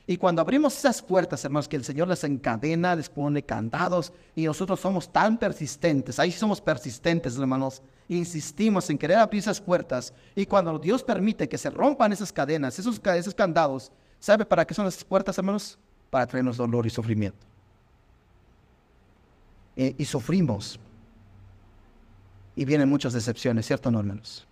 Y 0.09 0.15
cuando 0.15 0.41
abrimos 0.41 0.77
esas 0.77 1.01
puertas, 1.01 1.43
hermanos, 1.43 1.67
que 1.67 1.75
el 1.75 1.83
Señor 1.83 2.07
les 2.07 2.23
encadena, 2.23 2.95
les 2.95 3.09
pone 3.09 3.43
candados, 3.43 4.13
y 4.33 4.45
nosotros 4.45 4.79
somos 4.79 5.11
tan 5.11 5.37
persistentes, 5.37 6.17
ahí 6.17 6.31
somos 6.31 6.61
persistentes, 6.61 7.37
hermanos, 7.37 7.81
insistimos 8.07 8.89
en 8.89 8.97
querer 8.97 9.17
abrir 9.17 9.41
esas 9.41 9.59
puertas, 9.59 10.13
y 10.33 10.45
cuando 10.45 10.79
Dios 10.79 11.03
permite 11.03 11.49
que 11.49 11.57
se 11.57 11.69
rompan 11.69 12.13
esas 12.13 12.31
cadenas, 12.31 12.79
esos, 12.79 13.01
esos 13.03 13.35
candados, 13.35 13.91
¿sabe 14.17 14.45
para 14.45 14.65
qué 14.65 14.73
son 14.73 14.87
esas 14.87 15.03
puertas, 15.03 15.37
hermanos? 15.37 15.77
Para 16.09 16.25
traernos 16.25 16.55
dolor 16.55 16.87
y 16.87 16.89
sufrimiento. 16.89 17.45
y 19.75 20.05
sufrimos. 20.05 20.79
Y 22.55 22.65
vienen 22.65 22.89
muchas 22.89 23.13
decepciones, 23.13 23.67
¿cierto 23.67 23.91
no, 23.91 23.99
hermanos? 23.99 24.47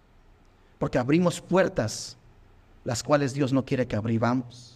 Porque 0.78 1.00
abrimos 1.00 1.42
puertas, 1.42 2.16
las 2.84 3.02
cuales 3.02 3.34
Dios 3.34 3.52
no 3.52 3.66
quiere 3.66 3.88
que 3.88 3.96
abrivamos. 3.96 4.75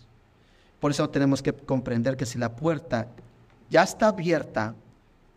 Por 0.79 0.91
eso 0.91 1.09
tenemos 1.09 1.41
que 1.41 1.53
comprender 1.53 2.15
que 2.15 2.25
si 2.25 2.37
la 2.37 2.55
puerta 2.55 3.07
ya 3.69 3.83
está 3.83 4.07
abierta, 4.07 4.75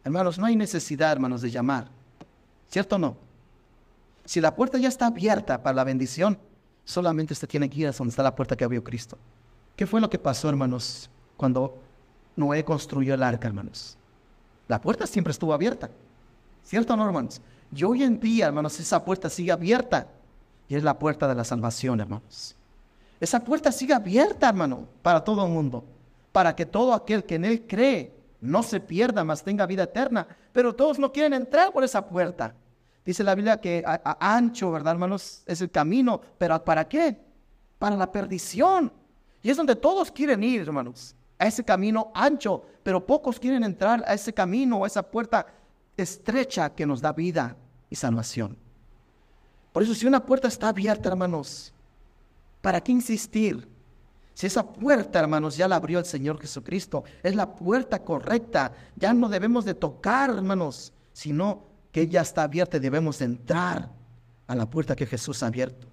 hermanos, 0.04 0.38
no 0.38 0.46
hay 0.46 0.56
necesidad, 0.56 1.12
hermanos, 1.12 1.42
de 1.42 1.50
llamar. 1.50 1.88
¿Cierto 2.68 2.96
o 2.96 2.98
no? 2.98 3.16
Si 4.24 4.40
la 4.40 4.54
puerta 4.54 4.78
ya 4.78 4.88
está 4.88 5.06
abierta 5.06 5.62
para 5.62 5.74
la 5.74 5.84
bendición, 5.84 6.38
solamente 6.84 7.32
usted 7.32 7.48
tiene 7.48 7.68
que 7.68 7.80
ir 7.80 7.88
a 7.88 7.92
donde 7.92 8.10
está 8.10 8.22
la 8.22 8.34
puerta 8.34 8.56
que 8.56 8.64
abrió 8.64 8.82
Cristo. 8.82 9.18
¿Qué 9.76 9.86
fue 9.86 10.00
lo 10.00 10.08
que 10.08 10.18
pasó, 10.18 10.48
hermanos, 10.48 11.10
cuando 11.36 11.78
Noé 12.36 12.64
construyó 12.64 13.14
el 13.14 13.22
arca, 13.22 13.48
hermanos? 13.48 13.96
La 14.68 14.80
puerta 14.80 15.06
siempre 15.06 15.32
estuvo 15.32 15.52
abierta. 15.52 15.90
¿Cierto 16.64 16.94
o 16.94 16.96
no, 16.96 17.04
hermanos? 17.04 17.40
Y 17.74 17.82
hoy 17.84 18.04
en 18.04 18.20
día, 18.20 18.46
hermanos, 18.46 18.78
esa 18.78 19.04
puerta 19.04 19.28
sigue 19.28 19.50
abierta. 19.50 20.06
Y 20.68 20.76
es 20.76 20.84
la 20.84 20.98
puerta 20.98 21.26
de 21.26 21.34
la 21.34 21.44
salvación, 21.44 22.00
hermanos. 22.00 22.54
Esa 23.22 23.38
puerta 23.38 23.70
sigue 23.70 23.94
abierta, 23.94 24.48
hermano, 24.48 24.88
para 25.00 25.22
todo 25.22 25.46
el 25.46 25.52
mundo, 25.52 25.84
para 26.32 26.56
que 26.56 26.66
todo 26.66 26.92
aquel 26.92 27.22
que 27.22 27.36
en 27.36 27.44
Él 27.44 27.68
cree 27.68 28.12
no 28.40 28.64
se 28.64 28.80
pierda, 28.80 29.22
mas 29.22 29.44
tenga 29.44 29.64
vida 29.64 29.84
eterna. 29.84 30.26
Pero 30.52 30.74
todos 30.74 30.98
no 30.98 31.12
quieren 31.12 31.32
entrar 31.32 31.72
por 31.72 31.84
esa 31.84 32.04
puerta. 32.04 32.52
Dice 33.06 33.22
la 33.22 33.36
Biblia 33.36 33.60
que 33.60 33.84
ancho, 34.18 34.72
¿verdad, 34.72 34.94
hermanos? 34.94 35.44
Es 35.46 35.60
el 35.60 35.70
camino, 35.70 36.20
pero 36.36 36.64
¿para 36.64 36.88
qué? 36.88 37.16
Para 37.78 37.96
la 37.96 38.10
perdición. 38.10 38.92
Y 39.40 39.50
es 39.50 39.56
donde 39.56 39.76
todos 39.76 40.10
quieren 40.10 40.42
ir, 40.42 40.62
hermanos, 40.62 41.14
a 41.38 41.46
ese 41.46 41.62
camino 41.62 42.10
ancho, 42.16 42.64
pero 42.82 43.06
pocos 43.06 43.38
quieren 43.38 43.62
entrar 43.62 44.02
a 44.04 44.14
ese 44.14 44.32
camino, 44.32 44.82
a 44.82 44.88
esa 44.88 45.04
puerta 45.04 45.46
estrecha 45.96 46.74
que 46.74 46.86
nos 46.86 47.00
da 47.00 47.12
vida 47.12 47.56
y 47.88 47.94
salvación. 47.94 48.56
Por 49.72 49.84
eso 49.84 49.94
si 49.94 50.08
una 50.08 50.26
puerta 50.26 50.48
está 50.48 50.70
abierta, 50.70 51.08
hermanos, 51.08 51.72
¿para 52.62 52.80
qué 52.80 52.92
insistir? 52.92 53.68
Si 54.34 54.46
esa 54.46 54.66
puerta, 54.66 55.20
hermanos, 55.20 55.56
ya 55.56 55.68
la 55.68 55.76
abrió 55.76 55.98
el 55.98 56.06
Señor 56.06 56.40
Jesucristo, 56.40 57.04
es 57.22 57.34
la 57.34 57.54
puerta 57.54 58.02
correcta, 58.02 58.72
ya 58.96 59.12
no 59.12 59.28
debemos 59.28 59.66
de 59.66 59.74
tocar, 59.74 60.30
hermanos, 60.30 60.92
sino 61.12 61.64
que 61.90 62.08
ya 62.08 62.22
está 62.22 62.44
abierta 62.44 62.78
y 62.78 62.80
debemos 62.80 63.18
de 63.18 63.26
entrar 63.26 63.90
a 64.46 64.54
la 64.54 64.68
puerta 64.68 64.96
que 64.96 65.06
Jesús 65.06 65.42
ha 65.42 65.48
abierto. 65.48 65.86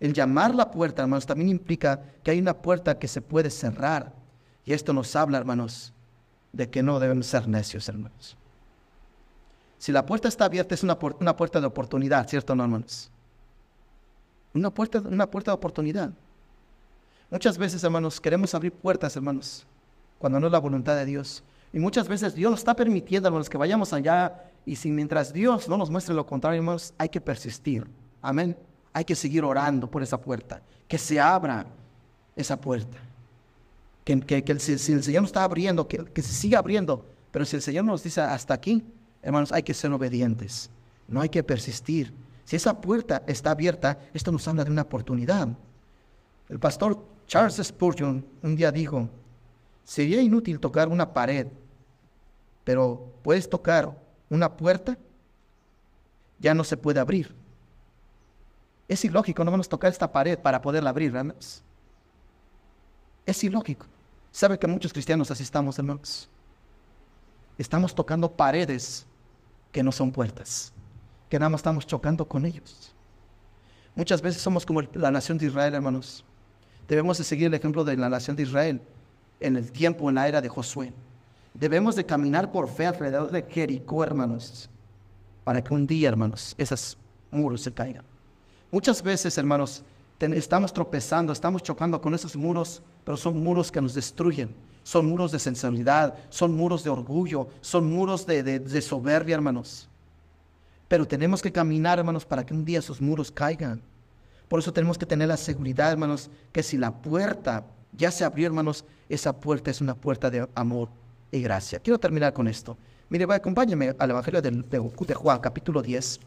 El 0.00 0.12
llamar 0.12 0.54
la 0.54 0.70
puerta, 0.70 1.02
hermanos, 1.02 1.24
también 1.24 1.48
implica 1.48 2.02
que 2.22 2.32
hay 2.32 2.40
una 2.40 2.54
puerta 2.54 2.98
que 2.98 3.06
se 3.06 3.22
puede 3.22 3.48
cerrar. 3.48 4.12
Y 4.64 4.72
esto 4.72 4.92
nos 4.92 5.14
habla, 5.14 5.38
hermanos, 5.38 5.92
de 6.52 6.68
que 6.68 6.82
no 6.82 6.98
debemos 6.98 7.26
ser 7.26 7.46
necios, 7.46 7.88
hermanos. 7.88 8.36
Si 9.78 9.92
la 9.92 10.04
puerta 10.04 10.28
está 10.28 10.46
abierta, 10.46 10.74
es 10.74 10.82
una, 10.82 10.98
una 11.20 11.36
puerta 11.36 11.60
de 11.60 11.66
oportunidad, 11.66 12.28
¿cierto, 12.28 12.54
no, 12.54 12.64
hermanos? 12.64 13.10
Una 14.54 14.70
puerta, 14.70 15.00
una 15.00 15.28
puerta 15.28 15.50
de 15.50 15.56
oportunidad. 15.56 16.10
Muchas 17.30 17.58
veces, 17.58 17.82
hermanos, 17.82 18.20
queremos 18.20 18.54
abrir 18.54 18.72
puertas, 18.72 19.16
hermanos, 19.16 19.66
cuando 20.18 20.38
no 20.38 20.46
es 20.46 20.52
la 20.52 20.60
voluntad 20.60 20.94
de 20.94 21.04
Dios. 21.04 21.42
Y 21.72 21.80
muchas 21.80 22.06
veces 22.06 22.36
Dios 22.36 22.52
nos 22.52 22.60
está 22.60 22.76
permitiendo, 22.76 23.26
hermanos, 23.26 23.50
que 23.50 23.58
vayamos 23.58 23.92
allá. 23.92 24.44
Y 24.64 24.76
si 24.76 24.92
mientras 24.92 25.32
Dios 25.32 25.68
no 25.68 25.76
nos 25.76 25.90
muestre 25.90 26.14
lo 26.14 26.24
contrario, 26.24 26.60
hermanos, 26.60 26.94
hay 26.96 27.08
que 27.08 27.20
persistir. 27.20 27.84
Amén. 28.22 28.56
Hay 28.92 29.04
que 29.04 29.16
seguir 29.16 29.42
orando 29.42 29.90
por 29.90 30.00
esa 30.02 30.20
puerta. 30.20 30.62
Que 30.86 30.96
se 30.96 31.18
abra 31.18 31.66
esa 32.36 32.60
puerta. 32.60 32.98
Que, 34.04 34.20
que, 34.20 34.60
si, 34.60 34.92
el 34.92 35.02
Señor 35.02 35.22
nos 35.22 35.30
está 35.30 35.42
abriendo, 35.42 35.88
que, 35.88 36.04
que 36.04 36.22
se 36.22 36.32
siga 36.32 36.60
abriendo. 36.60 37.04
Pero 37.32 37.44
si 37.44 37.56
el 37.56 37.62
Señor 37.62 37.84
nos 37.84 38.04
dice 38.04 38.20
hasta 38.20 38.54
aquí, 38.54 38.84
hermanos, 39.20 39.50
hay 39.50 39.64
que 39.64 39.74
ser 39.74 39.90
obedientes. 39.90 40.70
No 41.08 41.20
hay 41.20 41.28
que 41.28 41.42
persistir. 41.42 42.12
Si 42.44 42.56
esa 42.56 42.80
puerta 42.80 43.22
está 43.26 43.52
abierta, 43.52 43.98
esto 44.12 44.30
nos 44.30 44.46
habla 44.46 44.64
de 44.64 44.70
una 44.70 44.82
oportunidad. 44.82 45.48
El 46.48 46.58
pastor 46.58 47.02
Charles 47.26 47.56
Spurgeon 47.56 48.24
un 48.42 48.54
día 48.54 48.70
dijo, 48.70 49.08
sería 49.82 50.20
inútil 50.20 50.60
tocar 50.60 50.88
una 50.88 51.12
pared, 51.12 51.46
pero 52.64 53.12
puedes 53.22 53.48
tocar 53.48 53.98
una 54.28 54.56
puerta, 54.56 54.98
ya 56.38 56.52
no 56.54 56.64
se 56.64 56.76
puede 56.76 57.00
abrir. 57.00 57.34
Es 58.88 59.02
ilógico, 59.04 59.42
no 59.42 59.50
vamos 59.50 59.66
a 59.66 59.70
tocar 59.70 59.90
esta 59.90 60.12
pared 60.12 60.38
para 60.38 60.60
poderla 60.60 60.90
abrir. 60.90 61.14
Es 63.24 63.42
ilógico. 63.42 63.86
¿Sabe 64.30 64.58
que 64.58 64.66
muchos 64.66 64.92
cristianos 64.92 65.30
así 65.30 65.42
estamos, 65.42 65.78
hermanos? 65.78 66.28
Estamos 67.56 67.94
tocando 67.94 68.30
paredes 68.30 69.06
que 69.72 69.82
no 69.82 69.92
son 69.92 70.12
puertas 70.12 70.74
que 71.28 71.38
nada 71.38 71.50
más 71.50 71.60
estamos 71.60 71.86
chocando 71.86 72.26
con 72.26 72.44
ellos. 72.46 72.92
Muchas 73.94 74.20
veces 74.20 74.42
somos 74.42 74.66
como 74.66 74.82
la 74.82 75.10
nación 75.10 75.38
de 75.38 75.46
Israel, 75.46 75.74
hermanos. 75.74 76.24
Debemos 76.88 77.18
de 77.18 77.24
seguir 77.24 77.46
el 77.46 77.54
ejemplo 77.54 77.84
de 77.84 77.96
la 77.96 78.08
nación 78.08 78.36
de 78.36 78.42
Israel 78.42 78.80
en 79.40 79.56
el 79.56 79.70
tiempo, 79.70 80.08
en 80.08 80.16
la 80.16 80.28
era 80.28 80.40
de 80.40 80.48
Josué. 80.48 80.92
Debemos 81.54 81.94
de 81.94 82.04
caminar 82.04 82.50
por 82.50 82.68
fe 82.68 82.86
alrededor 82.86 83.30
de 83.30 83.42
Jericó, 83.42 84.02
hermanos, 84.02 84.68
para 85.44 85.62
que 85.62 85.72
un 85.72 85.86
día, 85.86 86.08
hermanos, 86.08 86.54
esos 86.58 86.98
muros 87.30 87.62
se 87.62 87.72
caigan. 87.72 88.04
Muchas 88.70 89.02
veces, 89.02 89.38
hermanos, 89.38 89.84
estamos 90.18 90.72
tropezando, 90.72 91.32
estamos 91.32 91.62
chocando 91.62 92.00
con 92.00 92.14
esos 92.14 92.34
muros, 92.34 92.82
pero 93.04 93.16
son 93.16 93.42
muros 93.42 93.70
que 93.70 93.80
nos 93.80 93.94
destruyen. 93.94 94.54
Son 94.82 95.06
muros 95.06 95.32
de 95.32 95.38
sensibilidad, 95.38 96.14
son 96.28 96.54
muros 96.54 96.84
de 96.84 96.90
orgullo, 96.90 97.48
son 97.62 97.90
muros 97.90 98.26
de 98.26 98.82
soberbia, 98.82 99.34
hermanos. 99.34 99.88
Pero 100.88 101.06
tenemos 101.06 101.40
que 101.42 101.52
caminar, 101.52 101.98
hermanos, 101.98 102.24
para 102.24 102.44
que 102.44 102.54
un 102.54 102.64
día 102.64 102.78
esos 102.78 103.00
muros 103.00 103.30
caigan. 103.30 103.82
Por 104.48 104.58
eso 104.60 104.72
tenemos 104.72 104.98
que 104.98 105.06
tener 105.06 105.28
la 105.28 105.36
seguridad, 105.36 105.92
hermanos, 105.92 106.30
que 106.52 106.62
si 106.62 106.76
la 106.76 106.90
puerta 106.92 107.64
ya 107.92 108.10
se 108.10 108.24
abrió, 108.24 108.46
hermanos, 108.46 108.84
esa 109.08 109.32
puerta 109.32 109.70
es 109.70 109.80
una 109.80 109.94
puerta 109.94 110.30
de 110.30 110.48
amor 110.54 110.88
y 111.30 111.40
gracia. 111.40 111.78
Quiero 111.78 111.98
terminar 111.98 112.32
con 112.32 112.48
esto. 112.48 112.76
Mire, 113.08 113.26
acompáñeme 113.32 113.94
al 113.98 114.10
Evangelio 114.10 114.42
de, 114.42 114.50
de 114.50 115.14
Juan, 115.14 115.40
capítulo 115.40 115.82
10, 115.82 116.20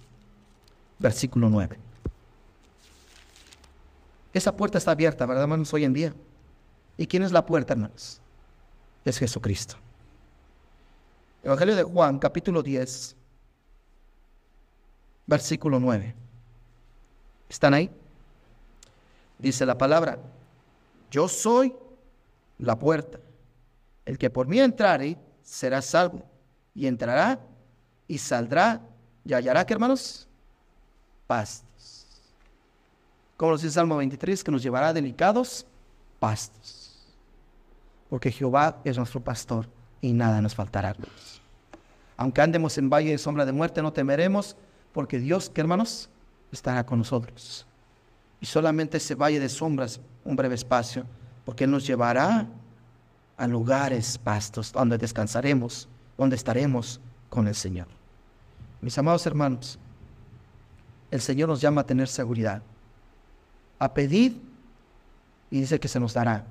versículo 1.00 1.50
9. 1.50 1.78
Esa 4.34 4.56
puerta 4.56 4.78
está 4.78 4.92
abierta, 4.92 5.26
¿verdad, 5.26 5.44
hermanos, 5.44 5.74
hoy 5.74 5.84
en 5.84 5.94
día? 5.94 6.14
¿Y 6.98 7.08
quién 7.08 7.24
es 7.24 7.32
la 7.32 7.46
puerta, 7.46 7.74
hermanos? 7.74 8.22
Es 9.04 9.18
Jesucristo. 9.18 9.76
Evangelio 11.44 11.76
de 11.76 11.84
Juan, 11.84 12.20
capítulo 12.20 12.62
10, 12.62 13.16
versículo 15.28 15.80
9. 15.80 16.16
¿Están 17.50 17.74
ahí? 17.74 17.92
Dice 19.38 19.66
la 19.66 19.78
palabra, 19.78 20.18
yo 21.12 21.28
soy 21.28 21.76
la 22.58 22.80
puerta. 22.80 23.20
El 24.06 24.18
que 24.18 24.30
por 24.30 24.48
mí 24.48 24.60
entrare 24.60 25.18
será 25.44 25.82
salvo 25.82 26.24
y 26.74 26.88
entrará 26.88 27.40
y 28.08 28.18
saldrá 28.18 28.82
y 29.26 29.34
hallará 29.34 29.66
que 29.66 29.74
hermanos 29.74 30.28
pastos. 31.28 32.06
Como 33.36 33.56
dice 33.56 33.70
Salmo 33.70 33.98
23, 33.98 34.44
que 34.44 34.52
nos 34.52 34.64
llevará 34.64 34.94
delicados 34.94 35.66
pastos. 36.20 37.06
Porque 38.10 38.32
Jehová 38.32 38.80
es 38.84 38.98
nuestro 38.98 39.20
pastor 39.20 39.68
y 40.02 40.14
nada 40.14 40.42
nos 40.42 40.56
faltará. 40.56 40.96
Aunque 42.16 42.42
andemos 42.42 42.78
en 42.78 42.90
valle 42.90 43.12
de 43.12 43.18
sombra 43.18 43.46
de 43.46 43.52
muerte, 43.52 43.82
no 43.82 43.94
temeremos 43.94 44.56
porque 44.98 45.20
Dios, 45.20 45.52
¿qué 45.52 45.62
hermanos? 45.62 46.10
Estará 46.52 46.84
con 46.84 46.98
nosotros. 46.98 47.68
Y 48.42 48.48
solamente 48.48 48.98
ese 48.98 49.14
valle 49.14 49.40
de 49.40 49.48
sombras, 49.48 50.02
un 50.26 50.36
breve 50.36 50.56
espacio, 50.56 51.06
porque 51.46 51.66
Él 51.66 51.70
nos 51.70 51.86
llevará 51.86 52.48
a 53.38 53.46
lugares 53.46 54.18
pastos 54.18 54.72
donde 54.72 54.98
descansaremos, 54.98 55.88
donde 56.18 56.36
estaremos 56.36 57.00
con 57.30 57.48
el 57.48 57.54
Señor. 57.54 57.86
Mis 58.82 58.98
amados 58.98 59.24
hermanos, 59.28 59.78
el 61.12 61.22
Señor 61.22 61.50
nos 61.50 61.62
llama 61.62 61.82
a 61.82 61.86
tener 61.86 62.08
seguridad, 62.08 62.64
a 63.78 63.94
pedir 63.94 64.42
y 65.52 65.60
dice 65.60 65.80
que 65.80 65.88
se 65.88 66.00
nos 66.00 66.16
dará, 66.16 66.44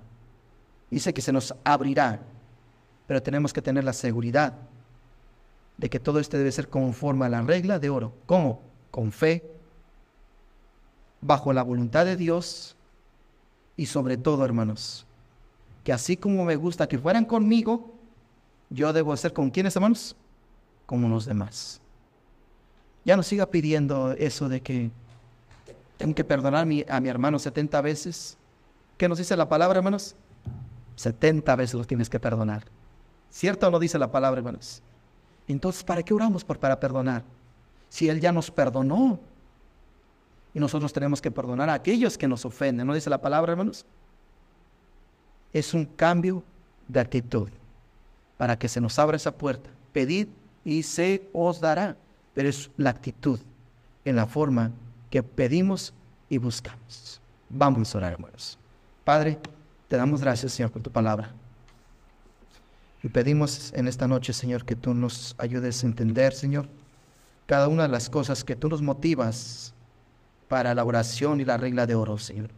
dice 0.88 1.12
que 1.12 1.20
se 1.20 1.32
nos 1.32 1.52
abrirá, 1.64 2.20
pero 3.08 3.20
tenemos 3.20 3.52
que 3.52 3.60
tener 3.60 3.82
la 3.82 3.92
seguridad 3.92 4.54
de 5.78 5.90
que 5.90 6.00
todo 6.00 6.18
esto 6.18 6.38
debe 6.38 6.52
ser 6.52 6.68
conforme 6.68 7.26
a 7.26 7.28
la 7.28 7.42
regla 7.42 7.78
de 7.78 7.90
oro. 7.90 8.12
¿Cómo? 8.26 8.62
Con 8.90 9.12
fe, 9.12 9.44
bajo 11.20 11.52
la 11.52 11.62
voluntad 11.62 12.04
de 12.04 12.16
Dios 12.16 12.76
y 13.76 13.86
sobre 13.86 14.16
todo, 14.16 14.44
hermanos, 14.44 15.06
que 15.84 15.92
así 15.92 16.16
como 16.16 16.44
me 16.44 16.56
gusta 16.56 16.88
que 16.88 16.98
fueran 16.98 17.24
conmigo, 17.24 17.94
yo 18.70 18.92
debo 18.92 19.16
ser 19.16 19.32
con 19.32 19.50
quienes, 19.50 19.76
hermanos? 19.76 20.16
Como 20.86 21.08
los 21.08 21.26
demás. 21.26 21.80
Ya 23.04 23.16
no 23.16 23.22
siga 23.22 23.46
pidiendo 23.46 24.12
eso 24.12 24.48
de 24.48 24.60
que 24.60 24.90
tengo 25.96 26.14
que 26.14 26.24
perdonar 26.24 26.62
a 26.62 26.64
mi, 26.64 26.84
a 26.88 27.00
mi 27.00 27.08
hermano 27.08 27.38
70 27.38 27.80
veces. 27.82 28.36
¿Qué 28.96 29.08
nos 29.08 29.18
dice 29.18 29.36
la 29.36 29.48
palabra, 29.48 29.78
hermanos? 29.78 30.16
70 30.96 31.54
veces 31.56 31.74
los 31.74 31.86
tienes 31.86 32.08
que 32.08 32.18
perdonar. 32.18 32.64
¿Cierto 33.30 33.68
o 33.68 33.70
no 33.70 33.78
dice 33.78 33.98
la 33.98 34.10
palabra, 34.10 34.38
hermanos? 34.38 34.82
Entonces, 35.48 35.84
¿para 35.84 36.02
qué 36.02 36.12
oramos 36.12 36.44
por, 36.44 36.58
para 36.58 36.78
perdonar? 36.78 37.22
Si 37.88 38.08
Él 38.08 38.20
ya 38.20 38.32
nos 38.32 38.50
perdonó. 38.50 39.18
Y 40.54 40.58
nosotros 40.60 40.92
tenemos 40.92 41.20
que 41.20 41.30
perdonar 41.30 41.68
a 41.68 41.74
aquellos 41.74 42.16
que 42.16 42.26
nos 42.26 42.44
ofenden. 42.44 42.86
¿No 42.86 42.94
dice 42.94 43.10
la 43.10 43.20
palabra, 43.20 43.52
hermanos? 43.52 43.84
Es 45.52 45.74
un 45.74 45.84
cambio 45.84 46.42
de 46.88 47.00
actitud 47.00 47.48
para 48.38 48.58
que 48.58 48.68
se 48.68 48.80
nos 48.80 48.98
abra 48.98 49.16
esa 49.16 49.36
puerta. 49.36 49.70
Pedid 49.92 50.28
y 50.64 50.82
se 50.82 51.28
os 51.32 51.60
dará. 51.60 51.96
Pero 52.34 52.48
es 52.48 52.70
la 52.76 52.90
actitud 52.90 53.38
en 54.04 54.16
la 54.16 54.26
forma 54.26 54.70
que 55.10 55.22
pedimos 55.22 55.92
y 56.28 56.38
buscamos. 56.38 57.20
Vamos 57.48 57.94
a 57.94 57.98
orar, 57.98 58.12
hermanos. 58.12 58.58
Padre, 59.04 59.38
te 59.88 59.96
damos 59.96 60.20
gracias, 60.20 60.52
Señor, 60.52 60.70
por 60.70 60.82
tu 60.82 60.90
palabra. 60.90 61.32
Y 63.06 63.08
pedimos 63.08 63.72
en 63.74 63.86
esta 63.86 64.08
noche, 64.08 64.32
Señor, 64.32 64.64
que 64.64 64.74
tú 64.74 64.92
nos 64.92 65.36
ayudes 65.38 65.84
a 65.84 65.86
entender, 65.86 66.32
Señor, 66.32 66.66
cada 67.46 67.68
una 67.68 67.84
de 67.84 67.88
las 67.88 68.10
cosas 68.10 68.42
que 68.42 68.56
tú 68.56 68.68
nos 68.68 68.82
motivas 68.82 69.72
para 70.48 70.74
la 70.74 70.84
oración 70.84 71.40
y 71.40 71.44
la 71.44 71.56
regla 71.56 71.86
de 71.86 71.94
oro, 71.94 72.18
Señor. 72.18 72.50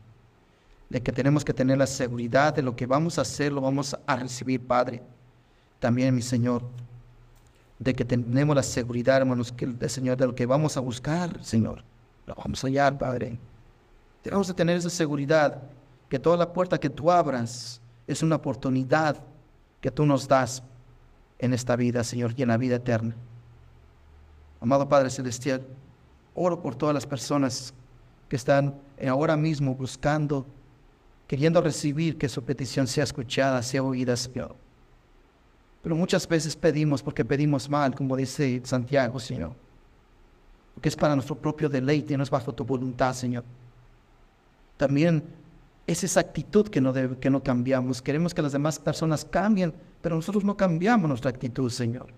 De 0.88 1.02
que 1.02 1.12
tenemos 1.12 1.44
que 1.44 1.52
tener 1.52 1.76
la 1.76 1.86
seguridad 1.86 2.54
de 2.54 2.62
lo 2.62 2.74
que 2.74 2.86
vamos 2.86 3.18
a 3.18 3.22
hacer, 3.22 3.52
lo 3.52 3.60
vamos 3.60 3.94
a 4.06 4.16
recibir, 4.16 4.66
Padre. 4.66 5.02
También, 5.80 6.14
mi 6.14 6.22
Señor, 6.22 6.62
de 7.78 7.92
que 7.92 8.06
tenemos 8.06 8.56
la 8.56 8.62
seguridad, 8.62 9.18
hermanos, 9.18 9.52
que 9.52 9.66
el 9.66 9.90
Señor, 9.90 10.16
de 10.16 10.28
lo 10.28 10.34
que 10.34 10.46
vamos 10.46 10.78
a 10.78 10.80
buscar, 10.80 11.44
Señor, 11.44 11.84
lo 12.26 12.34
vamos 12.34 12.64
a 12.64 12.68
hallar, 12.68 12.96
Padre. 12.96 13.38
Tenemos 14.22 14.46
que 14.46 14.54
tener 14.54 14.78
esa 14.78 14.88
seguridad 14.88 15.60
que 16.08 16.18
toda 16.18 16.38
la 16.38 16.54
puerta 16.54 16.80
que 16.80 16.88
tú 16.88 17.10
abras 17.10 17.82
es 18.06 18.22
una 18.22 18.36
oportunidad 18.36 19.22
que 19.80 19.90
tú 19.90 20.06
nos 20.06 20.26
das 20.28 20.62
en 21.38 21.54
esta 21.54 21.76
vida, 21.76 22.02
Señor, 22.04 22.34
y 22.36 22.42
en 22.42 22.48
la 22.48 22.56
vida 22.56 22.76
eterna. 22.76 23.14
Amado 24.60 24.88
Padre 24.88 25.10
Celestial, 25.10 25.64
oro 26.34 26.60
por 26.60 26.74
todas 26.74 26.94
las 26.94 27.06
personas 27.06 27.72
que 28.28 28.36
están 28.36 28.74
ahora 29.08 29.36
mismo 29.36 29.74
buscando, 29.74 30.46
queriendo 31.26 31.60
recibir 31.60 32.18
que 32.18 32.28
su 32.28 32.42
petición 32.42 32.86
sea 32.86 33.04
escuchada, 33.04 33.62
sea 33.62 33.82
oída, 33.82 34.16
Señor. 34.16 34.56
Pero 35.82 35.94
muchas 35.94 36.26
veces 36.26 36.56
pedimos 36.56 37.02
porque 37.02 37.24
pedimos 37.24 37.68
mal, 37.68 37.94
como 37.94 38.16
dice 38.16 38.60
Santiago, 38.64 39.20
Señor. 39.20 39.52
Porque 40.74 40.88
es 40.88 40.96
para 40.96 41.14
nuestro 41.14 41.36
propio 41.36 41.68
deleite, 41.68 42.16
no 42.16 42.22
es 42.22 42.30
bajo 42.30 42.52
tu 42.52 42.64
voluntad, 42.64 43.14
Señor. 43.14 43.44
También 44.76 45.22
es 45.88 46.04
esa 46.04 46.20
actitud 46.20 46.68
que 46.68 46.82
no, 46.82 46.92
que 46.92 47.30
no 47.30 47.42
cambiamos. 47.42 48.02
Queremos 48.02 48.34
que 48.34 48.42
las 48.42 48.52
demás 48.52 48.78
personas 48.78 49.24
cambien, 49.24 49.72
pero 50.02 50.16
nosotros 50.16 50.44
no 50.44 50.54
cambiamos 50.54 51.08
nuestra 51.08 51.30
actitud, 51.30 51.70
Señor. 51.70 52.08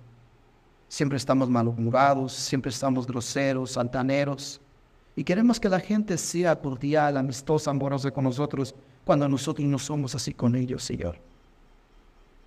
Siempre 0.89 1.17
estamos 1.17 1.49
malhumorados, 1.49 2.33
siempre 2.33 2.71
estamos 2.71 3.07
groseros, 3.07 3.77
altaneros. 3.77 4.61
Y 5.15 5.23
queremos 5.23 5.61
que 5.61 5.69
la 5.69 5.79
gente 5.79 6.19
sea 6.19 6.59
cordial, 6.59 7.17
amistosa, 7.17 7.71
amorosa 7.71 8.11
con 8.11 8.25
nosotros, 8.25 8.75
cuando 9.05 9.29
nosotros 9.29 9.65
no 9.69 9.79
somos 9.79 10.17
así 10.17 10.35
con 10.35 10.57
ellos, 10.57 10.83
Señor. 10.83 11.17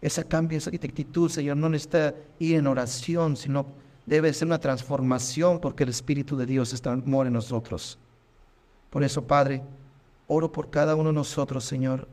Esa 0.01 0.25
cambio, 0.25 0.57
esa 0.57 0.71
actitud, 0.71 1.29
Señor, 1.29 1.55
no 1.55 1.69
necesita 1.69 2.15
ir 2.37 2.57
en 2.57 2.67
oración, 2.67 3.37
sino 3.37 3.67
debe 4.05 4.33
ser 4.33 4.49
una 4.49 4.59
transformación 4.59 5.61
porque 5.61 5.83
el 5.83 5.89
Espíritu 5.89 6.35
de 6.35 6.45
Dios 6.45 6.73
está 6.73 6.91
en 6.91 7.31
nosotros. 7.31 7.97
Por 8.89 9.05
eso, 9.05 9.25
Padre, 9.25 9.63
oro 10.33 10.51
por 10.51 10.69
cada 10.69 10.95
uno 10.95 11.09
de 11.09 11.15
nosotros, 11.15 11.63
Señor, 11.63 12.07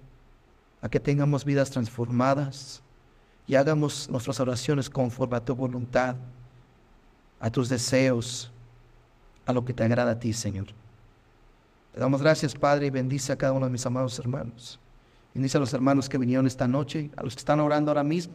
a 0.83 0.89
que 0.89 1.01
tengamos 1.01 1.45
vidas 1.45 1.71
transformadas 1.71 2.83
y 3.47 3.55
hagamos 3.55 4.09
nuestras 4.09 4.39
oraciones 4.41 4.89
conforme 4.89 5.37
a 5.37 5.45
tu 5.45 5.55
voluntad, 5.55 6.17
a 7.41 7.51
tus 7.51 7.69
deseos, 7.69 8.51
a 9.47 9.53
lo 9.53 9.65
que 9.65 9.73
te 9.73 9.83
agrada 9.83 10.13
a 10.13 10.19
ti, 10.19 10.33
Señor. 10.33 10.67
Te 11.93 12.01
damos 12.01 12.23
gracias, 12.23 12.55
Padre, 12.55 12.87
y 12.87 12.91
bendice 12.91 13.33
a 13.33 13.37
cada 13.37 13.53
uno 13.53 13.67
de 13.67 13.73
mis 13.73 13.85
amados 13.85 14.19
hermanos. 14.19 14.79
Bendice 15.35 15.57
a 15.57 15.61
los 15.61 15.73
hermanos 15.73 16.09
que 16.09 16.19
vinieron 16.19 16.47
esta 16.47 16.69
noche, 16.69 17.11
a 17.17 17.23
los 17.23 17.35
que 17.35 17.41
están 17.41 17.61
orando 17.61 17.91
ahora 17.91 18.05
mismo, 18.05 18.35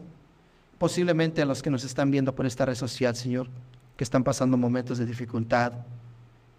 posiblemente 0.78 1.42
a 1.42 1.46
los 1.46 1.62
que 1.62 1.70
nos 1.70 1.84
están 1.84 2.12
viendo 2.12 2.36
por 2.36 2.46
esta 2.46 2.66
red 2.66 2.76
social, 2.76 3.16
Señor, 3.16 3.48
que 3.96 4.04
están 4.04 4.24
pasando 4.24 4.58
momentos 4.58 4.98
de 4.98 5.06
dificultad 5.06 5.74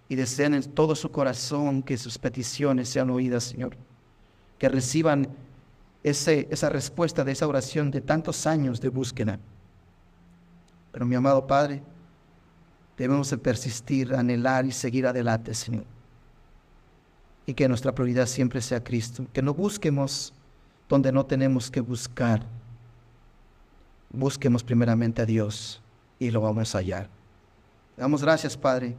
y 0.09 0.15
desean 0.15 0.55
en 0.55 0.63
todo 0.63 0.95
su 0.95 1.11
corazón 1.11 1.83
que 1.83 1.97
sus 1.97 2.19
peticiones 2.19 2.89
sean 2.89 3.11
oídas, 3.11 3.45
Señor. 3.45 3.77
Que 4.59 4.69
reciban 4.69 5.29
ese, 6.03 6.49
esa 6.51 6.69
respuesta 6.69 7.25
de 7.25 7.33
esa 7.33 7.47
oración 7.47 7.91
de 7.91 8.01
tantos 8.01 8.47
años 8.47 8.81
de 8.81 8.89
búsqueda. 8.89 9.39
Pero 10.93 11.05
mi 11.05 11.15
amado 11.15 11.47
Padre, 11.47 11.83
debemos 12.97 13.29
de 13.31 13.39
persistir, 13.39 14.15
anhelar 14.15 14.65
y 14.65 14.73
seguir 14.73 15.07
adelante, 15.07 15.53
Señor 15.55 15.85
y 17.47 17.55
que 17.55 17.69
nuestra 17.69 17.95
prioridad 17.95 18.27
siempre 18.27 18.61
sea 18.61 18.83
Cristo. 18.83 19.25
Que 19.33 19.41
no 19.41 19.55
busquemos 19.55 20.35
donde 20.89 21.13
no 21.13 21.25
tenemos 21.25 21.71
que 21.71 21.81
buscar. 21.81 22.43
Busquemos 24.11 24.65
primeramente 24.65 25.23
a 25.23 25.27
Dios 25.27 25.81
y 26.19 26.31
lo 26.31 26.41
vamos 26.41 26.75
a 26.75 26.79
hallar. 26.79 27.09
damos 27.97 28.23
gracias, 28.23 28.57
Padre. 28.57 28.97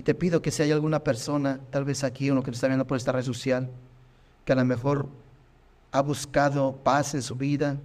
Y 0.00 0.02
te 0.02 0.14
pido 0.14 0.40
que 0.40 0.50
si 0.50 0.62
hay 0.62 0.72
alguna 0.72 1.04
persona, 1.04 1.60
tal 1.68 1.84
vez 1.84 2.04
aquí, 2.04 2.30
uno 2.30 2.42
que 2.42 2.50
está 2.50 2.68
viendo 2.68 2.86
por 2.86 2.96
esta 2.96 3.12
red 3.12 3.22
social, 3.22 3.68
que 4.46 4.52
a 4.54 4.56
lo 4.56 4.64
mejor 4.64 5.10
ha 5.92 6.00
buscado 6.00 6.74
paz 6.74 7.14
en 7.14 7.20
su 7.20 7.34
vida, 7.34 7.76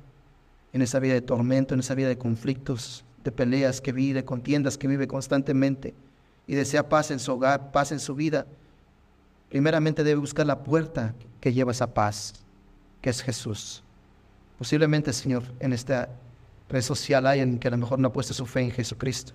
en 0.71 0.81
esa 0.81 0.99
vida 0.99 1.13
de 1.13 1.19
tormento, 1.19 1.73
en 1.73 1.81
esa 1.81 1.93
vida 1.93 2.07
de 2.07 2.17
conflictos, 2.17 3.03
de 3.21 3.33
peleas 3.33 3.81
que 3.81 3.91
vive, 3.91 4.23
contiendas 4.23 4.77
que 4.77 4.87
vive 4.87 5.09
constantemente, 5.09 5.93
y 6.47 6.55
desea 6.55 6.87
paz 6.87 7.11
en 7.11 7.19
su 7.19 7.33
hogar, 7.33 7.73
paz 7.73 7.91
en 7.91 7.99
su 7.99 8.15
vida, 8.15 8.47
primeramente 9.49 10.05
debe 10.05 10.21
buscar 10.21 10.45
la 10.45 10.63
puerta 10.63 11.13
que 11.41 11.51
lleva 11.51 11.73
esa 11.73 11.93
paz, 11.93 12.45
que 13.01 13.09
es 13.09 13.21
Jesús. 13.21 13.83
Posiblemente, 14.57 15.11
Señor, 15.11 15.43
en 15.59 15.73
esta 15.73 16.07
red 16.69 16.81
social 16.81 17.27
hay 17.27 17.41
alguien 17.41 17.59
que 17.59 17.67
a 17.67 17.71
lo 17.71 17.77
mejor 17.77 17.99
no 17.99 18.07
ha 18.07 18.13
puesto 18.13 18.33
su 18.33 18.45
fe 18.45 18.61
en 18.61 18.71
Jesucristo. 18.71 19.33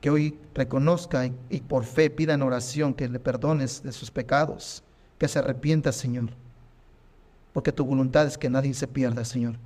Que 0.00 0.10
hoy 0.10 0.38
reconozca 0.54 1.30
y, 1.48 1.60
por 1.60 1.84
fe 1.84 2.10
pida 2.10 2.34
en 2.34 2.42
oración 2.42 2.94
que 2.94 3.08
le 3.08 3.20
perdones 3.20 3.82
de 3.82 3.92
sus 3.92 4.10
pecados, 4.10 4.82
que 5.18 5.28
se 5.28 5.38
arrepienta, 5.38 5.92
Señor. 5.92 6.30
Porque 7.52 7.72
tu 7.72 7.84
voluntad 7.84 8.26
es 8.26 8.38
que 8.38 8.48
nadie 8.48 8.72
se 8.74 8.88
pierda, 8.88 9.24
Señor, 9.24 9.56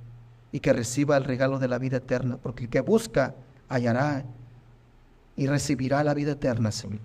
y 0.51 0.59
que 0.59 0.73
reciba 0.73 1.15
el 1.17 1.23
regalo 1.23 1.59
de 1.59 1.67
la 1.67 1.77
vida 1.77 1.97
eterna, 1.97 2.37
porque 2.37 2.65
el 2.65 2.69
que 2.69 2.81
busca 2.81 3.35
hallará 3.69 4.25
y 5.35 5.47
recibirá 5.47 6.03
la 6.03 6.13
vida 6.13 6.33
eterna, 6.33 6.71
Señor. 6.71 6.99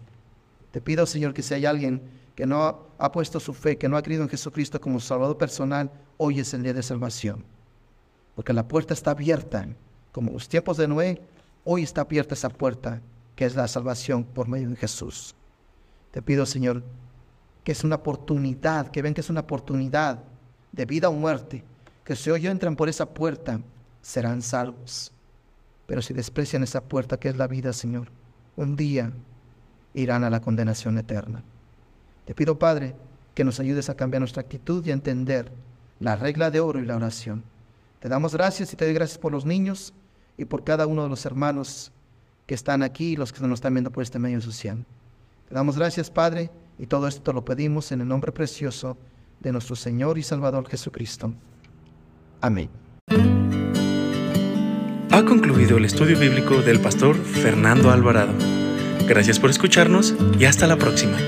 Te 0.71 0.81
pido, 0.81 1.07
Señor, 1.07 1.35
que 1.35 1.43
si 1.43 1.55
hay 1.55 1.67
alguien 1.67 2.03
que 2.35 2.47
no 2.47 2.87
ha 2.99 3.13
puesto 3.13 3.41
su 3.41 3.53
fe, 3.53 3.77
que 3.77 3.89
no 3.89 3.97
ha 3.97 4.03
creído 4.03 4.23
en 4.23 4.29
Jesucristo 4.29 4.81
como 4.81 5.01
Salvador 5.01 5.37
personal, 5.37 5.91
hoy 6.17 6.41
es 6.41 6.55
el 6.55 6.63
día 6.63 6.73
de 6.73 6.83
salvación. 6.83 7.45
Porque 8.35 8.53
la 8.53 8.67
puerta 8.67 8.95
está 8.95 9.11
abierta. 9.11 9.69
Como 10.13 10.33
los 10.33 10.49
tiempos 10.49 10.77
de 10.77 10.89
Noé, 10.89 11.21
hoy 11.65 11.83
está 11.83 12.03
abierta 12.03 12.35
esa 12.35 12.49
puerta, 12.49 13.01
que 13.41 13.47
es 13.47 13.57
la 13.57 13.69
salvación 13.69 14.25
por 14.25 14.49
medio 14.49 14.69
de 14.69 14.77
Jesús. 14.77 15.35
Te 16.11 16.21
pido, 16.21 16.45
Señor, 16.45 16.83
que 17.65 17.73
es 17.73 17.85
una 17.85 17.97
oportunidad, 17.97 18.91
que 18.91 19.01
ven 19.01 19.15
que 19.15 19.23
es 19.23 19.31
una 19.31 19.41
oportunidad 19.41 20.23
de 20.73 20.85
vida 20.85 21.09
o 21.09 21.15
muerte, 21.15 21.65
que 22.05 22.17
si 22.17 22.29
hoy 22.29 22.47
entran 22.47 22.77
por 22.77 22.91
esa 22.91 23.09
puerta, 23.09 23.63
serán 24.03 24.43
salvos. 24.43 25.11
Pero 25.87 26.03
si 26.03 26.13
desprecian 26.13 26.63
esa 26.65 26.83
puerta 26.83 27.19
que 27.19 27.31
es 27.31 27.39
la 27.39 27.47
vida, 27.47 27.73
Señor, 27.73 28.09
un 28.57 28.77
día 28.77 29.11
irán 29.95 30.23
a 30.23 30.29
la 30.29 30.43
condenación 30.43 30.99
eterna. 30.99 31.43
Te 32.27 32.35
pido, 32.35 32.59
Padre, 32.59 32.95
que 33.35 33.45
nos 33.45 33.59
ayudes 33.59 33.89
a 33.89 33.97
cambiar 33.97 34.21
nuestra 34.21 34.43
actitud 34.43 34.85
y 34.85 34.91
a 34.91 34.93
entender 34.93 35.51
la 35.99 36.15
regla 36.15 36.51
de 36.51 36.61
oro 36.61 36.79
y 36.79 36.85
la 36.85 36.97
oración. 36.97 37.43
Te 38.01 38.11
damos 38.11 38.35
gracias 38.35 38.71
y 38.75 38.77
te 38.77 38.85
doy 38.85 38.93
gracias 38.93 39.17
por 39.17 39.33
los 39.33 39.47
niños 39.47 39.95
y 40.37 40.45
por 40.45 40.63
cada 40.63 40.87
uno 40.87 41.05
de 41.05 41.09
los 41.09 41.25
hermanos 41.25 41.91
que 42.51 42.55
están 42.57 42.83
aquí 42.83 43.13
y 43.13 43.17
los 43.17 43.33
que 43.33 43.47
nos 43.47 43.59
están 43.59 43.75
viendo 43.75 43.93
por 43.93 44.03
este 44.03 44.19
medio 44.19 44.41
social. 44.41 44.85
Te 45.49 45.55
damos 45.55 45.79
gracias, 45.79 46.11
Padre, 46.11 46.51
y 46.81 46.87
todo 46.87 47.07
esto 47.07 47.33
lo 47.33 47.45
pedimos 47.45 47.93
en 47.93 48.01
el 48.01 48.09
nombre 48.09 48.33
precioso 48.33 48.99
de 49.39 49.53
nuestro 49.53 49.77
Señor 49.77 50.19
y 50.19 50.25
Salvador 50.25 50.69
Jesucristo. 50.69 51.33
Amén. 52.41 52.69
Ha 55.13 55.25
concluido 55.25 55.79
el 55.79 55.85
estudio 55.85 56.19
bíblico 56.19 56.61
del 56.61 56.81
pastor 56.81 57.15
Fernando 57.15 57.93
Alvarado. 57.93 58.33
Gracias 59.07 59.39
por 59.39 59.51
escucharnos 59.51 60.17
y 60.37 60.47
hasta 60.47 60.67
la 60.67 60.77
próxima. 60.77 61.19